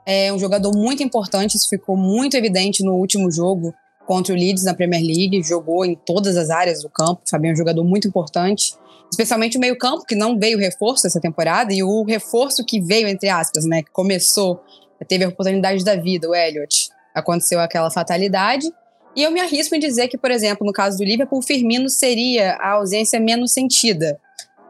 É 0.06 0.32
um 0.32 0.38
jogador 0.38 0.72
muito 0.78 1.02
importante, 1.02 1.58
isso 1.58 1.68
ficou 1.68 1.98
muito 1.98 2.38
evidente 2.38 2.84
no 2.84 2.94
último 2.94 3.32
jogo 3.32 3.74
contra 4.06 4.32
o 4.32 4.38
Leeds 4.38 4.64
na 4.64 4.76
Premier 4.76 5.02
League, 5.02 5.42
jogou 5.42 5.84
em 5.84 5.96
todas 5.96 6.38
as 6.38 6.52
áreas 6.52 6.84
do 6.84 6.90
campo. 6.92 7.24
O 7.26 7.28
Fabinho 7.28 7.50
é 7.50 7.54
um 7.56 7.58
jogador 7.58 7.84
muito 7.84 8.08
importante, 8.08 8.76
especialmente 9.10 9.58
o 9.58 9.60
meio-campo, 9.60 10.06
que 10.06 10.14
não 10.14 10.38
veio 10.38 10.60
reforço 10.60 11.08
essa 11.08 11.20
temporada, 11.20 11.74
e 11.74 11.82
o 11.82 12.04
reforço 12.04 12.64
que 12.64 12.80
veio, 12.80 13.08
entre 13.08 13.30
aspas, 13.30 13.66
né? 13.66 13.82
Que 13.82 13.90
começou, 13.90 14.64
teve 15.08 15.26
a 15.26 15.30
oportunidade 15.30 15.84
da 15.84 15.96
vida, 15.96 16.30
o 16.30 16.36
Elliot. 16.36 16.90
Aconteceu 17.12 17.60
aquela 17.60 17.90
fatalidade. 17.90 18.72
E 19.15 19.23
eu 19.23 19.32
me 19.32 19.39
arrisco 19.39 19.73
em 19.75 19.80
dizer 19.80 20.08
que, 20.08 20.17
por 20.17 20.30
exemplo, 20.30 20.65
no 20.65 20.73
caso 20.73 20.97
do 20.97 21.04
Liverpool, 21.04 21.41
Firmino 21.41 21.89
seria 21.89 22.56
a 22.56 22.71
ausência 22.73 23.19
menos 23.19 23.54
sentida. 23.54 24.19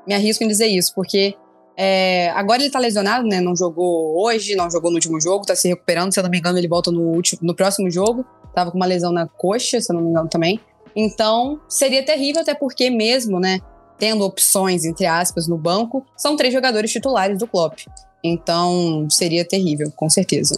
Me 0.06 0.14
arrisco 0.14 0.44
em 0.44 0.48
dizer 0.48 0.68
isso, 0.68 0.94
porque 0.94 1.36
é, 1.76 2.30
agora 2.30 2.62
ele 2.62 2.70
tá 2.70 2.80
lesionado, 2.80 3.28
né? 3.28 3.42
Não 3.42 3.56
jogou 3.56 4.24
hoje, 4.24 4.56
não 4.56 4.70
jogou 4.70 4.92
no 4.92 4.98
último 4.98 5.20
jogo, 5.20 5.46
tá 5.46 5.56
se 5.56 5.68
recuperando. 5.68 6.14
Se 6.14 6.20
eu 6.20 6.24
não 6.24 6.30
me 6.30 6.38
engano, 6.38 6.58
ele 6.58 6.68
volta 6.68 6.92
no, 6.92 7.02
último, 7.02 7.40
no 7.42 7.56
próximo 7.56 7.90
jogo. 7.90 8.24
Tava 8.54 8.72
com 8.72 8.78
uma 8.78 8.86
lesão 8.86 9.12
na 9.12 9.28
coxa, 9.28 9.82
se 9.82 9.92
eu 9.92 9.96
não 9.96 10.04
me 10.04 10.10
engano 10.10 10.30
também. 10.30 10.60
Então, 10.96 11.60
seria 11.68 12.06
terrível, 12.06 12.42
até 12.42 12.54
porque 12.54 12.90
mesmo, 12.90 13.40
né? 13.40 13.60
Tendo 13.98 14.24
opções, 14.24 14.86
entre 14.86 15.06
aspas, 15.06 15.48
no 15.48 15.58
banco, 15.58 16.06
são 16.16 16.36
três 16.36 16.54
jogadores 16.54 16.92
titulares 16.92 17.40
do 17.40 17.48
Klopp. 17.48 17.80
Então, 18.24 19.08
seria 19.10 19.46
terrível, 19.46 19.92
com 19.96 20.10
certeza. 20.10 20.56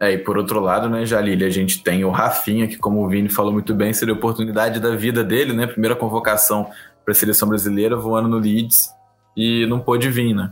É, 0.00 0.12
e 0.12 0.18
por 0.18 0.38
outro 0.38 0.60
lado, 0.60 0.88
né, 0.88 1.04
Jalili, 1.04 1.44
a 1.44 1.50
gente 1.50 1.82
tem 1.82 2.04
o 2.04 2.10
Rafinha, 2.10 2.68
que 2.68 2.76
como 2.76 3.04
o 3.04 3.08
Vini 3.08 3.28
falou 3.28 3.52
muito 3.52 3.74
bem, 3.74 3.92
seria 3.92 4.14
a 4.14 4.16
oportunidade 4.16 4.78
da 4.78 4.94
vida 4.94 5.24
dele, 5.24 5.52
né? 5.52 5.66
Primeira 5.66 5.96
convocação 5.96 6.70
para 7.04 7.12
a 7.12 7.14
seleção 7.14 7.48
brasileira, 7.48 7.96
voando 7.96 8.28
no 8.28 8.38
Leeds 8.38 8.90
e 9.36 9.66
não 9.66 9.80
pôde 9.80 10.08
vir, 10.08 10.34
né? 10.34 10.50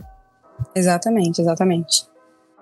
Exatamente, 0.75 1.39
exatamente. 1.39 2.05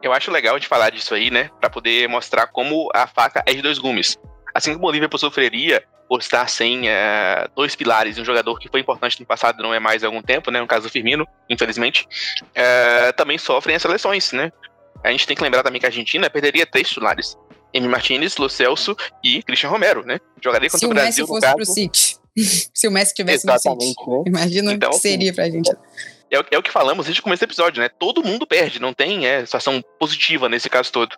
Eu 0.03 0.13
acho 0.13 0.29
legal 0.29 0.59
de 0.59 0.67
falar 0.67 0.91
disso 0.91 1.15
aí, 1.15 1.31
né? 1.31 1.49
Para 1.59 1.69
poder 1.69 2.07
mostrar 2.07 2.47
como 2.47 2.89
a 2.93 3.07
faca 3.07 3.41
é 3.47 3.53
de 3.53 3.61
dois 3.61 3.79
gumes. 3.79 4.17
Assim 4.53 4.73
como 4.73 4.87
o 4.87 4.91
Liverpool 4.91 5.19
sofreria 5.19 5.83
por 6.07 6.19
estar 6.19 6.47
sem 6.47 6.87
uh, 6.87 7.49
dois 7.55 7.75
pilares, 7.75 8.19
um 8.19 8.25
jogador 8.25 8.59
que 8.59 8.69
foi 8.69 8.79
importante 8.79 9.19
no 9.19 9.25
passado 9.25 9.63
não 9.63 9.73
é 9.73 9.79
mais 9.79 10.03
há 10.03 10.07
algum 10.07 10.21
tempo, 10.21 10.51
né? 10.51 10.59
No 10.59 10.67
caso 10.67 10.83
do 10.83 10.91
Firmino, 10.91 11.27
infelizmente, 11.49 12.07
uh, 12.41 13.13
também 13.15 13.39
sofrem 13.39 13.75
as 13.75 13.81
seleções, 13.81 14.31
né? 14.31 14.51
A 15.03 15.11
gente 15.11 15.27
tem 15.27 15.35
que 15.35 15.43
lembrar 15.43 15.63
também 15.63 15.79
que 15.79 15.85
a 15.85 15.89
Argentina 15.89 16.29
perderia 16.29 16.65
três 16.65 16.87
titulares. 16.87 17.37
Emi 17.73 17.87
Martinez, 17.87 18.37
Lo 18.37 18.49
Celso 18.49 18.95
e 19.23 19.43
Christian 19.43 19.69
Romero, 19.69 20.05
né? 20.05 20.19
Jogaria 20.41 20.69
contra 20.69 20.79
Se 20.79 20.85
o 20.85 20.89
Brasil. 20.89 21.25
Se 21.25 21.31
o 21.31 21.33
Messi 21.33 21.45
fosse 21.45 21.55
pro 21.55 21.65
City. 21.65 22.17
Se 22.73 22.87
o 22.87 22.91
Messi 22.91 23.13
tivesse 23.13 23.45
Exatamente, 23.45 23.85
no 23.85 23.89
City. 23.89 24.09
Né? 24.09 24.23
Imagina 24.27 24.73
então, 24.73 24.89
o 24.89 24.93
que 24.93 24.99
seria 24.99 25.33
pra 25.33 25.49
gente. 25.49 25.69
É, 26.31 26.37
é, 26.51 26.57
o 26.57 26.63
que 26.63 26.71
falamos 26.71 27.05
desde 27.05 27.19
o 27.19 27.23
começo 27.23 27.41
do 27.41 27.49
episódio, 27.49 27.81
né? 27.81 27.89
Todo 27.89 28.23
mundo 28.23 28.47
perde, 28.47 28.79
não 28.79 28.93
tem 28.93 29.27
é, 29.27 29.45
situação 29.45 29.83
positiva 29.99 30.49
nesse 30.49 30.69
caso 30.69 30.91
todo. 30.91 31.15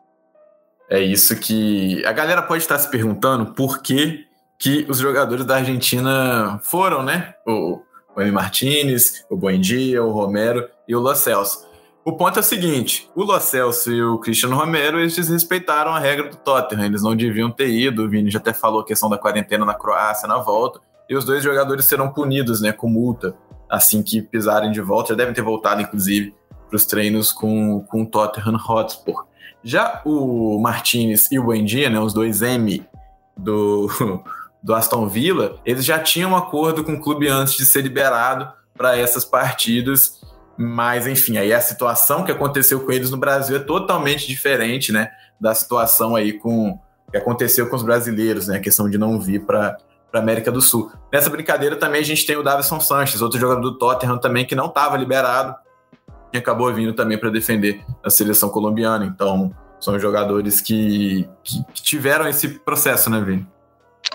É 0.90 1.00
isso 1.00 1.38
que. 1.40 2.04
A 2.06 2.12
galera 2.12 2.42
pode 2.42 2.64
estar 2.64 2.80
se 2.80 2.90
perguntando 2.90 3.54
por 3.54 3.82
que, 3.82 4.26
que 4.58 4.86
os 4.90 5.00
jogadores 5.00 5.46
da 5.46 5.58
Argentina 5.58 6.60
foram, 6.64 7.04
né? 7.04 7.34
O, 7.46 7.82
o 8.16 8.22
M. 8.22 8.32
Martinez, 8.32 9.26
o 9.30 9.36
Buendia, 9.36 10.04
o 10.04 10.12
Romero 10.12 10.68
e 10.88 10.96
o 10.96 11.00
Lo 11.00 11.14
Celso. 11.16 11.67
O 12.08 12.14
ponto 12.14 12.38
é 12.38 12.40
o 12.40 12.44
seguinte: 12.44 13.10
o 13.14 13.22
Lo 13.22 13.38
Celso 13.38 13.92
e 13.92 14.02
o 14.02 14.18
Cristiano 14.18 14.56
Romero 14.56 14.98
eles 14.98 15.14
desrespeitaram 15.14 15.94
a 15.94 16.00
regra 16.00 16.30
do 16.30 16.38
Tottenham, 16.38 16.86
eles 16.86 17.04
não 17.04 17.14
deviam 17.14 17.52
ter 17.52 17.68
ido. 17.68 18.06
O 18.06 18.10
Vini 18.10 18.32
já 18.32 18.40
até 18.40 18.54
falou 18.54 18.80
a 18.80 18.86
questão 18.86 19.10
da 19.10 19.18
quarentena 19.18 19.66
na 19.66 19.74
Croácia 19.74 20.26
na 20.26 20.38
volta. 20.38 20.80
E 21.10 21.18
os 21.18 21.26
dois 21.26 21.44
jogadores 21.44 21.84
serão 21.84 22.10
punidos, 22.14 22.62
né, 22.62 22.72
com 22.72 22.88
multa 22.88 23.36
assim 23.70 24.02
que 24.02 24.22
pisarem 24.22 24.72
de 24.72 24.80
volta. 24.80 25.10
Já 25.10 25.16
devem 25.16 25.34
ter 25.34 25.42
voltado, 25.42 25.82
inclusive, 25.82 26.34
para 26.70 26.78
os 26.78 26.86
treinos 26.86 27.34
com, 27.34 27.82
com 27.82 28.04
o 28.04 28.06
Tottenham 28.06 28.56
Hotspur. 28.56 29.26
Já 29.62 30.02
o 30.06 30.58
Martinez 30.62 31.30
e 31.30 31.38
o 31.38 31.44
Buendia, 31.44 31.90
né, 31.90 32.00
os 32.00 32.14
dois 32.14 32.42
M 32.42 32.88
do, 33.36 33.90
do 34.64 34.74
Aston 34.74 35.10
Villa, 35.10 35.60
eles 35.66 35.84
já 35.84 36.00
tinham 36.00 36.32
um 36.32 36.38
acordo 36.38 36.86
com 36.86 36.94
o 36.94 37.02
clube 37.02 37.28
antes 37.28 37.58
de 37.58 37.66
ser 37.66 37.82
liberado 37.82 38.50
para 38.78 38.98
essas 38.98 39.26
partidas. 39.26 40.22
Mas, 40.58 41.06
enfim, 41.06 41.38
aí 41.38 41.54
a 41.54 41.62
situação 41.62 42.24
que 42.24 42.32
aconteceu 42.32 42.80
com 42.80 42.92
eles 42.92 43.12
no 43.12 43.18
Brasil 43.18 43.56
é 43.56 43.60
totalmente 43.60 44.28
diferente, 44.28 44.92
né? 44.92 45.12
Da 45.40 45.54
situação 45.54 46.16
aí 46.16 46.34
com 46.34 46.80
que 47.12 47.18
aconteceu 47.18 47.70
com 47.70 47.76
os 47.76 47.84
brasileiros, 47.84 48.48
né? 48.48 48.58
A 48.58 48.60
questão 48.60 48.90
de 48.90 48.98
não 48.98 49.20
vir 49.20 49.46
para 49.46 49.78
para 50.12 50.22
América 50.22 50.52
do 50.52 50.62
Sul. 50.62 50.92
Nessa 51.12 51.30
brincadeira 51.30 51.76
também 51.76 52.02
a 52.02 52.06
gente 52.06 52.26
tem 52.26 52.38
o 52.38 52.44
Davison 52.44 52.80
Sanches, 52.80 53.22
outro 53.22 53.40
jogador 53.40 53.62
do 53.62 53.78
Tottenham 53.78 54.18
também 54.18 54.46
que 54.46 54.56
não 54.56 54.68
estava 54.68 54.96
liberado 54.98 55.56
e 56.34 56.38
acabou 56.38 56.74
vindo 56.74 56.94
também 56.94 57.18
para 57.18 57.30
defender 57.30 57.84
a 58.04 58.10
seleção 58.10 58.50
colombiana. 58.50 59.06
Então, 59.06 59.54
são 59.80 60.00
jogadores 60.00 60.62
que, 60.62 61.30
que, 61.44 61.64
que 61.74 61.82
tiveram 61.82 62.28
esse 62.28 62.60
processo, 62.60 63.10
né, 63.10 63.22
Vini? 63.22 63.48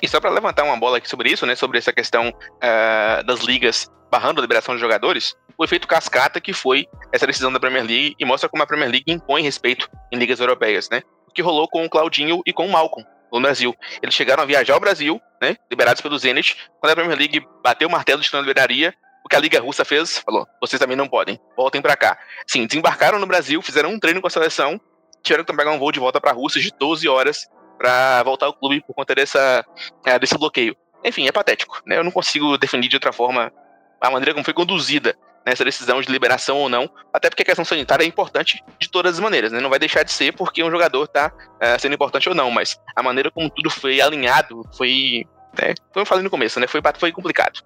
E 0.01 0.09
só 0.09 0.21
para 0.21 0.31
levantar 0.31 0.65
uma 0.65 0.77
bola 0.77 0.99
aqui 0.99 1.09
sobre 1.09 1.31
isso, 1.31 1.45
né, 1.47 1.55
sobre 1.55 1.79
essa 1.79 1.93
questão 1.93 2.29
uh, 2.29 3.25
das 3.25 3.41
ligas 3.41 3.91
barrando 4.11 4.41
a 4.41 4.43
liberação 4.43 4.75
de 4.75 4.81
jogadores, 4.81 5.35
o 5.57 5.65
efeito 5.65 5.87
cascata 5.87 6.41
que 6.41 6.53
foi 6.53 6.87
essa 7.13 7.27
decisão 7.27 7.53
da 7.53 7.61
Premier 7.61 7.85
League 7.85 8.15
e 8.19 8.25
mostra 8.25 8.49
como 8.49 8.63
a 8.63 8.67
Premier 8.67 8.91
League 8.91 9.13
impõe 9.13 9.43
respeito 9.43 9.89
em 10.11 10.17
ligas 10.17 10.41
europeias, 10.41 10.89
né? 10.91 11.03
O 11.29 11.33
que 11.33 11.43
rolou 11.43 11.69
com 11.69 11.85
o 11.85 11.91
Claudinho 11.91 12.43
e 12.47 12.53
com 12.53 12.67
o 12.67 12.71
Malcolm 12.71 13.07
no 13.33 13.41
Brasil. 13.41 13.75
Eles 14.03 14.15
chegaram 14.15 14.43
a 14.43 14.47
viajar 14.47 14.75
ao 14.75 14.81
Brasil, 14.81 15.21
né, 15.41 15.57
liberados 15.71 16.03
pelo 16.03 16.19
Zenit, 16.19 16.57
quando 16.81 16.93
a 16.93 16.95
Premier 16.97 17.19
League 17.19 17.47
bateu 17.63 17.89
o 17.89 17.91
martelo 17.91 18.21
de 18.21 18.29
que 18.29 18.37
não 18.37 18.43
liberaria, 18.43 18.95
o 19.25 19.29
que 19.29 19.37
a 19.37 19.39
Liga 19.39 19.61
Russa 19.61 19.85
fez, 19.85 20.19
falou, 20.19 20.47
vocês 20.61 20.79
também 20.79 20.97
não 20.97 21.09
podem, 21.09 21.41
voltem 21.57 21.81
para 21.81 21.97
cá. 21.97 22.19
Sim, 22.47 22.67
desembarcaram 22.67 23.19
no 23.19 23.27
Brasil, 23.27 23.63
fizeram 23.63 23.91
um 23.91 23.99
treino 23.99 24.21
com 24.21 24.27
a 24.27 24.31
seleção, 24.31 24.79
tiveram 25.23 25.45
que 25.45 25.57
pegar 25.57 25.71
um 25.71 25.79
voo 25.79 25.93
de 25.93 26.01
volta 26.01 26.21
para 26.21 26.33
a 26.33 26.35
Rússia 26.35 26.61
de 26.61 26.71
12 26.79 27.09
horas 27.09 27.49
para 27.79 28.23
voltar 28.23 28.47
ao 28.47 28.53
clube 28.53 28.83
por 28.87 28.95
conta 28.95 29.15
dessa, 29.15 29.65
é, 30.05 30.19
desse 30.19 30.37
bloqueio. 30.37 30.77
Enfim, 31.05 31.27
é 31.27 31.33
patético, 31.33 31.81
né? 31.87 31.99
Eu 31.99 32.05
não 32.05 32.11
consigo 32.11 32.57
definir 32.59 32.89
de 32.89 32.97
outra 32.97 33.13
forma 33.13 33.53
a 34.01 34.11
maneira 34.11 34.33
como 34.33 34.45
foi 34.45 34.55
conduzida 34.55 35.17
nessa 35.47 35.65
decisão 35.65 36.01
de 36.01 36.11
liberação 36.11 36.59
ou 36.59 36.69
não, 36.69 36.89
até 37.13 37.29
porque 37.29 37.43
a 37.43 37.47
questão 37.47 37.65
sanitária 37.65 38.05
é 38.05 38.07
importante 38.07 38.63
de 38.79 38.91
todas 38.91 39.15
as 39.15 39.21
maneiras, 39.21 39.53
né? 39.53 39.61
Não 39.61 39.71
vai 39.71 39.79
deixar 39.79 40.03
de 40.03 40.13
ser 40.13 40.33
porque 40.33 40.63
um 40.63 40.71
jogador 40.71 41.05
está 41.05 41.33
é, 41.61 41.79
sendo 41.79 41.95
importante 41.95 42.29
ou 42.29 42.35
não, 42.35 42.51
mas 42.51 42.79
a 42.95 43.03
maneira 43.03 43.31
como 43.31 43.51
tudo 43.51 43.71
foi 43.71 44.01
alinhado 44.01 44.63
foi, 44.77 45.27
né? 45.59 45.75
Como 45.93 46.03
eu 46.03 46.07
falei 46.07 46.23
no 46.23 46.31
começo, 46.31 46.61
né? 46.61 46.67
Foi, 46.67 46.81
foi 46.99 47.13
complicado. 47.13 47.61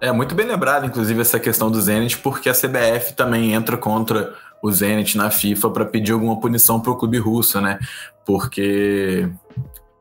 É 0.00 0.12
muito 0.12 0.34
bem 0.34 0.46
lembrado, 0.46 0.84
inclusive, 0.84 1.20
essa 1.20 1.40
questão 1.40 1.70
do 1.70 1.80
Zenit, 1.80 2.18
porque 2.18 2.48
a 2.48 2.52
CBF 2.52 3.14
também 3.14 3.54
entra 3.54 3.76
contra 3.76 4.34
o 4.60 4.70
Zenit 4.70 5.16
na 5.16 5.30
FIFA 5.30 5.70
para 5.70 5.84
pedir 5.84 6.12
alguma 6.12 6.38
punição 6.38 6.80
para 6.80 6.90
o 6.90 6.96
clube 6.96 7.18
russo, 7.18 7.60
né? 7.60 7.78
Porque 8.26 9.28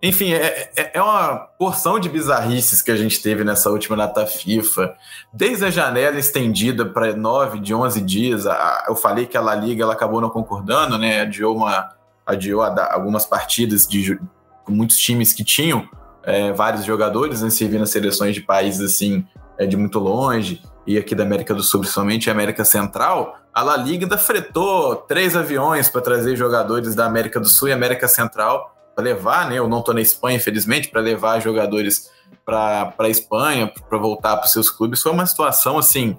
enfim, 0.06 0.34
é, 0.34 0.70
é, 0.76 0.92
é, 0.96 1.02
uma 1.02 1.38
porção 1.58 1.98
de 1.98 2.10
bizarrices 2.10 2.82
que 2.82 2.92
a 2.92 2.96
gente 2.98 3.22
teve 3.22 3.46
nessa 3.46 3.70
última 3.70 3.96
data 3.96 4.28
FIFA. 4.28 4.94
Desde 5.32 5.64
a 5.64 5.70
janela 5.72 6.20
estendida 6.20 6.86
para 6.86 7.16
9, 7.16 7.60
de 7.60 7.74
11 7.74 8.02
dias, 8.02 8.46
a, 8.46 8.84
eu 8.90 8.98
falei 8.98 9.26
que 9.26 9.38
a 9.38 9.42
La 9.42 9.56
Liga 9.56 9.82
ela 9.82 9.94
acabou 9.94 10.20
não 10.20 10.30
concordando, 10.30 10.98
né? 10.98 11.22
Adiou, 11.22 11.56
uma, 11.56 11.92
adiou 12.26 12.62
a, 12.62 12.94
algumas 12.94 13.26
partidas 13.26 13.88
de 13.88 14.20
muitos 14.68 14.98
times 14.98 15.32
que 15.32 15.42
tinham 15.42 15.88
é, 16.24 16.52
vários 16.52 16.84
jogadores, 16.84 17.42
né? 17.42 17.50
Servindo 17.50 17.80
nas 17.80 17.92
seleções 17.92 18.36
de 18.36 18.42
países 18.42 18.82
assim, 18.82 19.26
é, 19.58 19.66
de 19.66 19.78
muito 19.78 20.00
longe, 20.00 20.62
e 20.86 20.98
aqui 20.98 21.16
da 21.16 21.24
América 21.24 21.54
do 21.54 21.64
Sul, 21.64 21.80
principalmente 21.80 22.30
América 22.30 22.66
Central. 22.66 23.38
A 23.54 23.62
La 23.62 23.78
Liga 23.78 24.04
ainda 24.04 24.18
fretou 24.18 24.98
três 24.98 25.34
aviões 25.34 25.88
para 25.88 26.02
trazer 26.02 26.36
jogadores 26.36 26.94
da 26.94 27.06
América 27.06 27.40
do 27.40 27.48
Sul 27.48 27.70
e 27.70 27.72
América 27.72 28.10
Central 28.10 28.73
para 28.96 29.04
levar, 29.04 29.50
né? 29.50 29.58
Eu 29.58 29.68
não 29.68 29.80
estou 29.80 29.94
na 29.94 30.02
Espanha, 30.02 30.38
infelizmente, 30.38 30.90
para 30.90 31.02
levar 31.02 31.40
jogadores 31.40 32.12
para 32.46 32.94
a 32.98 33.10
Espanha, 33.10 33.72
para 33.90 33.98
voltar 33.98 34.38
para 34.38 34.46
os 34.46 34.52
seus 34.52 34.70
clubes. 34.70 35.02
Foi 35.02 35.12
uma 35.12 35.26
situação 35.26 35.78
assim 35.78 36.18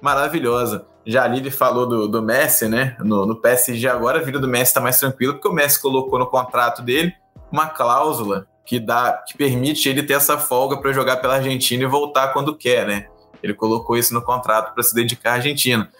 maravilhosa. 0.00 0.86
Já 1.06 1.24
ali 1.24 1.38
ele 1.38 1.50
falou 1.50 1.86
do, 1.86 2.08
do 2.08 2.22
Messi, 2.22 2.68
né? 2.68 2.96
No, 3.00 3.26
no 3.26 3.36
PSG 3.36 3.86
agora 3.88 4.18
a 4.18 4.22
vida 4.22 4.38
do 4.38 4.48
Messi 4.48 4.70
está 4.70 4.80
mais 4.80 4.98
tranquila, 4.98 5.34
porque 5.34 5.48
o 5.48 5.52
Messi 5.52 5.80
colocou 5.80 6.18
no 6.18 6.26
contrato 6.26 6.82
dele 6.82 7.12
uma 7.50 7.66
cláusula 7.66 8.46
que 8.64 8.80
dá, 8.80 9.12
que 9.26 9.36
permite 9.36 9.88
ele 9.88 10.02
ter 10.02 10.14
essa 10.14 10.38
folga 10.38 10.78
para 10.78 10.92
jogar 10.92 11.18
pela 11.18 11.34
Argentina 11.36 11.82
e 11.82 11.86
voltar 11.86 12.32
quando 12.32 12.56
quer, 12.56 12.86
né? 12.86 13.08
Ele 13.42 13.52
colocou 13.52 13.96
isso 13.96 14.14
no 14.14 14.22
contrato 14.22 14.72
para 14.72 14.82
se 14.82 14.94
dedicar 14.94 15.32
à 15.32 15.34
Argentina. 15.34 15.90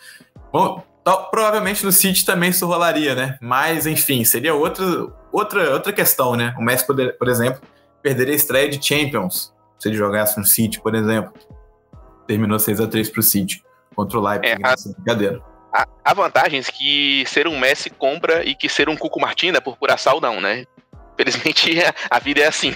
Bom, 0.50 0.82
tal, 1.04 1.30
provavelmente 1.30 1.84
no 1.84 1.92
City 1.92 2.24
também 2.24 2.50
isso 2.50 2.66
rolaria, 2.66 3.14
né? 3.14 3.38
Mas 3.40 3.86
enfim, 3.86 4.24
seria 4.24 4.54
outra 4.54 4.84
outra, 5.30 5.72
outra 5.72 5.92
questão, 5.92 6.34
né? 6.36 6.54
O 6.58 6.62
Messi, 6.62 6.86
poder, 6.86 7.18
por 7.18 7.28
exemplo, 7.28 7.60
perderia 8.02 8.32
a 8.32 8.36
estreia 8.36 8.68
de 8.68 8.84
Champions 8.84 9.52
se 9.78 9.88
ele 9.88 9.96
jogasse 9.96 10.38
no 10.38 10.46
City, 10.46 10.80
por 10.80 10.94
exemplo. 10.94 11.32
Terminou 12.26 12.58
6 12.58 12.80
a 12.80 12.86
3 12.86 13.10
para 13.10 13.20
o 13.20 13.22
City 13.22 13.62
contra 13.94 14.18
o 14.18 14.22
Leipzig. 14.22 14.62
É, 14.62 14.66
a, 14.66 14.74
brincadeira. 14.94 15.42
Há, 15.72 15.86
há 16.04 16.14
vantagens 16.14 16.70
que 16.70 17.24
ser 17.26 17.46
um 17.46 17.58
Messi 17.58 17.90
compra 17.90 18.44
e 18.44 18.54
que 18.54 18.68
ser 18.68 18.88
um 18.88 18.96
Cuco 18.96 19.20
Martina 19.20 19.60
por 19.60 19.76
pura 19.76 19.96
não, 20.22 20.40
né? 20.40 20.64
Felizmente 21.16 21.78
a 22.08 22.18
vida 22.18 22.40
é 22.40 22.46
assim. 22.46 22.74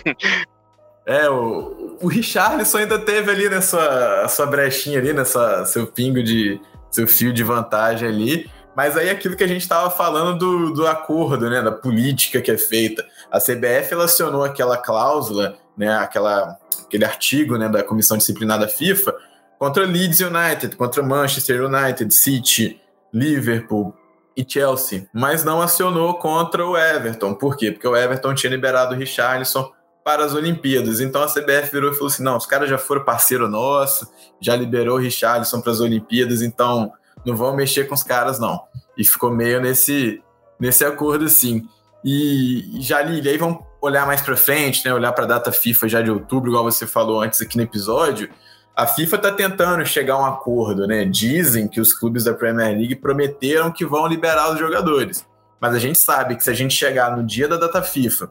É, 1.06 1.30
o, 1.30 1.96
o 2.02 2.08
Richarlison 2.08 2.78
ainda 2.78 2.98
teve 2.98 3.30
ali 3.30 3.48
nessa 3.48 4.28
sua 4.28 4.44
brechinha 4.44 4.98
ali, 4.98 5.14
nessa 5.14 5.64
seu 5.64 5.86
pingo 5.86 6.22
de 6.22 6.60
seu 6.90 7.06
fio 7.06 7.32
de 7.32 7.42
vantagem 7.42 8.08
ali. 8.08 8.50
Mas 8.76 8.96
aí 8.96 9.10
aquilo 9.10 9.36
que 9.36 9.42
a 9.42 9.48
gente 9.48 9.62
estava 9.62 9.90
falando 9.90 10.38
do, 10.38 10.72
do 10.72 10.86
acordo, 10.86 11.50
né, 11.50 11.60
da 11.60 11.72
política 11.72 12.40
que 12.40 12.50
é 12.50 12.56
feita. 12.56 13.04
A 13.30 13.40
CBF 13.40 13.90
relacionou 13.90 14.44
aquela 14.44 14.76
cláusula, 14.76 15.56
né, 15.76 15.96
aquela, 15.98 16.56
aquele 16.86 17.04
artigo 17.04 17.56
né, 17.56 17.68
da 17.68 17.82
Comissão 17.82 18.16
Disciplinar 18.16 18.58
da 18.58 18.68
FIFA 18.68 19.14
contra 19.58 19.84
Leeds 19.84 20.20
United, 20.20 20.76
contra 20.76 21.02
Manchester 21.02 21.64
United, 21.64 22.14
City, 22.14 22.80
Liverpool 23.12 23.92
e 24.36 24.46
Chelsea, 24.48 25.08
mas 25.12 25.42
não 25.42 25.60
acionou 25.60 26.14
contra 26.14 26.64
o 26.64 26.78
Everton. 26.78 27.34
Por 27.34 27.56
quê? 27.56 27.72
Porque 27.72 27.88
o 27.88 27.96
Everton 27.96 28.34
tinha 28.34 28.50
liberado 28.50 28.94
o 28.94 28.96
Richarlison 28.96 29.72
para 30.08 30.24
as 30.24 30.32
Olimpíadas. 30.32 31.00
Então 31.00 31.22
a 31.22 31.26
CBF 31.26 31.70
virou 31.70 31.90
e 31.90 31.94
falou 31.94 32.06
assim: 32.06 32.22
não, 32.22 32.38
os 32.38 32.46
caras 32.46 32.70
já 32.70 32.78
foram 32.78 33.04
parceiro 33.04 33.46
nosso, 33.46 34.10
já 34.40 34.56
liberou 34.56 34.96
o 34.96 34.98
Richarlison 34.98 35.60
para 35.60 35.70
as 35.70 35.80
Olimpíadas, 35.80 36.40
então 36.40 36.90
não 37.26 37.36
vão 37.36 37.54
mexer 37.54 37.84
com 37.84 37.94
os 37.94 38.02
caras, 38.02 38.38
não. 38.38 38.58
E 38.96 39.04
ficou 39.04 39.30
meio 39.30 39.60
nesse, 39.60 40.22
nesse 40.58 40.82
acordo, 40.82 41.26
assim. 41.26 41.68
E, 42.02 42.78
já 42.80 43.00
ali, 43.00 43.28
aí 43.28 43.36
vamos 43.36 43.58
olhar 43.82 44.06
mais 44.06 44.22
para 44.22 44.34
frente, 44.34 44.82
né? 44.82 44.94
Olhar 44.94 45.12
para 45.12 45.24
a 45.24 45.28
data 45.28 45.52
FIFA 45.52 45.88
já 45.90 46.00
de 46.00 46.10
outubro, 46.10 46.50
igual 46.50 46.64
você 46.64 46.86
falou 46.86 47.20
antes 47.20 47.42
aqui 47.42 47.58
no 47.58 47.64
episódio. 47.64 48.30
A 48.74 48.86
FIFA 48.86 49.16
está 49.16 49.30
tentando 49.30 49.84
chegar 49.84 50.14
a 50.14 50.22
um 50.22 50.24
acordo, 50.24 50.86
né? 50.86 51.04
Dizem 51.04 51.68
que 51.68 51.82
os 51.82 51.92
clubes 51.92 52.24
da 52.24 52.32
Premier 52.32 52.70
League 52.70 52.96
prometeram 52.96 53.70
que 53.70 53.84
vão 53.84 54.06
liberar 54.06 54.54
os 54.54 54.58
jogadores. 54.58 55.26
Mas 55.60 55.74
a 55.74 55.78
gente 55.78 55.98
sabe 55.98 56.34
que 56.34 56.44
se 56.44 56.48
a 56.48 56.54
gente 56.54 56.72
chegar 56.72 57.14
no 57.14 57.22
dia 57.22 57.46
da 57.46 57.58
data 57.58 57.82
FIFA 57.82 58.30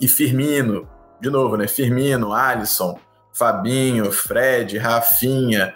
e 0.00 0.08
Firmino, 0.08 0.88
de 1.20 1.30
novo, 1.30 1.56
né? 1.56 1.68
Firmino, 1.68 2.32
Alisson, 2.32 2.98
Fabinho, 3.32 4.10
Fred, 4.10 4.78
Rafinha, 4.78 5.74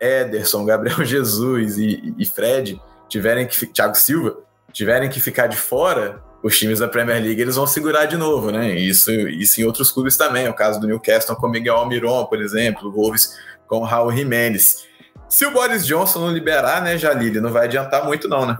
Ederson, 0.00 0.64
Gabriel 0.64 1.02
Jesus 1.04 1.78
e, 1.78 2.14
e 2.18 2.26
Fred 2.26 2.80
tiverem 3.08 3.46
que 3.46 3.66
Thiago 3.66 3.94
Silva 3.94 4.36
tiverem 4.72 5.08
que 5.08 5.20
ficar 5.20 5.46
de 5.46 5.56
fora, 5.56 6.22
os 6.42 6.56
times 6.56 6.78
da 6.78 6.86
Premier 6.86 7.22
League 7.22 7.40
eles 7.40 7.56
vão 7.56 7.66
segurar 7.66 8.06
de 8.06 8.16
novo, 8.16 8.50
né? 8.50 8.74
Isso, 8.74 9.10
isso 9.10 9.60
em 9.60 9.64
outros 9.64 9.90
clubes 9.90 10.16
também. 10.16 10.48
O 10.48 10.54
caso 10.54 10.78
do 10.78 10.86
Newcastle 10.86 11.34
com 11.36 11.48
Miguel 11.48 11.76
Almiron, 11.76 12.26
por 12.26 12.40
exemplo, 12.40 12.88
o 12.88 12.92
Wolves 12.92 13.36
com 13.66 13.80
Raul 13.80 14.12
Jimenez. 14.12 14.86
Se 15.28 15.44
o 15.44 15.50
Boris 15.50 15.84
Johnson 15.84 16.20
não 16.20 16.32
liberar, 16.32 16.82
né, 16.82 16.96
Jalili, 16.96 17.40
não 17.40 17.52
vai 17.52 17.64
adiantar 17.66 18.04
muito, 18.04 18.28
não, 18.28 18.46
né? 18.46 18.56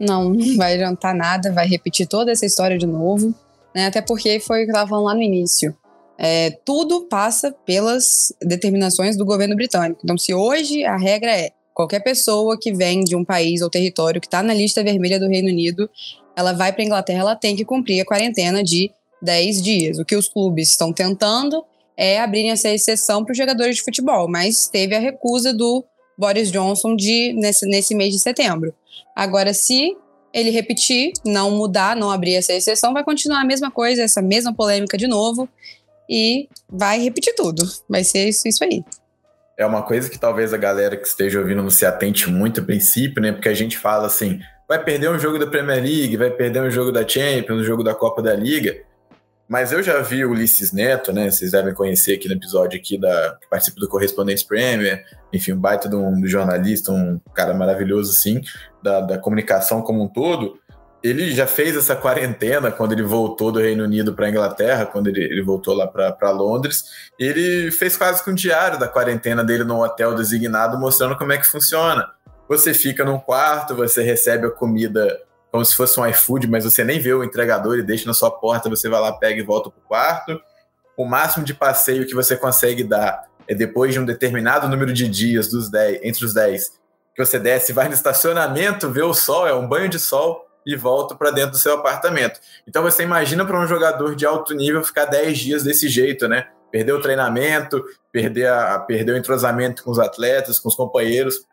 Não, 0.00 0.30
não 0.30 0.56
vai 0.56 0.74
adiantar 0.74 1.14
nada, 1.14 1.52
vai 1.52 1.66
repetir 1.66 2.08
toda 2.08 2.32
essa 2.32 2.44
história 2.44 2.76
de 2.76 2.86
novo, 2.86 3.32
né? 3.74 3.86
Até 3.86 4.00
porque 4.00 4.40
foi 4.40 4.62
o 4.62 4.64
que 4.64 4.70
eu 4.70 4.74
estava 4.74 4.88
falando 4.88 5.06
lá 5.06 5.14
no 5.14 5.22
início. 5.22 5.76
É, 6.18 6.50
tudo 6.64 7.02
passa 7.08 7.52
pelas 7.64 8.32
determinações 8.40 9.16
do 9.16 9.24
governo 9.24 9.56
britânico. 9.56 10.00
Então, 10.04 10.16
se 10.16 10.32
hoje 10.32 10.84
a 10.84 10.96
regra 10.96 11.30
é 11.30 11.50
qualquer 11.74 12.00
pessoa 12.00 12.58
que 12.58 12.72
vem 12.72 13.02
de 13.02 13.16
um 13.16 13.24
país 13.24 13.62
ou 13.62 13.70
território 13.70 14.20
que 14.20 14.26
está 14.26 14.42
na 14.42 14.54
lista 14.54 14.84
vermelha 14.84 15.18
do 15.18 15.26
Reino 15.26 15.48
Unido, 15.48 15.88
ela 16.36 16.52
vai 16.52 16.72
para 16.72 16.82
a 16.82 16.86
Inglaterra, 16.86 17.20
ela 17.20 17.36
tem 17.36 17.56
que 17.56 17.64
cumprir 17.64 18.00
a 18.00 18.04
quarentena 18.04 18.62
de 18.62 18.90
10 19.20 19.62
dias. 19.62 19.98
O 19.98 20.04
que 20.04 20.16
os 20.16 20.28
clubes 20.28 20.70
estão 20.70 20.92
tentando 20.92 21.64
é 21.96 22.20
abrirem 22.20 22.50
essa 22.50 22.68
exceção 22.68 23.24
para 23.24 23.32
os 23.32 23.38
jogadores 23.38 23.76
de 23.76 23.82
futebol, 23.82 24.28
mas 24.28 24.68
teve 24.68 24.94
a 24.94 24.98
recusa 24.98 25.52
do 25.52 25.84
Boris 26.18 26.50
Johnson 26.50 26.94
de, 26.94 27.32
nesse, 27.34 27.66
nesse 27.66 27.94
mês 27.94 28.12
de 28.12 28.18
setembro. 28.18 28.74
Agora, 29.14 29.52
se 29.52 29.96
ele 30.32 30.50
repetir, 30.50 31.12
não 31.24 31.50
mudar, 31.50 31.94
não 31.96 32.10
abrir 32.10 32.34
essa 32.34 32.52
exceção, 32.52 32.92
vai 32.92 33.04
continuar 33.04 33.40
a 33.40 33.44
mesma 33.44 33.70
coisa, 33.70 34.02
essa 34.02 34.22
mesma 34.22 34.54
polêmica 34.54 34.96
de 34.96 35.06
novo 35.06 35.48
e 36.08 36.48
vai 36.68 37.00
repetir 37.00 37.34
tudo. 37.34 37.62
Vai 37.88 38.04
ser 38.04 38.28
isso, 38.28 38.46
isso 38.46 38.64
aí. 38.64 38.82
É 39.56 39.66
uma 39.66 39.82
coisa 39.82 40.08
que 40.08 40.18
talvez 40.18 40.52
a 40.52 40.56
galera 40.56 40.96
que 40.96 41.06
esteja 41.06 41.38
ouvindo 41.38 41.62
não 41.62 41.70
se 41.70 41.84
atente 41.84 42.28
muito 42.30 42.60
a 42.60 42.64
princípio, 42.64 43.22
né? 43.22 43.32
Porque 43.32 43.48
a 43.48 43.54
gente 43.54 43.78
fala 43.78 44.06
assim, 44.06 44.40
vai 44.68 44.82
perder 44.82 45.10
um 45.10 45.18
jogo 45.18 45.38
da 45.38 45.46
Premier 45.46 45.82
League, 45.82 46.16
vai 46.16 46.30
perder 46.30 46.62
um 46.62 46.70
jogo 46.70 46.90
da 46.90 47.06
Champions, 47.06 47.60
um 47.60 47.64
jogo 47.64 47.82
da 47.82 47.94
Copa 47.94 48.22
da 48.22 48.34
Liga. 48.34 48.76
Mas 49.48 49.72
eu 49.72 49.82
já 49.82 50.00
vi 50.00 50.24
o 50.24 50.30
Ulisses 50.30 50.72
Neto, 50.72 51.12
né? 51.12 51.30
Vocês 51.30 51.50
devem 51.50 51.74
conhecer 51.74 52.14
aqui 52.14 52.28
no 52.28 52.34
episódio 52.34 52.78
aqui 52.78 52.98
da 52.98 53.36
que 53.40 53.48
participa 53.48 53.80
do 53.80 53.88
Correspondentes 53.88 54.42
Premier, 54.42 55.04
enfim, 55.32 55.52
um 55.52 55.58
baita 55.58 55.88
de 55.88 55.96
um, 55.96 56.26
jornalista, 56.26 56.90
um 56.90 57.20
cara 57.34 57.52
maravilhoso 57.52 58.12
assim, 58.12 58.40
da, 58.82 59.00
da 59.00 59.18
comunicação 59.18 59.82
como 59.82 60.02
um 60.02 60.08
todo 60.08 60.58
ele 61.02 61.32
já 61.32 61.46
fez 61.46 61.76
essa 61.76 61.96
quarentena 61.96 62.70
quando 62.70 62.92
ele 62.92 63.02
voltou 63.02 63.50
do 63.50 63.58
Reino 63.58 63.82
Unido 63.82 64.14
para 64.14 64.26
a 64.26 64.30
Inglaterra, 64.30 64.86
quando 64.86 65.08
ele, 65.08 65.24
ele 65.24 65.42
voltou 65.42 65.74
lá 65.74 65.86
para 65.86 66.30
Londres. 66.30 66.84
Ele 67.18 67.70
fez 67.72 67.96
quase 67.96 68.22
que 68.22 68.30
um 68.30 68.34
diário 68.34 68.78
da 68.78 68.86
quarentena 68.86 69.42
dele 69.42 69.64
num 69.64 69.80
hotel 69.80 70.14
designado, 70.14 70.78
mostrando 70.78 71.16
como 71.16 71.32
é 71.32 71.38
que 71.38 71.46
funciona. 71.46 72.08
Você 72.48 72.72
fica 72.72 73.04
num 73.04 73.18
quarto, 73.18 73.74
você 73.74 74.02
recebe 74.02 74.46
a 74.46 74.50
comida 74.50 75.20
como 75.52 75.62
se 75.64 75.76
fosse 75.76 76.00
um 76.00 76.06
iFood, 76.06 76.48
mas 76.48 76.64
você 76.64 76.82
nem 76.82 76.98
vê 76.98 77.12
o 77.12 77.22
entregador 77.22 77.78
e 77.78 77.82
deixa 77.82 78.06
na 78.06 78.14
sua 78.14 78.30
porta, 78.30 78.70
você 78.70 78.88
vai 78.88 78.98
lá, 78.98 79.12
pega 79.12 79.38
e 79.38 79.44
volta 79.44 79.70
para 79.70 79.78
o 79.78 79.86
quarto. 79.86 80.40
o 80.96 81.04
máximo 81.04 81.44
de 81.44 81.52
passeio 81.52 82.06
que 82.06 82.14
você 82.14 82.36
consegue 82.36 82.82
dar 82.82 83.24
é 83.46 83.54
depois 83.54 83.92
de 83.92 84.00
um 84.00 84.04
determinado 84.04 84.68
número 84.68 84.92
de 84.92 85.08
dias 85.08 85.48
dos 85.48 85.70
10, 85.70 86.00
entre 86.02 86.24
os 86.24 86.32
10, 86.32 86.80
que 87.14 87.24
você 87.24 87.38
desce, 87.38 87.72
vai 87.72 87.88
no 87.88 87.94
estacionamento, 87.94 88.90
vê 88.90 89.02
o 89.02 89.12
sol, 89.12 89.46
é 89.46 89.54
um 89.54 89.68
banho 89.68 89.88
de 89.88 89.98
sol 89.98 90.46
e 90.64 90.76
volta 90.76 91.14
para 91.14 91.30
dentro 91.30 91.52
do 91.52 91.58
seu 91.58 91.74
apartamento. 91.74 92.40
Então 92.66 92.82
você 92.82 93.02
imagina 93.02 93.44
para 93.44 93.58
um 93.58 93.66
jogador 93.66 94.14
de 94.14 94.24
alto 94.24 94.54
nível 94.54 94.82
ficar 94.82 95.06
10 95.06 95.38
dias 95.38 95.62
desse 95.64 95.88
jeito, 95.88 96.28
né? 96.28 96.46
Perder 96.70 96.92
o 96.92 97.00
treinamento, 97.00 97.84
perder, 98.10 98.48
a, 98.48 98.78
perder 98.78 99.12
o 99.12 99.16
entrosamento 99.18 99.84
com 99.84 99.90
os 99.90 99.98
atletas, 99.98 100.58
com 100.58 100.68
os 100.68 100.74
companheiros, 100.74 101.44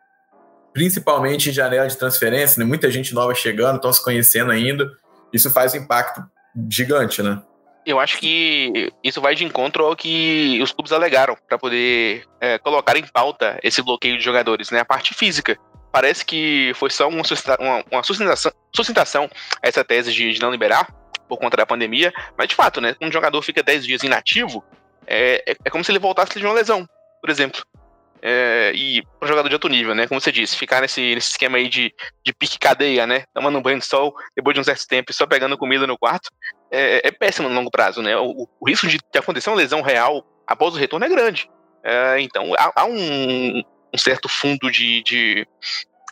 principalmente 0.72 1.50
em 1.50 1.52
janela 1.52 1.88
de 1.88 1.96
transferência, 1.96 2.58
né? 2.60 2.64
muita 2.64 2.90
gente 2.90 3.14
nova 3.14 3.34
chegando, 3.34 3.76
estão 3.76 3.92
se 3.92 4.02
conhecendo 4.02 4.50
ainda. 4.50 4.90
Isso 5.32 5.50
faz 5.50 5.74
um 5.74 5.78
impacto 5.78 6.22
gigante, 6.68 7.22
né? 7.22 7.42
Eu 7.86 7.98
acho 7.98 8.18
que 8.18 8.92
isso 9.02 9.20
vai 9.20 9.34
de 9.34 9.44
encontro 9.44 9.84
ao 9.84 9.96
que 9.96 10.60
os 10.62 10.70
clubes 10.70 10.92
alegaram 10.92 11.36
para 11.48 11.58
poder 11.58 12.24
é, 12.40 12.58
colocar 12.58 12.96
em 12.96 13.06
pauta 13.06 13.58
esse 13.62 13.80
bloqueio 13.82 14.18
de 14.18 14.24
jogadores, 14.24 14.70
né? 14.70 14.80
A 14.80 14.84
parte 14.84 15.14
física. 15.14 15.56
Parece 15.90 16.24
que 16.24 16.72
foi 16.76 16.90
só 16.90 17.08
uma, 17.08 17.22
uma, 17.58 17.84
uma 17.90 18.02
sustentação, 18.02 18.52
sustentação 18.74 19.30
a 19.62 19.68
essa 19.68 19.84
tese 19.84 20.12
de, 20.12 20.32
de, 20.32 20.40
não 20.40 20.50
liberar 20.50 20.86
por 21.28 21.38
conta 21.38 21.56
da 21.56 21.66
pandemia, 21.66 22.12
mas 22.36 22.48
de 22.48 22.54
fato, 22.54 22.80
né? 22.80 22.94
Quando 22.94 23.10
um 23.10 23.12
jogador 23.12 23.40
fica 23.42 23.62
10 23.62 23.86
dias 23.86 24.02
inativo, 24.02 24.62
é, 25.06 25.42
é, 25.50 25.56
é 25.64 25.70
como 25.70 25.82
se 25.82 25.90
ele 25.90 25.98
voltasse 25.98 26.38
de 26.38 26.44
uma 26.44 26.54
lesão, 26.54 26.86
por 27.20 27.30
exemplo. 27.30 27.62
É, 28.22 28.72
e 28.74 29.02
para 29.18 29.28
jogador 29.28 29.48
de 29.48 29.54
alto 29.54 29.68
nível, 29.68 29.94
né? 29.94 30.06
Como 30.06 30.20
você 30.20 30.30
disse, 30.30 30.56
ficar 30.56 30.82
nesse, 30.82 31.14
nesse 31.14 31.30
esquema 31.30 31.56
aí 31.56 31.68
de, 31.68 31.94
de 32.24 32.32
pique 32.34 32.58
cadeia, 32.58 33.06
né? 33.06 33.24
Tomando 33.32 33.58
um 33.58 33.62
banho 33.62 33.78
de 33.78 33.86
sol 33.86 34.14
depois 34.36 34.54
de 34.54 34.60
um 34.60 34.64
certo 34.64 34.86
tempo 34.86 35.10
e 35.10 35.14
só 35.14 35.26
pegando 35.26 35.56
comida 35.56 35.86
no 35.86 35.98
quarto, 35.98 36.30
é, 36.70 37.08
é 37.08 37.10
péssimo 37.10 37.48
no 37.48 37.54
longo 37.54 37.70
prazo, 37.70 38.02
né? 38.02 38.16
O, 38.16 38.46
o, 38.60 38.68
risco 38.68 38.86
de, 38.86 38.98
de 38.98 39.18
acontecer 39.18 39.48
uma 39.48 39.56
lesão 39.56 39.80
real 39.80 40.24
após 40.46 40.74
o 40.74 40.78
retorno 40.78 41.06
é 41.06 41.08
grande. 41.08 41.48
É, 41.82 42.20
então 42.20 42.52
há, 42.58 42.72
há 42.76 42.84
um, 42.84 43.62
um, 43.94 43.98
certo 43.98 44.28
fundo 44.28 44.70
de, 44.70 45.02
de, 45.02 45.46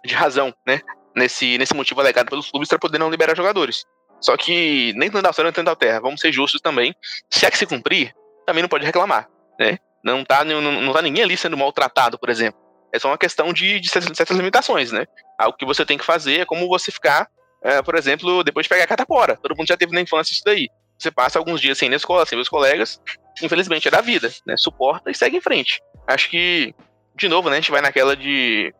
de, 0.04 0.14
razão, 0.14 0.54
né? 0.66 0.80
Nesse, 1.14 1.58
nesse 1.58 1.74
motivo 1.74 2.00
alegado 2.00 2.30
pelos 2.30 2.50
clubes 2.50 2.68
para 2.70 2.78
poder 2.78 2.98
não 2.98 3.10
liberar 3.10 3.36
jogadores. 3.36 3.84
Só 4.20 4.36
que 4.36 4.94
nem 4.96 5.10
tanto 5.10 5.26
ao 5.26 5.32
céu, 5.32 5.44
nem 5.44 5.52
tanto 5.52 5.68
ao 5.68 5.76
terra. 5.76 6.00
Vamos 6.00 6.20
ser 6.20 6.32
justos 6.32 6.60
também. 6.60 6.94
Se 7.30 7.44
é 7.44 7.50
que 7.50 7.58
se 7.58 7.66
cumprir, 7.66 8.14
também 8.46 8.62
não 8.62 8.68
pode 8.68 8.86
reclamar, 8.86 9.28
né? 9.60 9.78
Não 10.04 10.24
tá, 10.24 10.44
não, 10.44 10.60
não 10.60 10.92
tá 10.92 11.02
ninguém 11.02 11.24
ali 11.24 11.36
sendo 11.36 11.56
maltratado, 11.56 12.18
por 12.18 12.28
exemplo. 12.28 12.60
É 12.92 12.98
só 12.98 13.08
uma 13.08 13.18
questão 13.18 13.52
de, 13.52 13.80
de 13.80 13.90
certas 13.90 14.36
limitações, 14.36 14.92
né? 14.92 15.06
Algo 15.38 15.56
que 15.56 15.66
você 15.66 15.84
tem 15.84 15.98
que 15.98 16.04
fazer 16.04 16.40
é 16.40 16.44
como 16.44 16.68
você 16.68 16.90
ficar, 16.90 17.28
é, 17.62 17.82
por 17.82 17.94
exemplo, 17.94 18.42
depois 18.42 18.64
de 18.64 18.68
pegar 18.68 18.84
a 18.84 18.86
catapora. 18.86 19.36
Todo 19.36 19.56
mundo 19.56 19.68
já 19.68 19.76
teve 19.76 19.92
na 19.92 20.00
infância 20.00 20.32
isso 20.32 20.42
daí. 20.44 20.68
Você 20.98 21.10
passa 21.10 21.38
alguns 21.38 21.60
dias 21.60 21.76
sem 21.78 21.86
ir 21.86 21.90
na 21.90 21.96
escola, 21.96 22.24
sem 22.24 22.36
ver 22.36 22.42
os 22.42 22.48
colegas, 22.48 23.00
infelizmente 23.42 23.86
é 23.86 23.90
da 23.90 24.00
vida, 24.00 24.30
né? 24.46 24.54
Suporta 24.56 25.10
e 25.10 25.14
segue 25.14 25.36
em 25.36 25.40
frente. 25.40 25.80
Acho 26.06 26.30
que, 26.30 26.74
de 27.14 27.28
novo, 27.28 27.48
né, 27.50 27.56
a 27.56 27.60
gente 27.60 27.70
vai 27.70 27.80
naquela 27.80 28.16
de 28.16 28.74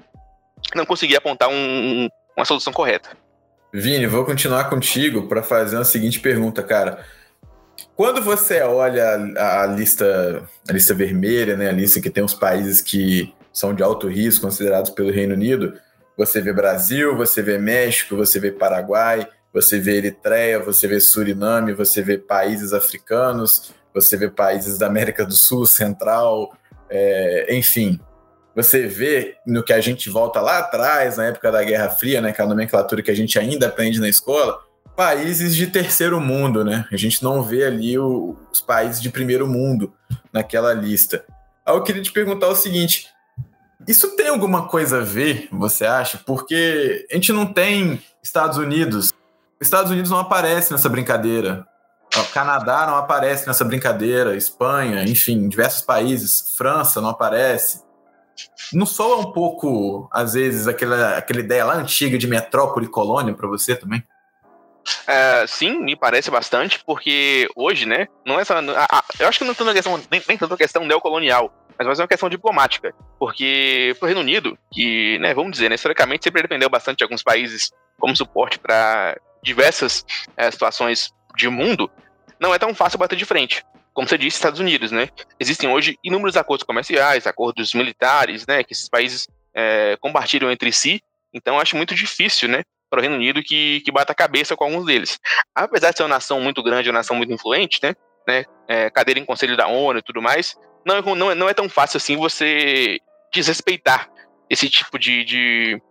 não 0.74 0.86
conseguir 0.86 1.16
apontar 1.16 1.48
um, 1.48 2.08
uma 2.36 2.44
solução 2.44 2.72
correta. 2.72 3.16
Vini, 3.72 4.06
vou 4.06 4.24
continuar 4.24 4.70
contigo 4.70 5.28
para 5.28 5.42
fazer 5.42 5.76
a 5.76 5.84
seguinte 5.84 6.18
pergunta, 6.20 6.62
cara. 6.62 7.04
Quando 7.98 8.22
você 8.22 8.60
olha 8.60 9.34
a, 9.36 9.62
a, 9.64 9.66
lista, 9.66 10.48
a 10.68 10.72
lista 10.72 10.94
vermelha, 10.94 11.56
né, 11.56 11.68
a 11.68 11.72
lista 11.72 12.00
que 12.00 12.08
tem 12.08 12.22
os 12.22 12.32
países 12.32 12.80
que 12.80 13.34
são 13.52 13.74
de 13.74 13.82
alto 13.82 14.06
risco 14.06 14.46
considerados 14.46 14.90
pelo 14.90 15.10
Reino 15.10 15.34
Unido, 15.34 15.76
você 16.16 16.40
vê 16.40 16.52
Brasil, 16.52 17.16
você 17.16 17.42
vê 17.42 17.58
México, 17.58 18.14
você 18.14 18.38
vê 18.38 18.52
Paraguai, 18.52 19.26
você 19.52 19.80
vê 19.80 19.96
Eritreia, 19.96 20.60
você 20.60 20.86
vê 20.86 21.00
Suriname, 21.00 21.72
você 21.72 22.00
vê 22.00 22.16
países 22.16 22.72
africanos, 22.72 23.72
você 23.92 24.16
vê 24.16 24.30
países 24.30 24.78
da 24.78 24.86
América 24.86 25.26
do 25.26 25.34
Sul, 25.34 25.66
Central, 25.66 26.52
é, 26.88 27.52
enfim. 27.52 27.98
Você 28.54 28.86
vê 28.86 29.38
no 29.44 29.64
que 29.64 29.72
a 29.72 29.80
gente 29.80 30.08
volta 30.08 30.40
lá 30.40 30.58
atrás, 30.58 31.16
na 31.16 31.26
época 31.26 31.50
da 31.50 31.64
Guerra 31.64 31.90
Fria, 31.90 32.20
né, 32.20 32.32
que 32.32 32.40
é 32.40 32.44
a 32.44 32.48
nomenclatura 32.48 33.02
que 33.02 33.10
a 33.10 33.16
gente 33.16 33.36
ainda 33.40 33.66
aprende 33.66 34.00
na 34.00 34.08
escola, 34.08 34.56
países 34.98 35.54
de 35.54 35.68
terceiro 35.68 36.20
mundo, 36.20 36.64
né? 36.64 36.84
A 36.90 36.96
gente 36.96 37.22
não 37.22 37.40
vê 37.40 37.64
ali 37.64 37.96
o, 37.96 38.36
os 38.50 38.60
países 38.60 39.00
de 39.00 39.08
primeiro 39.08 39.46
mundo 39.46 39.92
naquela 40.32 40.74
lista. 40.74 41.24
Aí 41.64 41.72
eu 41.72 41.84
queria 41.84 42.02
te 42.02 42.10
perguntar 42.10 42.48
o 42.48 42.56
seguinte: 42.56 43.06
isso 43.86 44.16
tem 44.16 44.26
alguma 44.26 44.66
coisa 44.66 44.98
a 44.98 45.04
ver, 45.04 45.48
você 45.52 45.86
acha? 45.86 46.18
Porque 46.26 47.06
a 47.08 47.14
gente 47.14 47.32
não 47.32 47.46
tem 47.46 48.02
Estados 48.20 48.58
Unidos. 48.58 49.12
Estados 49.60 49.92
Unidos 49.92 50.10
não 50.10 50.18
aparece 50.18 50.72
nessa 50.72 50.88
brincadeira. 50.88 51.64
O 52.16 52.32
Canadá 52.32 52.84
não 52.84 52.96
aparece 52.96 53.46
nessa 53.46 53.64
brincadeira. 53.64 54.34
Espanha, 54.36 55.04
enfim, 55.04 55.48
diversos 55.48 55.82
países. 55.82 56.56
França 56.56 57.00
não 57.00 57.10
aparece. 57.10 57.84
Não 58.72 58.86
soa 58.86 59.18
um 59.18 59.30
pouco, 59.30 60.08
às 60.12 60.34
vezes, 60.34 60.66
aquela, 60.66 61.16
aquela 61.16 61.38
ideia 61.38 61.64
lá 61.64 61.74
antiga 61.74 62.18
de 62.18 62.26
metrópole 62.26 62.86
e 62.86 62.90
colônia 62.90 63.32
para 63.32 63.46
você 63.46 63.76
também? 63.76 64.02
É, 65.06 65.46
sim, 65.46 65.78
me 65.80 65.96
parece 65.96 66.30
bastante, 66.30 66.80
porque 66.84 67.48
hoje, 67.54 67.86
né, 67.86 68.06
não 68.24 68.38
é 68.38 68.44
só. 68.44 68.58
A, 68.58 68.98
a, 68.98 69.04
eu 69.18 69.28
acho 69.28 69.38
que 69.38 69.44
não 69.44 69.70
é 69.70 69.74
questão, 69.74 70.00
nem, 70.10 70.22
nem 70.28 70.38
tanto 70.38 70.56
questão 70.56 70.84
neocolonial, 70.84 71.52
mas 71.76 71.86
mais 71.86 71.98
uma 71.98 72.08
questão 72.08 72.28
diplomática. 72.28 72.94
Porque 73.18 73.96
o 74.00 74.04
Reino 74.04 74.20
Unido, 74.20 74.58
que, 74.72 75.18
né, 75.18 75.34
vamos 75.34 75.52
dizer, 75.52 75.68
né, 75.68 75.74
historicamente 75.74 76.24
sempre 76.24 76.42
dependeu 76.42 76.68
bastante 76.68 76.98
de 76.98 77.04
alguns 77.04 77.22
países 77.22 77.70
como 77.98 78.16
suporte 78.16 78.58
para 78.58 79.18
diversas 79.42 80.04
é, 80.36 80.50
situações 80.50 81.12
de 81.36 81.48
mundo, 81.48 81.90
não 82.40 82.54
é 82.54 82.58
tão 82.58 82.74
fácil 82.74 82.98
bater 82.98 83.16
de 83.16 83.24
frente. 83.24 83.64
Como 83.94 84.08
você 84.08 84.16
disse, 84.16 84.36
Estados 84.36 84.60
Unidos, 84.60 84.92
né? 84.92 85.08
Existem 85.40 85.68
hoje 85.68 85.98
inúmeros 86.04 86.36
acordos 86.36 86.64
comerciais, 86.64 87.26
acordos 87.26 87.74
militares, 87.74 88.46
né, 88.46 88.62
que 88.62 88.72
esses 88.72 88.88
países 88.88 89.26
é, 89.52 89.96
compartilham 90.00 90.50
entre 90.50 90.72
si. 90.72 91.02
Então, 91.34 91.58
acho 91.58 91.76
muito 91.76 91.94
difícil, 91.94 92.48
né, 92.48 92.62
para 92.88 92.98
o 92.98 93.00
Reino 93.00 93.16
Unido 93.16 93.42
que, 93.42 93.80
que 93.80 93.92
bata 93.92 94.12
a 94.12 94.16
cabeça 94.16 94.56
com 94.56 94.64
alguns 94.64 94.86
deles. 94.86 95.18
Apesar 95.54 95.90
de 95.90 95.96
ser 95.96 96.02
uma 96.02 96.10
nação 96.10 96.40
muito 96.40 96.62
grande, 96.62 96.88
uma 96.88 96.98
nação 96.98 97.16
muito 97.16 97.32
influente, 97.32 97.80
né? 97.82 97.94
né 98.26 98.44
é, 98.66 98.90
cadeira 98.90 99.20
em 99.20 99.24
conselho 99.24 99.56
da 99.56 99.66
ONU 99.66 99.98
e 99.98 100.02
tudo 100.02 100.22
mais, 100.22 100.56
não, 100.84 100.96
é, 100.96 101.02
não, 101.02 101.30
é, 101.30 101.34
não 101.34 101.48
é 101.48 101.54
tão 101.54 101.68
fácil 101.68 101.98
assim 101.98 102.16
você 102.16 102.98
desrespeitar 103.32 104.08
esse 104.48 104.68
tipo 104.68 104.98
de, 104.98 105.24
de, 105.24 105.82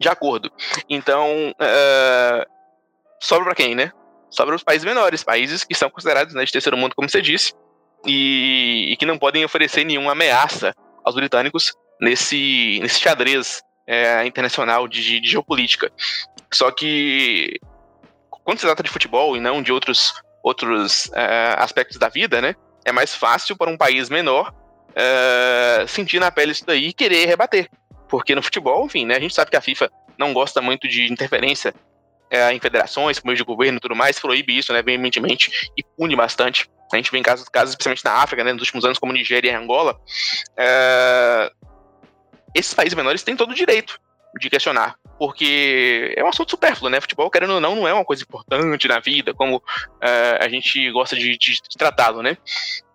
de 0.00 0.08
acordo. 0.08 0.50
Então, 0.88 1.50
uh, 1.50 2.46
sobra 3.20 3.46
para 3.46 3.54
quem, 3.54 3.74
né? 3.74 3.92
Sobra 4.30 4.54
os 4.54 4.62
países 4.62 4.84
menores, 4.84 5.24
países 5.24 5.64
que 5.64 5.74
são 5.74 5.90
considerados 5.90 6.34
né, 6.34 6.44
de 6.44 6.52
terceiro 6.52 6.76
mundo, 6.76 6.94
como 6.94 7.08
você 7.08 7.20
disse, 7.20 7.52
e, 8.06 8.92
e 8.92 8.96
que 8.96 9.06
não 9.06 9.18
podem 9.18 9.44
oferecer 9.44 9.84
nenhuma 9.84 10.12
ameaça 10.12 10.74
aos 11.02 11.14
britânicos 11.14 11.72
nesse, 12.00 12.78
nesse 12.80 13.00
xadrez 13.00 13.62
é, 13.88 14.26
internacional 14.26 14.86
de, 14.86 15.20
de, 15.20 15.26
geopolítica. 15.26 15.90
Só 16.52 16.70
que 16.70 17.58
quando 18.30 18.58
se 18.58 18.66
trata 18.66 18.82
de 18.82 18.90
futebol 18.90 19.34
e 19.34 19.40
não 19.40 19.62
de 19.62 19.72
outros, 19.72 20.12
outros 20.42 21.10
é, 21.14 21.54
aspectos 21.58 21.96
da 21.96 22.10
vida, 22.10 22.42
né? 22.42 22.54
É 22.84 22.92
mais 22.92 23.14
fácil 23.14 23.56
para 23.56 23.70
um 23.70 23.76
país 23.76 24.10
menor 24.10 24.52
é, 24.94 25.86
sentir 25.88 26.20
na 26.20 26.30
pele 26.30 26.52
isso 26.52 26.66
daí 26.66 26.88
e 26.88 26.92
querer 26.92 27.26
rebater. 27.26 27.68
Porque 28.08 28.34
no 28.34 28.42
futebol, 28.42 28.84
enfim, 28.86 29.06
né, 29.06 29.16
a 29.16 29.20
gente 29.20 29.34
sabe 29.34 29.50
que 29.50 29.56
a 29.56 29.60
FIFA 29.60 29.90
não 30.18 30.32
gosta 30.32 30.60
muito 30.60 30.88
de 30.88 31.10
interferência 31.10 31.74
é, 32.30 32.52
em 32.52 32.60
federações, 32.60 33.18
por 33.18 33.26
meio 33.26 33.36
de 33.36 33.44
governo 33.44 33.78
e 33.78 33.80
tudo 33.80 33.94
mais, 33.94 34.18
proíbe 34.18 34.56
isso, 34.56 34.72
né, 34.72 34.82
veementemente, 34.82 35.50
e 35.76 35.82
pune 35.96 36.16
bastante. 36.16 36.68
A 36.92 36.96
gente 36.96 37.10
vê 37.10 37.18
em 37.18 37.22
casos, 37.22 37.48
casos 37.48 37.70
especialmente 37.70 38.04
na 38.04 38.12
África, 38.12 38.42
né, 38.42 38.52
nos 38.52 38.62
últimos 38.62 38.84
anos, 38.84 38.98
como 38.98 39.12
Nigéria 39.12 39.50
e 39.50 39.54
Angola, 39.54 39.98
é, 40.56 41.52
esses 42.58 42.74
países 42.74 42.94
menores 42.94 43.22
têm 43.22 43.36
todo 43.36 43.50
o 43.50 43.54
direito 43.54 44.00
de 44.38 44.50
questionar, 44.50 44.96
porque 45.18 46.14
é 46.16 46.22
um 46.22 46.28
assunto 46.28 46.50
supérfluo, 46.50 46.90
né? 46.90 47.00
Futebol, 47.00 47.30
querendo 47.30 47.54
ou 47.54 47.60
não, 47.60 47.74
não 47.74 47.88
é 47.88 47.92
uma 47.92 48.04
coisa 48.04 48.22
importante 48.22 48.88
na 48.88 49.00
vida, 49.00 49.32
como 49.32 49.56
uh, 49.56 50.38
a 50.40 50.48
gente 50.48 50.90
gosta 50.90 51.16
de, 51.16 51.36
de, 51.36 51.54
de 51.54 51.76
tratá-lo, 51.78 52.22
né? 52.22 52.36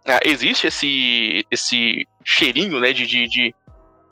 Uh, 0.06 0.20
existe 0.26 0.68
esse, 0.68 1.46
esse 1.50 2.08
cheirinho, 2.24 2.80
né, 2.80 2.94
de, 2.94 3.08
de, 3.08 3.28
de, 3.28 3.56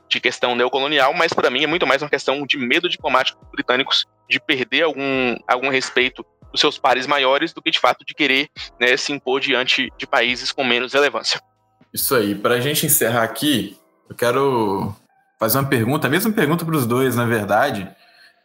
de 0.08 0.20
questão 0.20 0.54
neocolonial, 0.54 1.14
mas 1.14 1.32
para 1.32 1.50
mim 1.50 1.62
é 1.62 1.66
muito 1.66 1.86
mais 1.86 2.02
uma 2.02 2.10
questão 2.10 2.44
de 2.46 2.56
medo 2.58 2.88
diplomático 2.88 3.46
britânicos 3.52 4.06
de 4.28 4.40
perder 4.40 4.82
algum, 4.82 5.36
algum 5.46 5.68
respeito 5.68 6.24
dos 6.50 6.60
seus 6.60 6.78
pares 6.78 7.06
maiores 7.06 7.52
do 7.52 7.62
que 7.62 7.70
de 7.70 7.78
fato 7.78 8.04
de 8.04 8.14
querer 8.14 8.48
né, 8.80 8.96
se 8.96 9.12
impor 9.12 9.40
diante 9.40 9.90
de 9.96 10.06
países 10.06 10.50
com 10.52 10.64
menos 10.64 10.92
relevância. 10.92 11.40
Isso 11.92 12.14
aí. 12.14 12.34
Para 12.34 12.54
a 12.54 12.60
gente 12.60 12.86
encerrar 12.86 13.22
aqui, 13.22 13.78
eu 14.08 14.16
quero 14.16 14.94
fazer 15.42 15.58
uma 15.58 15.68
pergunta, 15.68 16.06
a 16.06 16.10
mesma 16.10 16.30
pergunta 16.30 16.64
para 16.64 16.76
os 16.76 16.86
dois, 16.86 17.16
na 17.16 17.26
verdade, 17.26 17.90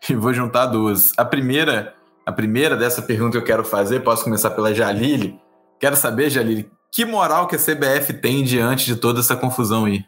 e 0.09 0.15
vou 0.15 0.33
juntar 0.33 0.65
duas. 0.65 1.13
A 1.15 1.23
primeira, 1.23 1.93
a 2.25 2.31
primeira 2.31 2.75
dessa 2.75 3.03
pergunta 3.03 3.33
que 3.33 3.37
eu 3.37 3.43
quero 3.43 3.63
fazer, 3.63 3.99
posso 3.99 4.23
começar 4.23 4.49
pela 4.49 4.73
Jalili. 4.73 5.39
Quero 5.79 5.95
saber, 5.95 6.31
Jalili, 6.31 6.67
que 6.91 7.05
moral 7.05 7.47
que 7.47 7.55
a 7.55 7.59
CBF 7.59 8.13
tem 8.13 8.43
diante 8.43 8.87
de 8.87 8.95
toda 8.95 9.19
essa 9.19 9.35
confusão 9.35 9.85
aí? 9.85 10.03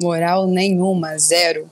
Moral 0.00 0.46
nenhuma, 0.46 1.18
zero. 1.18 1.68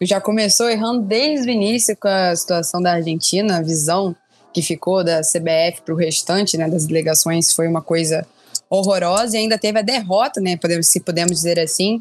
Já 0.00 0.20
começou 0.20 0.70
errando 0.70 1.02
desde 1.02 1.48
o 1.48 1.50
início 1.50 1.96
com 1.96 2.06
a 2.06 2.36
situação 2.36 2.80
da 2.80 2.92
Argentina, 2.92 3.56
a 3.56 3.62
visão 3.62 4.14
que 4.54 4.62
ficou 4.62 5.02
da 5.02 5.22
CBF 5.22 5.82
para 5.84 5.92
o 5.92 5.96
restante 5.96 6.56
né, 6.56 6.68
das 6.68 6.86
delegações 6.86 7.52
foi 7.52 7.66
uma 7.66 7.82
coisa 7.82 8.24
horrorosa 8.70 9.36
e 9.36 9.40
ainda 9.40 9.58
teve 9.58 9.80
a 9.80 9.82
derrota, 9.82 10.40
né, 10.40 10.56
se 10.82 11.00
podemos 11.00 11.32
dizer 11.32 11.58
assim, 11.58 12.00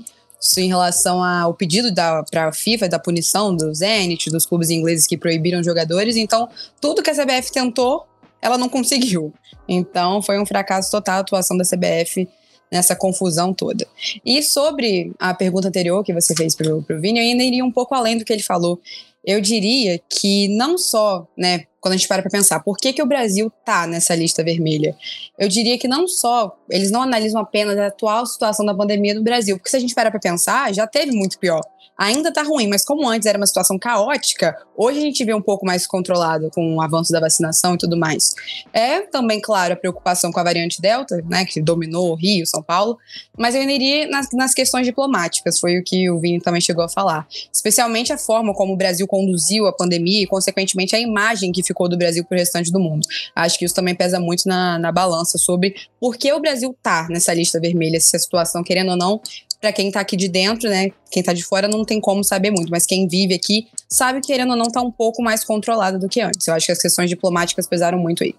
em 0.58 0.68
relação 0.68 1.24
ao 1.24 1.54
pedido 1.54 1.94
para 2.30 2.48
a 2.48 2.52
FIFA 2.52 2.89
da 2.89 3.00
punição 3.00 3.56
do 3.56 3.74
Zenit, 3.74 4.30
dos 4.30 4.46
clubes 4.46 4.70
ingleses 4.70 5.06
que 5.06 5.18
proibiram 5.18 5.64
jogadores. 5.64 6.16
Então, 6.16 6.50
tudo 6.80 7.04
que 7.04 7.10
a 7.10 7.14
CBF 7.14 7.52
tentou, 7.52 8.06
ela 8.42 8.58
não 8.58 8.68
conseguiu. 8.68 9.34
Então, 9.70 10.22
foi 10.22 10.39
um 10.39 10.46
fracasso 10.46 10.89
total 10.89 11.18
a 11.18 11.20
atuação 11.20 11.56
da 11.56 11.64
CBF 11.64 12.28
nessa 12.72 12.96
confusão 12.96 13.54
toda. 13.54 13.86
E 14.26 14.42
sobre 14.42 15.12
a 15.20 15.34
pergunta 15.34 15.68
anterior 15.68 16.04
que 16.04 16.14
você 16.14 16.34
fez 16.34 16.56
para 16.56 16.74
o 16.74 16.84
Vini, 16.89 17.20
eu 17.20 17.24
ainda 17.24 17.44
iria 17.44 17.66
um 17.66 17.72
pouco 17.72 17.94
além 17.94 18.18
do 18.18 18.24
que 18.24 18.32
ele 18.32 18.42
falou. 18.42 18.80
Eu 19.26 19.39
diria 19.39 19.99
que 20.09 20.47
não 20.47 20.78
só, 20.78 21.28
né, 21.38 21.65
quando 21.80 21.93
a 21.93 21.97
gente 21.97 22.07
para 22.07 22.22
para 22.22 22.32
pensar, 22.32 22.59
por 22.61 22.78
que, 22.78 22.93
que 22.93 23.01
o 23.01 23.05
Brasil 23.05 23.51
tá 23.63 23.86
nessa 23.86 24.15
lista 24.15 24.43
vermelha? 24.43 24.95
Eu 25.38 25.47
diria 25.47 25.78
que 25.78 25.88
não 25.88 26.07
só, 26.07 26.57
eles 26.69 26.91
não 26.91 27.03
analisam 27.03 27.41
apenas 27.41 27.78
a 27.78 27.88
atual 27.88 28.26
situação 28.26 28.65
da 28.65 28.74
pandemia 28.74 29.13
no 29.13 29.24
Brasil, 29.24 29.57
porque 29.57 29.69
se 29.69 29.78
a 29.78 29.80
gente 29.80 29.95
para 29.95 30.09
para 30.09 30.19
pensar, 30.19 30.74
já 30.74 30.88
teve 30.88 31.11
muito 31.11 31.38
pior 31.38 31.61
ainda 32.02 32.34
tá 32.34 32.41
ruim, 32.41 32.68
mas 32.68 32.84
como 32.84 33.08
antes 33.08 33.28
era 33.28 33.38
uma 33.38 33.45
situação 33.45 33.78
caótica, 33.78 34.58
hoje 34.76 34.97
a 34.97 35.02
gente 35.02 35.24
vê 35.24 35.36
um 35.36 35.41
pouco 35.41 35.64
mais 35.64 35.86
controlado 35.86 36.49
com 36.49 36.78
o 36.78 36.82
avanço 36.82 37.12
da 37.12 37.20
vacinação 37.20 37.76
e 37.76 37.78
tudo 37.78 37.95
mais. 37.95 38.34
É 38.74 39.02
também, 39.02 39.39
claro, 39.39 39.74
a 39.74 39.76
preocupação 39.76 40.32
com 40.32 40.39
a 40.39 40.43
variante 40.43 40.82
Delta, 40.82 41.24
né, 41.30 41.45
que 41.45 41.62
dominou 41.62 42.12
o 42.12 42.16
Rio, 42.16 42.47
São 42.47 42.64
Paulo, 42.64 42.97
mas 43.38 43.54
eu 43.54 43.62
ainda 43.62 43.74
iria 43.74 44.08
nas, 44.08 44.30
nas 44.34 44.52
questões 44.52 44.84
diplomáticas, 44.84 45.60
foi 45.60 45.78
o 45.78 45.84
que 45.84 46.10
o 46.10 46.20
Vini 46.20 46.41
também 46.41 46.60
chegou 46.60 46.84
a 46.84 46.89
falar. 46.89 47.28
Especialmente 47.54 48.12
a 48.12 48.18
forma 48.18 48.52
como 48.56 48.74
o 48.74 48.78
Brasil 48.78 49.06
conduziu 49.06 49.68
a 49.68 49.74
pandemia 49.74 50.24
e, 50.24 50.28
consequentemente, 50.28 50.95
a 50.95 50.99
imagem 50.99 51.52
que 51.52 51.62
ficou 51.62 51.88
do 51.88 51.95
Brasil 51.95 52.26
para 52.26 52.36
o 52.36 52.39
restante 52.39 52.72
do 52.72 52.80
mundo. 52.80 53.06
Acho 53.36 53.60
que 53.60 53.66
isso 53.66 53.76
também 53.76 53.93
pesa 53.93 54.20
muito 54.20 54.47
na, 54.47 54.80
na 54.80 54.91
balança 54.91 55.38
sobre 55.38 55.76
por 55.99 56.18
que 56.18 56.34
o 56.34 56.39
Brasil 56.39 56.76
tá 56.82 57.06
nessa 57.12 57.32
lista 57.32 57.60
vermelha, 57.60 57.99
se 57.99 58.16
a 58.16 58.20
situação, 58.20 58.64
querendo 58.64 58.89
ou 58.89 58.97
não, 58.97 59.22
para 59.62 59.72
quem 59.72 59.91
tá 59.91 59.99
aqui 59.99 60.18
de 60.18 60.28
dentro, 60.28 60.68
né? 60.68 60.89
Quem 61.12 61.22
tá 61.22 61.34
de 61.34 61.43
fora 61.43 61.68
não 61.68 61.86
tem 61.86 62.01
como 62.01 62.24
saber 62.24 62.49
muito, 62.49 62.72
mas 62.72 62.88
quem 62.88 63.07
vive 63.07 63.36
aqui 63.36 63.68
sabe 63.88 64.20
que, 64.20 64.28
querendo 64.28 64.49
ou 64.49 64.57
não, 64.57 64.66
tá 64.66 64.82
um 64.82 64.91
pouco 64.91 65.22
mais 65.22 65.43
controlado 65.43 65.99
do 65.99 66.09
que 66.09 66.20
antes. 66.20 66.47
Eu 66.47 66.55
acho 66.55 66.66
que 66.66 66.72
as 66.72 66.82
questões 66.82 67.07
diplomáticas 67.07 67.68
pesaram 67.68 67.99
muito 67.99 68.24
aí. 68.24 68.36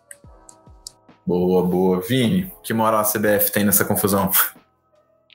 Boa, 1.25 1.63
boa. 1.63 2.01
Vini, 2.01 2.53
que 2.65 2.75
moral 2.75 3.01
a 3.01 3.05
CBF 3.05 3.53
tem 3.53 3.65
nessa 3.65 3.85
confusão? 3.85 4.33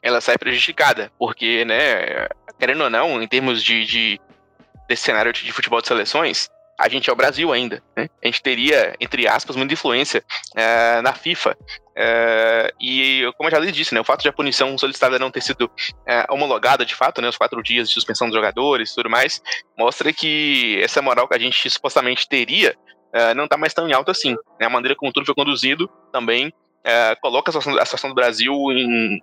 Ela 0.04 0.20
sai 0.20 0.38
prejudicada, 0.38 1.10
porque, 1.18 1.64
né, 1.64 2.28
querendo 2.60 2.84
ou 2.84 2.90
não, 2.90 3.24
em 3.24 3.28
termos 3.28 3.64
de, 3.64 3.86
de 3.86 4.22
desse 4.90 5.04
cenário 5.04 5.32
de 5.32 5.52
futebol 5.54 5.82
de 5.82 5.88
seleções, 5.88 6.50
a 6.78 6.88
gente 6.88 7.10
é 7.10 7.14
o 7.14 7.16
Brasil 7.16 7.52
ainda. 7.52 7.82
Né? 7.96 8.08
A 8.24 8.28
gente 8.28 8.42
teria, 8.42 8.96
entre 9.00 9.28
aspas, 9.28 9.56
muita 9.56 9.74
influência 9.74 10.24
uh, 10.52 11.02
na 11.02 11.14
FIFA. 11.14 11.58
Uh, 11.62 12.70
e, 12.80 13.32
como 13.36 13.50
eu 13.50 13.52
já 13.52 13.60
lhe 13.60 13.72
disse, 13.72 13.94
né, 13.96 14.00
o 14.00 14.04
fato 14.04 14.22
de 14.22 14.30
a 14.30 14.34
punição 14.34 14.78
solicitada 14.78 15.18
não 15.18 15.32
ter 15.32 15.42
sido 15.42 15.66
uh, 15.66 16.34
homologada 16.34 16.86
de 16.86 16.94
fato, 16.94 17.20
né, 17.20 17.28
os 17.28 17.38
quatro 17.38 17.64
dias 17.64 17.88
de 17.88 17.96
suspensão 17.96 18.28
dos 18.28 18.36
jogadores 18.36 18.92
e 18.92 18.96
tudo 18.96 19.10
mais, 19.10 19.42
mostra 19.76 20.14
que 20.14 20.80
essa 20.84 21.02
moral 21.02 21.28
que 21.28 21.36
a 21.36 21.40
gente 21.40 21.70
supostamente 21.70 22.28
teria 22.28 22.76
não 23.36 23.46
está 23.46 23.58
mais 23.58 23.74
tão 23.74 23.88
em 23.88 23.94
alta 23.94 24.12
assim. 24.12 24.36
Né? 24.60 24.68
A 24.68 24.70
maneira 24.70 24.96
como 24.96 25.12
tudo 25.12 25.26
foi 25.26 25.34
conduzido 25.34 25.90
também 26.12 26.54
coloca 27.20 27.50
a 27.50 27.54
situação, 27.54 27.82
a 27.82 27.86
situação, 27.86 28.10
do 28.12 28.16
Brasil 28.16 28.54
em, 28.72 29.20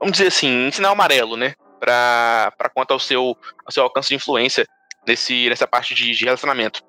vamos 0.00 0.12
dizer 0.12 0.28
assim, 0.28 0.68
em 0.68 0.70
sinal 0.70 0.92
amarelo, 0.92 1.36
né? 1.36 1.52
Para 1.78 2.70
quanto 2.72 2.92
ao 2.92 2.98
seu, 2.98 3.36
ao 3.66 3.70
seu 3.70 3.82
alcance 3.82 4.08
de 4.08 4.14
influência 4.14 4.66
nesse, 5.06 5.48
nessa 5.48 5.66
parte 5.66 5.94
de, 5.94 6.12
de 6.12 6.24
relacionamento. 6.24 6.82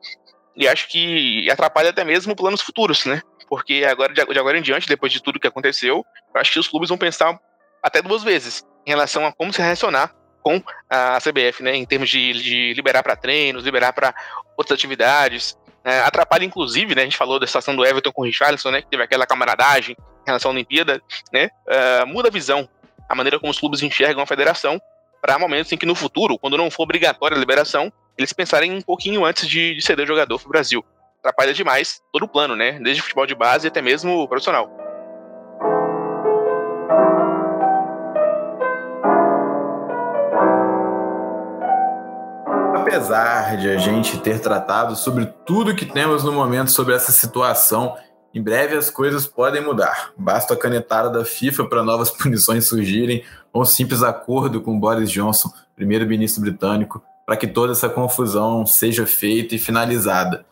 E 0.55 0.67
acho 0.67 0.87
que 0.87 1.49
atrapalha 1.51 1.89
até 1.89 2.03
mesmo 2.03 2.35
planos 2.35 2.61
futuros, 2.61 3.05
né? 3.05 3.21
Porque 3.47 3.85
agora, 3.87 4.13
de 4.13 4.39
agora 4.39 4.57
em 4.57 4.61
diante, 4.61 4.87
depois 4.87 5.11
de 5.11 5.21
tudo 5.21 5.39
que 5.39 5.47
aconteceu, 5.47 6.05
eu 6.33 6.41
acho 6.41 6.53
que 6.53 6.59
os 6.59 6.67
clubes 6.67 6.89
vão 6.89 6.97
pensar 6.97 7.37
até 7.83 8.01
duas 8.01 8.23
vezes 8.23 8.63
em 8.85 8.89
relação 8.89 9.25
a 9.25 9.31
como 9.31 9.53
se 9.53 9.61
relacionar 9.61 10.13
com 10.41 10.61
a 10.89 11.17
CBF, 11.19 11.61
né? 11.61 11.75
Em 11.75 11.85
termos 11.85 12.09
de, 12.09 12.33
de 12.33 12.73
liberar 12.73 13.03
para 13.03 13.15
treinos, 13.15 13.63
liberar 13.63 13.93
para 13.93 14.13
outras 14.57 14.77
atividades. 14.77 15.57
É, 15.83 15.99
atrapalha, 15.99 16.45
inclusive, 16.45 16.95
né? 16.95 17.01
A 17.01 17.05
gente 17.05 17.17
falou 17.17 17.39
da 17.39 17.45
situação 17.45 17.75
do 17.75 17.85
Everton 17.85 18.11
com 18.11 18.21
o 18.21 18.25
Richarlison, 18.25 18.71
né? 18.71 18.81
Que 18.81 18.89
teve 18.89 19.03
aquela 19.03 19.27
camaradagem 19.27 19.95
em 19.99 20.25
relação 20.25 20.51
à 20.51 20.53
Olimpíada, 20.53 21.01
né? 21.31 21.49
Uh, 21.67 22.07
muda 22.07 22.29
a 22.29 22.31
visão, 22.31 22.67
a 23.07 23.13
maneira 23.13 23.39
como 23.39 23.51
os 23.51 23.59
clubes 23.59 23.83
enxergam 23.83 24.23
a 24.23 24.25
federação 24.25 24.79
para 25.21 25.39
momentos 25.39 25.71
em 25.71 25.77
que 25.77 25.85
no 25.85 25.95
futuro, 25.95 26.37
quando 26.37 26.57
não 26.57 26.69
for 26.69 26.83
obrigatória 26.83 27.35
a 27.35 27.39
liberação, 27.39 27.91
eles 28.17 28.31
pensarem 28.31 28.71
um 28.71 28.81
pouquinho 28.81 29.25
antes 29.25 29.47
de, 29.47 29.75
de 29.75 29.81
ceder 29.81 30.05
o 30.05 30.07
jogador 30.07 30.39
pro 30.39 30.49
Brasil. 30.49 30.83
Atrapalha 31.19 31.53
demais 31.53 32.01
todo 32.13 32.23
o 32.23 32.27
plano, 32.27 32.55
né? 32.55 32.79
Desde 32.79 33.01
futebol 33.01 33.25
de 33.25 33.35
base 33.35 33.67
até 33.67 33.81
mesmo 33.81 34.13
o 34.13 34.27
profissional. 34.27 34.71
Apesar 42.75 43.57
de 43.57 43.69
a 43.69 43.77
gente 43.77 44.19
ter 44.19 44.39
tratado 44.39 44.95
sobre 44.95 45.25
tudo 45.45 45.75
que 45.75 45.85
temos 45.85 46.23
no 46.23 46.31
momento 46.31 46.71
sobre 46.71 46.93
essa 46.93 47.11
situação, 47.11 47.97
em 48.33 48.41
breve 48.41 48.77
as 48.77 48.89
coisas 48.89 49.27
podem 49.27 49.61
mudar. 49.61 50.13
Basta 50.15 50.53
a 50.53 50.57
canetada 50.57 51.09
da 51.09 51.25
FIFA 51.25 51.65
para 51.65 51.83
novas 51.83 52.11
punições 52.15 52.67
surgirem, 52.67 53.25
ou 53.51 53.63
um 53.63 53.65
simples 53.65 54.03
acordo 54.03 54.61
com 54.61 54.79
Boris 54.79 55.11
Johnson, 55.11 55.51
primeiro-ministro 55.75 56.41
britânico, 56.41 57.03
para 57.25 57.35
que 57.35 57.47
toda 57.47 57.71
essa 57.71 57.89
confusão 57.89 58.65
seja 58.65 59.05
feita 59.05 59.55
e 59.55 59.59
finalizada. 59.59 60.45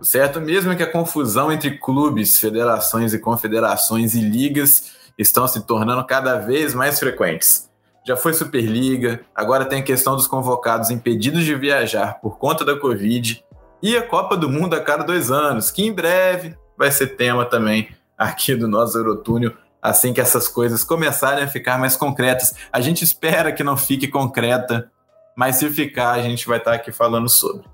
O 0.00 0.04
certo 0.04 0.40
mesmo 0.40 0.72
é 0.72 0.76
que 0.76 0.82
a 0.82 0.90
confusão 0.90 1.50
entre 1.50 1.78
clubes, 1.78 2.38
federações 2.38 3.14
e 3.14 3.18
confederações 3.18 4.14
e 4.14 4.20
ligas 4.20 4.92
estão 5.18 5.48
se 5.48 5.62
tornando 5.66 6.04
cada 6.04 6.38
vez 6.38 6.74
mais 6.74 6.98
frequentes. 6.98 7.70
Já 8.06 8.16
foi 8.16 8.32
Superliga, 8.34 9.20
agora 9.34 9.64
tem 9.64 9.80
a 9.80 9.84
questão 9.84 10.14
dos 10.14 10.26
convocados 10.26 10.90
impedidos 10.90 11.44
de 11.44 11.54
viajar 11.54 12.20
por 12.20 12.38
conta 12.38 12.64
da 12.64 12.78
Covid 12.78 13.42
e 13.82 13.96
a 13.96 14.02
Copa 14.02 14.36
do 14.36 14.48
Mundo 14.48 14.74
a 14.74 14.80
cada 14.80 15.02
dois 15.02 15.30
anos, 15.30 15.70
que 15.70 15.84
em 15.84 15.92
breve 15.92 16.56
vai 16.76 16.90
ser 16.90 17.16
tema 17.16 17.44
também 17.44 17.88
aqui 18.16 18.54
do 18.54 18.68
nosso 18.68 18.96
Eurotúnel, 18.96 19.52
assim 19.82 20.12
que 20.12 20.20
essas 20.20 20.46
coisas 20.46 20.84
começarem 20.84 21.44
a 21.44 21.48
ficar 21.48 21.78
mais 21.78 21.96
concretas. 21.96 22.54
A 22.72 22.80
gente 22.80 23.02
espera 23.02 23.52
que 23.52 23.64
não 23.64 23.76
fique 23.76 24.08
concreta 24.08 24.90
mas 25.36 25.56
se 25.56 25.68
ficar, 25.68 26.12
a 26.12 26.22
gente 26.22 26.48
vai 26.48 26.56
estar 26.56 26.72
aqui 26.72 26.90
falando 26.90 27.28
sobre. 27.28 27.66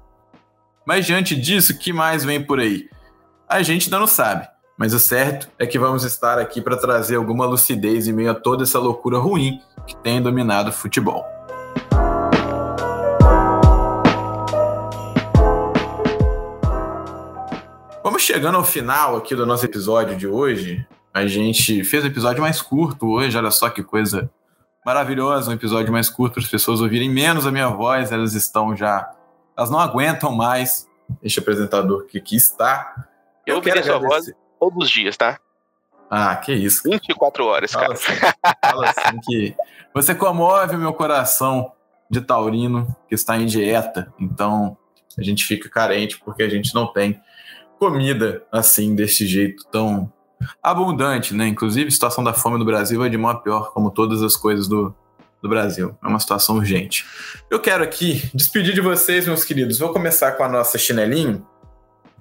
Mas 0.85 1.07
diante 1.07 1.37
disso, 1.37 1.73
o 1.73 1.79
que 1.79 1.93
mais 1.93 2.25
vem 2.25 2.45
por 2.45 2.59
aí? 2.59 2.89
A 3.49 3.63
gente 3.63 3.85
ainda 3.85 4.01
não 4.01 4.07
sabe, 4.09 4.49
mas 4.77 4.93
o 4.93 4.99
certo 4.99 5.49
é 5.61 5.65
que 5.65 5.79
vamos 5.79 6.03
estar 6.03 6.41
aqui 6.41 6.61
para 6.61 6.77
trazer 6.77 7.15
alguma 7.15 7.47
lucidez 7.47 8.09
em 8.09 8.13
meio 8.13 8.33
a 8.33 8.35
toda 8.35 8.65
essa 8.65 8.81
loucura 8.81 9.17
ruim 9.17 9.61
que 9.87 9.95
tem 9.95 10.21
dominado 10.21 10.71
o 10.71 10.73
futebol. 10.73 11.25
Vamos 18.03 18.23
chegando 18.23 18.57
ao 18.57 18.65
final 18.65 19.15
aqui 19.15 19.37
do 19.37 19.47
nosso 19.47 19.65
episódio 19.65 20.17
de 20.17 20.27
hoje. 20.27 20.85
A 21.15 21.29
gente 21.29 21.85
fez 21.85 22.03
um 22.03 22.09
episódio 22.09 22.43
mais 22.43 22.61
curto 22.61 23.07
hoje, 23.09 23.39
olha 23.39 23.53
só 23.53 23.71
que 23.71 23.85
coisa 23.85 24.29
maravilhoso, 24.85 25.51
um 25.51 25.55
episódio 25.55 25.93
mais 25.93 26.09
curto 26.09 26.35
para 26.35 26.43
as 26.43 26.49
pessoas 26.49 26.81
ouvirem 26.81 27.09
menos 27.09 27.47
a 27.47 27.53
minha 27.53 27.69
voz, 27.69 28.13
elas 28.13 28.35
estão 28.35 28.77
já. 28.77 29.11
Elas 29.57 29.71
não 29.71 29.79
aguentam 29.79 30.33
mais 30.33 30.89
este 31.23 31.39
apresentador 31.39 32.07
que 32.07 32.19
aqui 32.19 32.37
está. 32.37 33.07
Eu, 33.47 33.57
Eu 33.57 33.63
quero 33.63 33.85
sua 33.85 33.99
voz 33.99 34.33
todos 34.59 34.85
os 34.85 34.91
dias, 34.91 35.17
tá? 35.17 35.39
Ah, 36.11 36.37
que 36.37 36.53
isso. 36.53 36.83
24 36.85 37.45
horas, 37.45 37.73
fala 37.73 37.87
cara. 37.87 37.95
Assim, 37.95 38.13
fala 38.61 38.91
assim 38.91 39.21
que 39.23 39.57
você 39.95 40.15
comove 40.15 40.77
o 40.77 40.79
meu 40.79 40.93
coração 40.93 41.73
de 42.11 42.21
taurino 42.21 42.95
que 43.09 43.15
está 43.15 43.37
em 43.37 43.47
dieta. 43.47 44.13
Então, 44.21 44.77
a 45.19 45.23
gente 45.23 45.45
fica 45.45 45.69
carente 45.69 46.21
porque 46.25 46.43
a 46.43 46.49
gente 46.49 46.75
não 46.75 46.87
tem 46.87 47.21
comida 47.79 48.45
assim, 48.53 48.95
desse 48.95 49.27
jeito 49.27 49.65
tão 49.67 50.13
abundante, 50.63 51.35
né? 51.35 51.47
Inclusive, 51.49 51.89
a 51.89 51.91
situação 51.91 52.23
da 52.23 52.33
fome 52.33 52.59
no 52.59 52.65
Brasil 52.65 53.05
é 53.05 53.09
de 53.09 53.17
mal 53.17 53.33
a 53.33 53.41
pior, 53.41 53.73
como 53.73 53.91
todas 53.91 54.23
as 54.23 54.37
coisas 54.37 54.69
do, 54.69 54.95
do 55.41 55.49
Brasil. 55.49 55.97
É 56.03 56.07
uma 56.07 56.21
situação 56.21 56.57
urgente. 56.57 57.05
Eu 57.51 57.61
quero 57.61 57.83
aqui 57.83 58.31
despedir 58.35 58.75
de 58.75 58.81
vocês, 58.81 59.27
meus 59.27 59.45
queridos. 59.45 59.79
Vou 59.79 59.93
começar 59.93 60.33
com 60.33 60.45
a 60.45 60.49
nossa 60.49 60.79
chinelinho. 60.79 61.47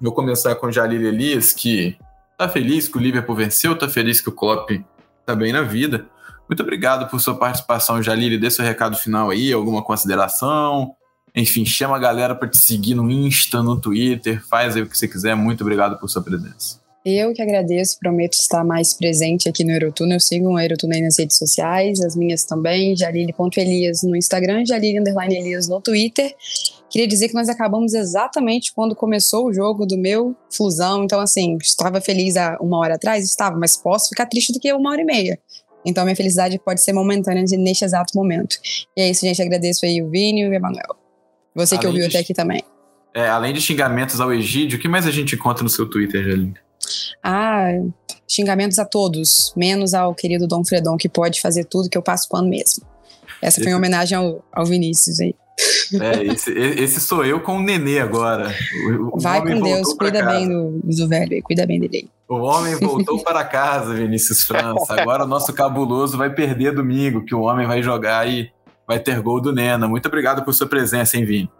Vou 0.00 0.12
começar 0.12 0.54
com 0.56 0.70
Jalil 0.70 1.06
Elias, 1.06 1.52
que 1.52 1.96
tá 2.36 2.48
feliz 2.48 2.88
que 2.88 2.98
o 2.98 3.00
Liverpool 3.00 3.36
venceu, 3.36 3.78
tá 3.78 3.88
feliz 3.88 4.20
que 4.20 4.28
o 4.28 4.32
Klopp 4.32 4.70
tá 5.24 5.34
bem 5.34 5.52
na 5.52 5.62
vida. 5.62 6.06
Muito 6.48 6.62
obrigado 6.62 7.08
por 7.08 7.20
sua 7.20 7.36
participação, 7.36 8.02
Jalil. 8.02 8.38
Dê 8.38 8.50
seu 8.50 8.64
recado 8.64 8.96
final 8.96 9.30
aí, 9.30 9.52
alguma 9.52 9.82
consideração. 9.82 10.94
Enfim, 11.34 11.64
chama 11.64 11.96
a 11.96 11.98
galera 11.98 12.34
para 12.34 12.48
te 12.48 12.58
seguir 12.58 12.94
no 12.94 13.10
Insta, 13.10 13.62
no 13.62 13.80
Twitter, 13.80 14.44
faz 14.46 14.76
aí 14.76 14.82
o 14.82 14.86
que 14.86 14.98
você 14.98 15.08
quiser. 15.08 15.34
Muito 15.34 15.62
obrigado 15.62 15.98
por 15.98 16.08
sua 16.08 16.22
presença. 16.22 16.81
Eu 17.04 17.32
que 17.32 17.42
agradeço, 17.42 17.98
prometo 17.98 18.34
estar 18.34 18.62
mais 18.62 18.94
presente 18.94 19.48
aqui 19.48 19.64
no 19.64 19.72
Eurotúnel. 19.72 20.20
Sigam 20.20 20.52
o 20.52 20.58
Eurotúnel 20.58 21.02
nas 21.02 21.18
redes 21.18 21.36
sociais, 21.36 22.00
as 22.00 22.14
minhas 22.14 22.44
também, 22.44 22.96
jalile.elias 22.96 24.04
no 24.04 24.14
Instagram, 24.14 24.64
jalile 24.64 25.02
Elias 25.30 25.68
no 25.68 25.80
Twitter. 25.80 26.32
Queria 26.88 27.08
dizer 27.08 27.26
que 27.26 27.34
nós 27.34 27.48
acabamos 27.48 27.92
exatamente 27.92 28.72
quando 28.72 28.94
começou 28.94 29.46
o 29.46 29.52
jogo 29.52 29.84
do 29.84 29.98
meu 29.98 30.36
Flusão. 30.48 31.02
Então, 31.02 31.18
assim, 31.18 31.58
estava 31.60 32.00
feliz 32.00 32.36
há 32.36 32.56
uma 32.60 32.78
hora 32.78 32.94
atrás? 32.94 33.24
Estava, 33.24 33.58
mas 33.58 33.76
posso 33.76 34.10
ficar 34.10 34.26
triste 34.26 34.52
do 34.52 34.60
que 34.60 34.72
uma 34.72 34.90
hora 34.90 35.00
e 35.00 35.04
meia. 35.04 35.40
Então, 35.84 36.04
minha 36.04 36.14
felicidade 36.14 36.56
pode 36.64 36.84
ser 36.84 36.92
momentânea 36.92 37.42
neste 37.58 37.84
exato 37.84 38.16
momento. 38.16 38.58
E 38.96 39.00
é 39.00 39.10
isso, 39.10 39.22
gente. 39.22 39.42
Agradeço 39.42 39.84
aí 39.84 40.00
o 40.00 40.08
Vini 40.08 40.42
e 40.42 40.48
o 40.48 40.54
Emanuel. 40.54 40.94
Você 41.52 41.76
que 41.76 41.86
ouviu 41.86 42.02
de, 42.02 42.10
até 42.10 42.18
aqui 42.20 42.32
também. 42.32 42.62
É, 43.12 43.26
além 43.28 43.52
de 43.52 43.60
xingamentos 43.60 44.20
ao 44.20 44.32
Egídio, 44.32 44.78
o 44.78 44.80
que 44.80 44.86
mais 44.86 45.04
a 45.04 45.10
gente 45.10 45.34
encontra 45.34 45.64
no 45.64 45.68
seu 45.68 45.90
Twitter, 45.90 46.22
Jaline? 46.22 46.54
Ah, 47.22 47.70
xingamentos 48.28 48.78
a 48.78 48.84
todos, 48.84 49.52
menos 49.56 49.94
ao 49.94 50.14
querido 50.14 50.46
Dom 50.46 50.64
Fredon, 50.64 50.96
que 50.96 51.08
pode 51.08 51.40
fazer 51.40 51.64
tudo 51.64 51.88
que 51.88 51.96
eu 51.96 52.02
passo 52.02 52.28
pano 52.28 52.48
mesmo. 52.48 52.84
Essa 53.40 53.60
foi 53.60 53.72
em 53.72 53.74
homenagem 53.74 54.16
ao, 54.16 54.44
ao 54.52 54.64
Vinícius 54.64 55.20
aí. 55.20 55.34
É, 56.00 56.24
esse, 56.24 56.50
esse, 56.52 57.00
sou 57.00 57.24
eu 57.24 57.40
com 57.40 57.58
o 57.58 57.62
Nenê 57.62 57.98
agora. 57.98 58.54
O, 59.12 59.20
Vai 59.20 59.42
com 59.42 59.60
Deus, 59.60 59.92
cuida 59.92 60.24
bem 60.24 60.48
do, 60.48 60.80
do 60.82 61.08
velho, 61.08 61.42
cuida 61.42 61.66
bem 61.66 61.78
dele. 61.80 62.08
O 62.28 62.36
homem 62.36 62.74
voltou 62.76 63.22
para 63.22 63.44
casa, 63.44 63.92
Vinícius 63.92 64.42
França. 64.44 64.94
Agora 65.00 65.24
o 65.24 65.26
nosso 65.26 65.52
cabuloso 65.52 66.16
vai 66.16 66.30
perder 66.30 66.72
domingo, 66.72 67.24
que 67.24 67.34
o 67.34 67.42
homem 67.42 67.66
vai 67.66 67.82
jogar 67.82 68.26
e 68.26 68.50
vai 68.86 68.98
ter 68.98 69.20
gol 69.20 69.40
do 69.40 69.52
Nena. 69.52 69.86
Muito 69.86 70.06
obrigado 70.06 70.42
por 70.44 70.54
sua 70.54 70.66
presença, 70.66 71.16
hein, 71.16 71.24
Vini? 71.24 71.50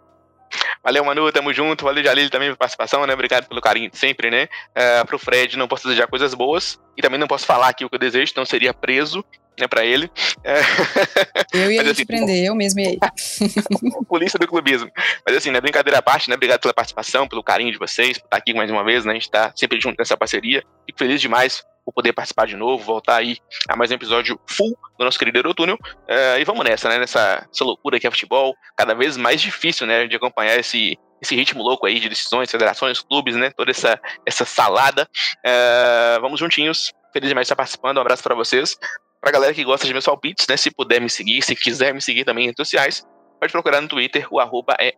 Valeu, 0.83 1.05
Manu, 1.05 1.31
tamo 1.31 1.53
junto. 1.53 1.85
Valeu, 1.85 2.03
Jalil, 2.03 2.29
também 2.29 2.49
pela 2.49 2.57
participação, 2.57 3.05
né? 3.07 3.13
Obrigado 3.13 3.47
pelo 3.47 3.61
carinho 3.61 3.89
de 3.89 3.97
sempre, 3.97 4.29
né? 4.29 4.49
Uh, 4.71 5.05
pro 5.05 5.17
Fred, 5.17 5.57
não 5.57 5.67
posso 5.67 5.87
desejar 5.87 6.07
coisas 6.07 6.33
boas. 6.33 6.79
E 6.97 7.01
também 7.01 7.19
não 7.19 7.27
posso 7.27 7.45
falar 7.45 7.69
aqui 7.69 7.85
o 7.85 7.89
que 7.89 7.95
eu 7.95 7.99
desejo, 7.99 8.31
então 8.31 8.45
seria 8.45 8.73
preso, 8.73 9.23
né, 9.59 9.67
pra 9.67 9.85
ele. 9.85 10.11
Eu 11.53 11.71
ia 11.71 11.81
Mas, 11.83 11.91
assim, 11.91 12.01
te 12.01 12.05
prender, 12.05 12.45
eu 12.45 12.53
mesmo 12.53 12.81
ia. 12.81 12.97
Polícia 14.07 14.37
do 14.37 14.47
clubismo. 14.47 14.91
Mas 15.25 15.37
assim, 15.37 15.51
né, 15.51 15.61
brincadeira 15.61 15.99
à 15.99 16.01
parte, 16.01 16.29
né? 16.29 16.35
Obrigado 16.35 16.59
pela 16.59 16.73
participação, 16.73 17.27
pelo 17.27 17.43
carinho 17.43 17.71
de 17.71 17.79
vocês, 17.79 18.17
por 18.17 18.25
estar 18.25 18.37
aqui 18.37 18.53
mais 18.53 18.69
uma 18.69 18.83
vez, 18.83 19.05
né? 19.05 19.11
A 19.11 19.15
gente 19.15 19.31
tá 19.31 19.53
sempre 19.55 19.79
junto 19.79 19.95
nessa 19.97 20.17
parceria. 20.17 20.63
Fico 20.85 20.99
feliz 20.99 21.21
demais 21.21 21.63
por 21.85 21.93
poder 21.93 22.13
participar 22.13 22.47
de 22.47 22.55
novo, 22.55 22.83
voltar 22.83 23.17
aí 23.17 23.37
a 23.67 23.75
mais 23.75 23.91
um 23.91 23.95
episódio 23.95 24.39
full 24.47 24.77
do 24.97 25.05
nosso 25.05 25.19
querido 25.19 25.37
Eurotúnel. 25.39 25.75
Uh, 25.75 26.39
e 26.39 26.43
vamos 26.43 26.63
nessa, 26.63 26.89
né? 26.89 26.97
Nessa 26.97 27.47
essa 27.51 27.63
loucura 27.63 27.99
que 27.99 28.07
é 28.07 28.11
futebol, 28.11 28.55
cada 28.77 28.93
vez 28.93 29.17
mais 29.17 29.41
difícil, 29.41 29.85
né? 29.85 30.07
De 30.07 30.15
acompanhar 30.15 30.57
esse, 30.57 30.97
esse 31.21 31.35
ritmo 31.35 31.61
louco 31.61 31.85
aí 31.85 31.99
de 31.99 32.09
decisões, 32.09 32.49
federações, 32.49 33.01
clubes, 33.01 33.35
né? 33.35 33.51
Toda 33.51 33.71
essa, 33.71 33.99
essa 34.25 34.45
salada. 34.45 35.07
Uh, 35.45 36.21
vamos 36.21 36.39
juntinhos. 36.39 36.91
Feliz 37.11 37.29
demais 37.29 37.45
de 37.45 37.47
estar 37.47 37.55
participando. 37.55 37.97
Um 37.97 38.01
abraço 38.01 38.23
para 38.23 38.35
vocês. 38.35 38.77
Pra 39.21 39.31
galera 39.31 39.53
que 39.53 39.63
gosta 39.63 39.85
de 39.85 39.93
meus 39.93 40.05
palpites, 40.05 40.47
né? 40.47 40.57
Se 40.57 40.71
puder 40.71 40.99
me 40.99 41.09
seguir, 41.09 41.41
se 41.41 41.55
quiser 41.55 41.93
me 41.93 42.01
seguir 42.01 42.25
também 42.25 42.45
em 42.45 42.47
redes 42.47 42.67
sociais, 42.67 43.05
pode 43.39 43.51
procurar 43.51 43.81
no 43.81 43.87
Twitter, 43.87 44.27
o 44.31 44.39
arroba 44.39 44.75
é 44.79 44.93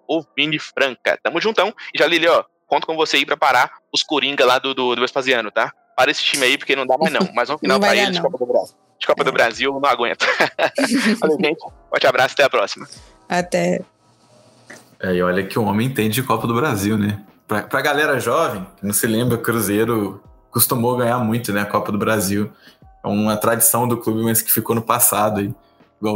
Franca. 0.60 1.20
Tamo 1.22 1.42
juntão. 1.42 1.74
E 1.94 1.98
já, 1.98 2.08
Lili, 2.08 2.28
ó, 2.28 2.44
conto 2.68 2.88
com 2.88 2.96
você 2.96 3.18
aí 3.18 3.26
pra 3.26 3.38
parar 3.38 3.72
os 3.94 4.04
Coringa 4.04 4.46
lá 4.46 4.60
do, 4.60 4.74
do, 4.74 4.96
do 4.96 5.02
Vespasiano, 5.02 5.52
tá? 5.52 5.72
Para 5.96 6.12
esse 6.12 6.22
time 6.22 6.46
aí, 6.46 6.58
porque 6.58 6.76
não 6.76 6.86
dá 6.86 6.98
mais 6.98 7.14
não. 7.14 7.30
Mas 7.34 7.50
um 7.50 7.58
final 7.60 7.80
para 7.80 7.96
eles 7.96 8.16
de 8.16 8.22
Copa 8.22 8.38
do 8.38 8.46
Brasil. 8.46 8.76
De 9.00 9.08
Copa 9.08 9.22
é. 9.22 9.26
do 9.26 9.32
Brasil, 9.32 9.80
não 9.80 9.90
aguento. 9.90 10.26
Valeu, 11.20 11.38
gente. 11.40 11.60
Forte 11.90 12.08
abraço, 12.08 12.34
até 12.34 12.44
a 12.44 12.50
próxima. 12.50 12.88
Até. 13.30 13.82
É, 15.00 15.14
e 15.14 15.22
olha 15.22 15.46
que 15.46 15.58
o 15.58 15.64
homem 15.64 15.88
entende 15.88 16.16
de 16.16 16.24
Copa 16.24 16.48
do 16.48 16.54
Brasil, 16.54 16.98
né? 16.98 17.22
Pra, 17.48 17.64
pra 17.64 17.82
galera 17.82 18.20
jovem, 18.20 18.66
que 18.78 18.86
não 18.86 18.94
se 18.94 19.06
lembra, 19.06 19.36
o 19.36 19.42
Cruzeiro 19.42 20.22
costumou 20.50 20.98
ganhar 20.98 21.20
muito, 21.20 21.52
né? 21.54 21.62
A 21.62 21.66
Copa 21.66 21.92
do 21.92 21.98
Brasil. 21.98 22.50
É 23.04 23.08
uma 23.08 23.38
tradição 23.38 23.88
do 23.88 23.98
clube, 23.98 24.24
mas 24.24 24.42
que 24.42 24.52
ficou 24.52 24.76
no 24.76 24.82
passado 24.82 25.40
aí. 25.40 25.54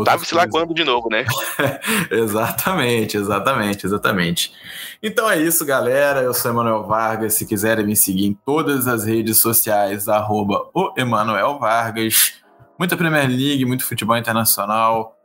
Tava 0.03 0.25
se 0.25 0.35
lagoando 0.35 0.73
de 0.73 0.83
novo, 0.83 1.09
né? 1.09 1.25
exatamente, 2.11 3.17
exatamente, 3.17 3.85
exatamente. 3.85 4.53
Então 5.01 5.29
é 5.29 5.37
isso, 5.41 5.65
galera. 5.65 6.21
Eu 6.21 6.33
sou 6.33 6.51
Emanuel 6.51 6.83
Vargas. 6.85 7.35
Se 7.35 7.45
quiserem 7.45 7.85
me 7.85 7.95
seguir 7.95 8.25
em 8.25 8.33
todas 8.33 8.87
as 8.87 9.05
redes 9.05 9.37
sociais, 9.37 10.07
arroba 10.07 10.69
o 10.73 10.93
Emanuel 10.97 11.57
Vargas. 11.57 12.33
Muita 12.77 12.97
Premier 12.97 13.27
League, 13.27 13.65
muito 13.65 13.85
futebol 13.85 14.17
internacional, 14.17 15.17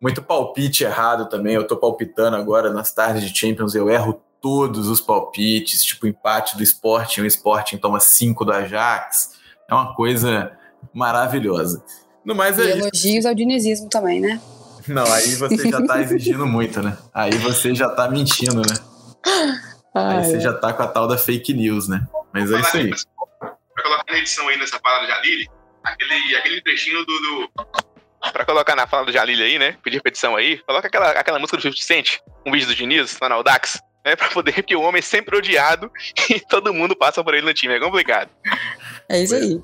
muito 0.00 0.22
palpite 0.22 0.84
errado 0.84 1.28
também. 1.28 1.54
Eu 1.54 1.66
tô 1.66 1.76
palpitando 1.76 2.36
agora 2.36 2.72
nas 2.72 2.92
tardes 2.92 3.22
de 3.22 3.36
Champions, 3.36 3.74
eu 3.74 3.88
erro 3.88 4.20
todos 4.40 4.88
os 4.88 5.00
palpites, 5.00 5.84
tipo 5.84 6.06
empate 6.06 6.56
do 6.56 6.62
Sporting, 6.62 7.22
o 7.22 7.26
Sporting 7.26 7.78
toma 7.78 8.00
5 8.00 8.44
do 8.44 8.52
Ajax. 8.52 9.32
É 9.68 9.74
uma 9.74 9.94
coisa 9.94 10.52
maravilhosa. 10.92 11.82
No 12.26 12.34
mais 12.34 12.58
é 12.58 12.64
e 12.64 12.70
elogios 12.72 13.24
ao 13.24 13.32
dinizismo 13.32 13.88
também, 13.88 14.20
né? 14.20 14.40
Não, 14.88 15.04
aí 15.12 15.36
você 15.36 15.70
já 15.70 15.80
tá 15.86 16.02
exigindo 16.02 16.44
muito, 16.44 16.82
né? 16.82 16.98
Aí 17.14 17.32
você 17.38 17.72
já 17.72 17.88
tá 17.88 18.10
mentindo, 18.10 18.62
né? 18.62 18.76
Ai, 19.94 20.18
aí 20.18 20.24
você 20.24 20.40
já 20.40 20.52
tá 20.52 20.72
com 20.72 20.82
a 20.82 20.88
tal 20.88 21.06
da 21.06 21.16
fake 21.16 21.54
news, 21.54 21.88
né? 21.88 22.04
Mas 22.34 22.50
é 22.50 22.60
isso 22.60 22.76
aí. 22.76 22.90
Pra 23.38 23.82
colocar 23.84 24.12
na 24.12 24.18
edição 24.18 24.48
aí 24.48 24.58
nessa 24.58 24.78
parada 24.80 25.06
de 25.06 25.12
Jalili, 25.12 25.48
aquele, 25.84 26.36
aquele 26.36 26.62
trechinho 26.62 26.98
do, 26.98 27.04
do. 27.06 27.50
Pra 28.32 28.44
colocar 28.44 28.74
na 28.74 28.88
fala 28.88 29.06
do 29.06 29.12
Jalili 29.12 29.44
aí, 29.44 29.58
né? 29.58 29.76
Pedir 29.80 29.98
repetição 29.98 30.34
aí, 30.34 30.58
coloca 30.58 30.88
aquela, 30.88 31.10
aquela 31.12 31.38
música 31.38 31.56
do 31.56 31.62
50 31.62 31.80
Cent, 31.80 32.18
um 32.44 32.50
vídeo 32.50 32.66
do 32.66 32.74
Diniz, 32.74 33.16
lá 33.20 33.28
na 33.28 33.36
Audax, 33.36 33.80
né? 34.04 34.16
Pra 34.16 34.28
poder, 34.30 34.52
porque 34.52 34.74
o 34.74 34.82
homem 34.82 34.98
é 34.98 35.02
sempre 35.02 35.36
odiado 35.36 35.90
e 36.28 36.40
todo 36.40 36.74
mundo 36.74 36.96
passa 36.96 37.22
por 37.22 37.34
ele 37.34 37.46
no 37.46 37.54
time, 37.54 37.74
é 37.74 37.80
complicado. 37.80 38.30
É 39.08 39.22
isso 39.22 39.34
aí. 39.36 39.62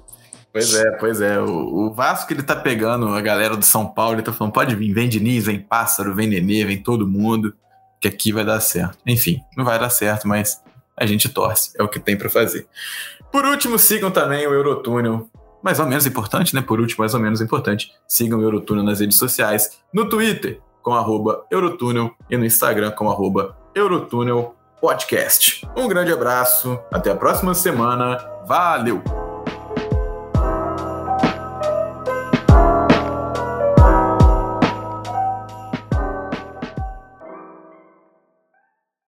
Pois 0.53 0.75
é, 0.75 0.91
pois 0.93 1.21
é. 1.21 1.41
O, 1.41 1.87
o, 1.87 1.93
Vasco 1.93 2.33
ele 2.33 2.43
tá 2.43 2.55
pegando 2.55 3.09
a 3.09 3.21
galera 3.21 3.57
do 3.57 3.65
São 3.65 3.87
Paulo, 3.87 4.17
ele 4.17 4.23
tá 4.23 4.33
falando, 4.33 4.53
pode 4.53 4.75
vir, 4.77 4.93
vem 4.93 5.09
Diniz, 5.09 5.47
vem 5.47 5.59
Pássaro, 5.59 6.15
vem 6.15 6.29
Nenê, 6.29 6.65
vem 6.65 6.83
todo 6.83 7.09
mundo, 7.09 7.55
que 8.01 8.07
aqui 8.07 8.33
vai 8.33 8.45
dar 8.45 8.61
certo. 8.61 8.99
Enfim, 9.07 9.41
não 9.57 9.65
vai 9.65 9.79
dar 9.79 9.89
certo, 9.89 10.29
mas 10.29 10.63
a 10.97 11.07
gente 11.07 11.29
torce, 11.29 11.73
é 11.79 11.83
o 11.83 11.89
que 11.89 11.99
tem 11.99 12.17
para 12.17 12.29
fazer. 12.29 12.67
Por 13.31 13.47
último, 13.47 13.79
sigam 13.79 14.11
também 14.11 14.47
o 14.47 14.53
Eurotúnel, 14.53 15.27
mais 15.63 15.81
ou 15.81 15.87
menos 15.87 16.05
importante, 16.05 16.55
né? 16.55 16.61
Por 16.61 16.79
último, 16.81 16.99
mais 17.01 17.15
ou 17.15 17.21
menos 17.21 17.41
importante, 17.41 17.91
sigam 18.07 18.39
o 18.39 18.43
Eurotúnel 18.43 18.85
nas 18.85 19.01
redes 19.01 19.17
sociais, 19.17 19.79
no 19.93 20.09
Twitter 20.09 20.61
com 20.83 20.93
arroba 20.93 21.47
Eurotúnel 21.51 22.11
e 22.29 22.37
no 22.37 22.45
Instagram 22.45 22.91
com 22.91 23.09
arroba 23.09 23.57
Eurotúnel 23.75 24.55
Podcast. 24.81 25.67
Um 25.77 25.87
grande 25.87 26.13
abraço, 26.13 26.79
até 26.93 27.13
a 27.13 27.17
próxima 27.17 27.55
semana, 27.55 28.19
valeu! 28.47 29.22